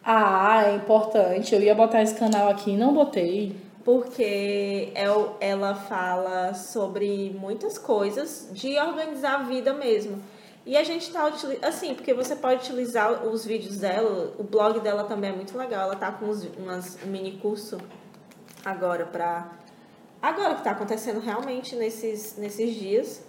Ah, 0.03 0.63
é 0.65 0.75
importante. 0.75 1.53
Eu 1.53 1.61
ia 1.61 1.75
botar 1.75 2.01
esse 2.01 2.15
canal 2.15 2.49
aqui 2.49 2.71
e 2.71 2.77
não 2.77 2.93
botei. 2.93 3.55
porque 3.83 4.91
é, 4.93 5.05
ela 5.39 5.73
fala 5.75 6.53
sobre 6.53 7.35
muitas 7.39 7.77
coisas 7.77 8.47
de 8.51 8.77
organizar 8.79 9.39
a 9.39 9.43
vida 9.43 9.73
mesmo. 9.73 10.21
E 10.65 10.77
a 10.77 10.83
gente 10.83 11.11
tá 11.11 11.25
utilizando, 11.25 11.63
assim, 11.65 11.95
porque 11.95 12.13
você 12.13 12.35
pode 12.35 12.61
utilizar 12.61 13.25
os 13.25 13.43
vídeos 13.43 13.77
dela, 13.79 14.33
o 14.37 14.43
blog 14.43 14.79
dela 14.79 15.05
também 15.05 15.31
é 15.31 15.33
muito 15.33 15.57
legal, 15.57 15.83
ela 15.83 15.95
tá 15.95 16.11
com 16.11 16.25
uns, 16.27 16.43
umas 16.57 16.99
mini 17.05 17.37
curso 17.37 17.79
agora 18.63 19.05
pra. 19.05 19.49
Agora 20.21 20.55
que 20.55 20.63
tá 20.63 20.71
acontecendo 20.71 21.19
realmente 21.19 21.75
nesses, 21.75 22.37
nesses 22.37 22.75
dias. 22.75 23.23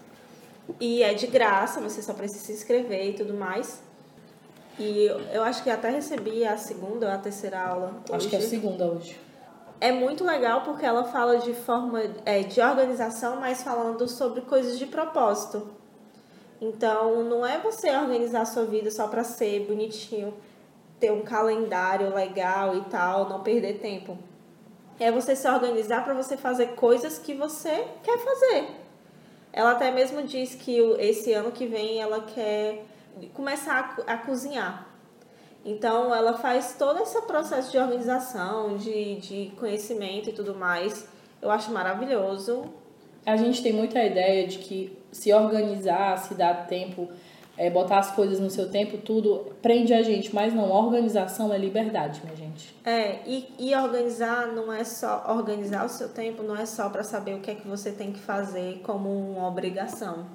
E 0.79 1.03
é 1.03 1.15
de 1.15 1.27
graça, 1.27 1.81
você 1.81 2.03
só 2.03 2.13
precisa 2.13 2.45
se 2.45 2.53
inscrever 2.53 3.11
e 3.11 3.13
tudo 3.15 3.35
mais. 3.35 3.83
E 4.79 5.07
eu, 5.33 5.43
acho 5.43 5.63
que 5.63 5.71
até 5.71 5.91
recebi 5.91 6.45
a 6.45 6.57
segunda 6.57 7.07
ou 7.07 7.13
a 7.13 7.19
terceira 7.19 7.61
aula. 7.61 7.95
Acho 8.11 8.29
que 8.29 8.37
é 8.37 8.39
a 8.39 8.43
hoje. 8.43 8.51
segunda 8.51 8.87
hoje. 8.87 9.19
É 9.81 9.91
muito 9.91 10.25
legal 10.25 10.63
porque 10.63 10.87
ela 10.87 11.05
fala 11.05 11.39
de 11.39 11.53
forma 11.55 12.01
é, 12.25 12.41
de 12.41 12.61
organização, 12.61 13.37
mas 13.37 13.63
falando 13.63 14.07
sobre 14.09 14.43
coisas 14.43 14.79
de 14.79 14.87
propósito. 14.87 15.69
Então, 16.61 17.25
não 17.25 17.45
é 17.45 17.59
você 17.59 17.91
organizar 17.91 18.43
a 18.43 18.47
sua 18.47 18.65
vida 18.65 18.91
só 18.91 19.09
para 19.09 19.25
ser 19.25 19.67
bonitinho, 19.67 20.33
ter 21.01 21.11
um 21.11 21.23
calendário 21.23 22.15
legal 22.15 22.77
e 22.77 22.83
tal, 22.83 23.29
não 23.29 23.41
perder 23.43 23.81
tempo. 23.81 24.17
É 25.03 25.11
você 25.11 25.35
se 25.35 25.49
organizar 25.49 26.05
para 26.05 26.15
você 26.15 26.37
fazer 26.37 26.75
coisas 26.75 27.19
que 27.19 27.35
você 27.35 27.87
quer 28.05 28.19
fazer. 28.19 28.69
Ela 29.53 29.73
até 29.73 29.91
mesmo 29.91 30.23
diz 30.23 30.55
que 30.55 30.79
esse 30.99 31.33
ano 31.33 31.51
que 31.51 31.67
vem 31.67 32.01
ela 32.01 32.21
quer 32.23 32.85
começar 33.35 33.97
a, 34.07 34.13
a 34.13 34.17
cozinhar. 34.19 34.89
Então, 35.65 36.15
ela 36.15 36.35
faz 36.35 36.77
todo 36.79 37.03
esse 37.03 37.21
processo 37.23 37.71
de 37.71 37.79
organização, 37.79 38.77
de, 38.77 39.17
de 39.17 39.53
conhecimento 39.59 40.31
e 40.31 40.33
tudo 40.33 40.55
mais. 40.55 41.09
Eu 41.41 41.51
acho 41.51 41.73
maravilhoso. 41.73 42.65
A 43.27 43.37
gente 43.37 43.63
tem 43.63 43.73
muita 43.73 44.03
ideia 44.05 44.47
de 44.47 44.59
que 44.59 44.99
se 45.11 45.33
organizar, 45.33 46.17
se 46.19 46.35
dar 46.35 46.67
tempo, 46.67 47.09
é, 47.63 47.71
botar 47.71 48.01
as 48.01 48.11
coisas 48.11 48.41
no 48.41 48.51
seu 48.51 48.69
tempo, 48.69 48.99
tudo 48.99 49.53
prende 49.63 49.95
a 49.95 50.03
gente. 50.03 50.35
Mas 50.35 50.53
não, 50.53 50.69
organização 50.69 51.55
é 51.55 51.59
liberdade, 51.59 52.21
minha 52.25 52.35
gente. 52.35 52.75
É, 52.85 53.21
e, 53.25 53.55
e 53.57 53.75
organizar 53.77 54.49
não 54.49 54.73
é 54.73 54.83
só 54.83 55.25
organizar 55.29 55.87
o 55.87 55.89
seu 55.89 56.09
tempo, 56.09 56.43
não 56.43 56.57
é 56.57 56.67
só 56.67 56.91
para 56.91 57.05
saber 57.05 57.37
o 57.37 57.39
que 57.39 57.53
é 57.53 57.55
que 57.55 57.69
você 57.69 57.93
tem 57.93 58.11
que 58.11 58.19
fazer 58.19 58.81
como 58.83 59.09
uma 59.09 59.47
obrigação. 59.47 60.27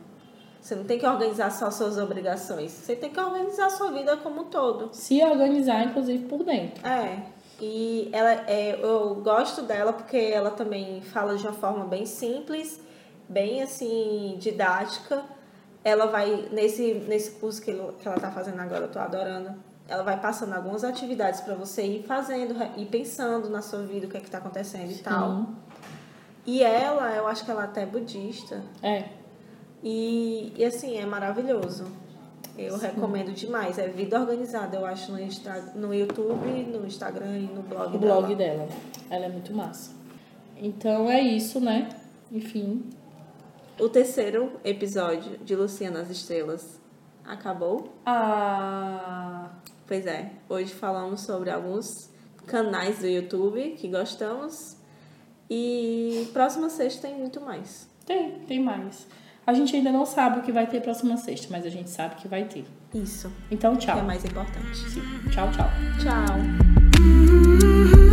Você 0.62 0.74
não 0.74 0.86
tem 0.86 0.98
que 0.98 1.06
organizar 1.06 1.52
só 1.52 1.70
suas 1.70 1.98
obrigações, 1.98 2.72
você 2.72 2.96
tem 2.96 3.10
que 3.10 3.20
organizar 3.20 3.70
sua 3.72 3.92
vida 3.92 4.16
como 4.16 4.42
um 4.42 4.46
todo. 4.46 4.90
Se 4.94 5.22
organizar, 5.22 5.84
inclusive, 5.84 6.26
por 6.26 6.44
dentro. 6.46 6.86
É, 6.88 7.24
e 7.60 8.10
ela, 8.14 8.32
é, 8.48 8.80
eu 8.82 9.16
gosto 9.16 9.64
dela 9.64 9.92
porque 9.92 10.18
ela 10.18 10.52
também 10.52 11.02
fala 11.02 11.36
de 11.36 11.46
uma 11.46 11.54
forma 11.54 11.84
bem 11.86 12.06
simples, 12.06 12.82
bem 13.28 13.62
assim, 13.62 14.38
didática. 14.40 15.26
Ela 15.88 16.08
vai, 16.08 16.50
nesse, 16.52 16.96
nesse 17.08 17.32
curso 17.32 17.62
que, 17.62 17.72
ele, 17.72 17.82
que 18.02 18.06
ela 18.06 18.20
tá 18.20 18.30
fazendo 18.30 18.60
agora, 18.60 18.86
eu 18.86 18.92
tô 18.92 19.00
adorando, 19.00 19.56
ela 19.88 20.04
vai 20.04 20.20
passando 20.20 20.54
algumas 20.54 20.84
atividades 20.84 21.40
para 21.40 21.56
você 21.56 21.82
ir 21.86 22.04
fazendo 22.04 22.56
e 22.76 22.86
pensando 22.86 23.50
na 23.50 23.62
sua 23.62 23.84
vida 23.84 24.06
o 24.06 24.10
que 24.10 24.18
é 24.18 24.20
que 24.20 24.30
tá 24.30 24.40
acontecendo 24.40 24.92
e 24.92 24.98
tal. 24.98 25.46
E 26.46 26.62
ela, 26.62 27.16
eu 27.16 27.26
acho 27.26 27.46
que 27.46 27.52
ela 27.52 27.64
até 27.64 27.84
é 27.84 27.86
budista. 27.86 28.62
É. 28.84 29.06
E, 29.82 30.52
e 30.58 30.66
assim, 30.66 30.98
é 30.98 31.06
maravilhoso. 31.06 31.86
Eu 32.58 32.78
recomendo 32.78 33.32
demais. 33.34 33.78
É 33.78 33.88
Vida 33.88 34.20
Organizada, 34.20 34.76
eu 34.76 34.86
acho, 34.86 35.12
no, 35.12 35.22
Insta, 35.22 35.72
no 35.74 35.94
YouTube, 35.94 36.48
no 36.64 36.86
Instagram 36.86 37.38
e 37.38 37.44
no 37.44 37.62
blog 37.62 37.96
O 37.96 38.00
dela. 38.00 38.22
blog 38.22 38.36
dela. 38.36 38.68
Ela 39.10 39.26
é 39.26 39.30
muito 39.30 39.54
massa. 39.54 39.92
Então 40.58 41.10
é 41.10 41.22
isso, 41.22 41.62
né? 41.62 41.88
Enfim. 42.30 42.84
O 43.80 43.90
terceiro 43.90 44.54
episódio 44.64 45.38
de 45.44 45.56
Luciana 45.56 46.00
nas 46.00 46.10
Estrelas 46.10 46.80
acabou. 47.24 47.94
Ah. 48.06 49.50
Pois 49.86 50.06
é, 50.06 50.32
hoje 50.50 50.74
falamos 50.74 51.22
sobre 51.22 51.50
alguns 51.50 52.10
canais 52.46 53.00
do 53.00 53.08
YouTube 53.08 53.76
que 53.78 53.88
gostamos. 53.88 54.76
E 55.50 56.30
próxima 56.34 56.70
sexta 56.70 57.08
tem 57.08 57.18
muito 57.18 57.40
mais. 57.40 57.88
Tem, 58.06 58.40
tem 58.40 58.62
mais. 58.62 59.08
A 59.46 59.54
gente 59.54 59.76
ainda 59.76 59.92
não 59.92 60.06
sabe 60.06 60.40
o 60.40 60.42
que 60.42 60.52
vai 60.52 60.68
ter 60.68 60.82
próxima 60.82 61.16
sexta, 61.16 61.48
mas 61.52 61.66
a 61.66 61.70
gente 61.70 61.90
sabe 61.90 62.16
que 62.16 62.28
vai 62.28 62.46
ter. 62.46 62.66
Isso, 62.94 63.32
Então, 63.50 63.76
que 63.76 63.86
tchau. 63.86 64.00
é 64.00 64.02
mais 64.02 64.26
importante. 64.26 64.78
Sim. 64.90 65.02
Tchau, 65.32 65.50
tchau. 65.52 65.70
Tchau. 66.04 68.07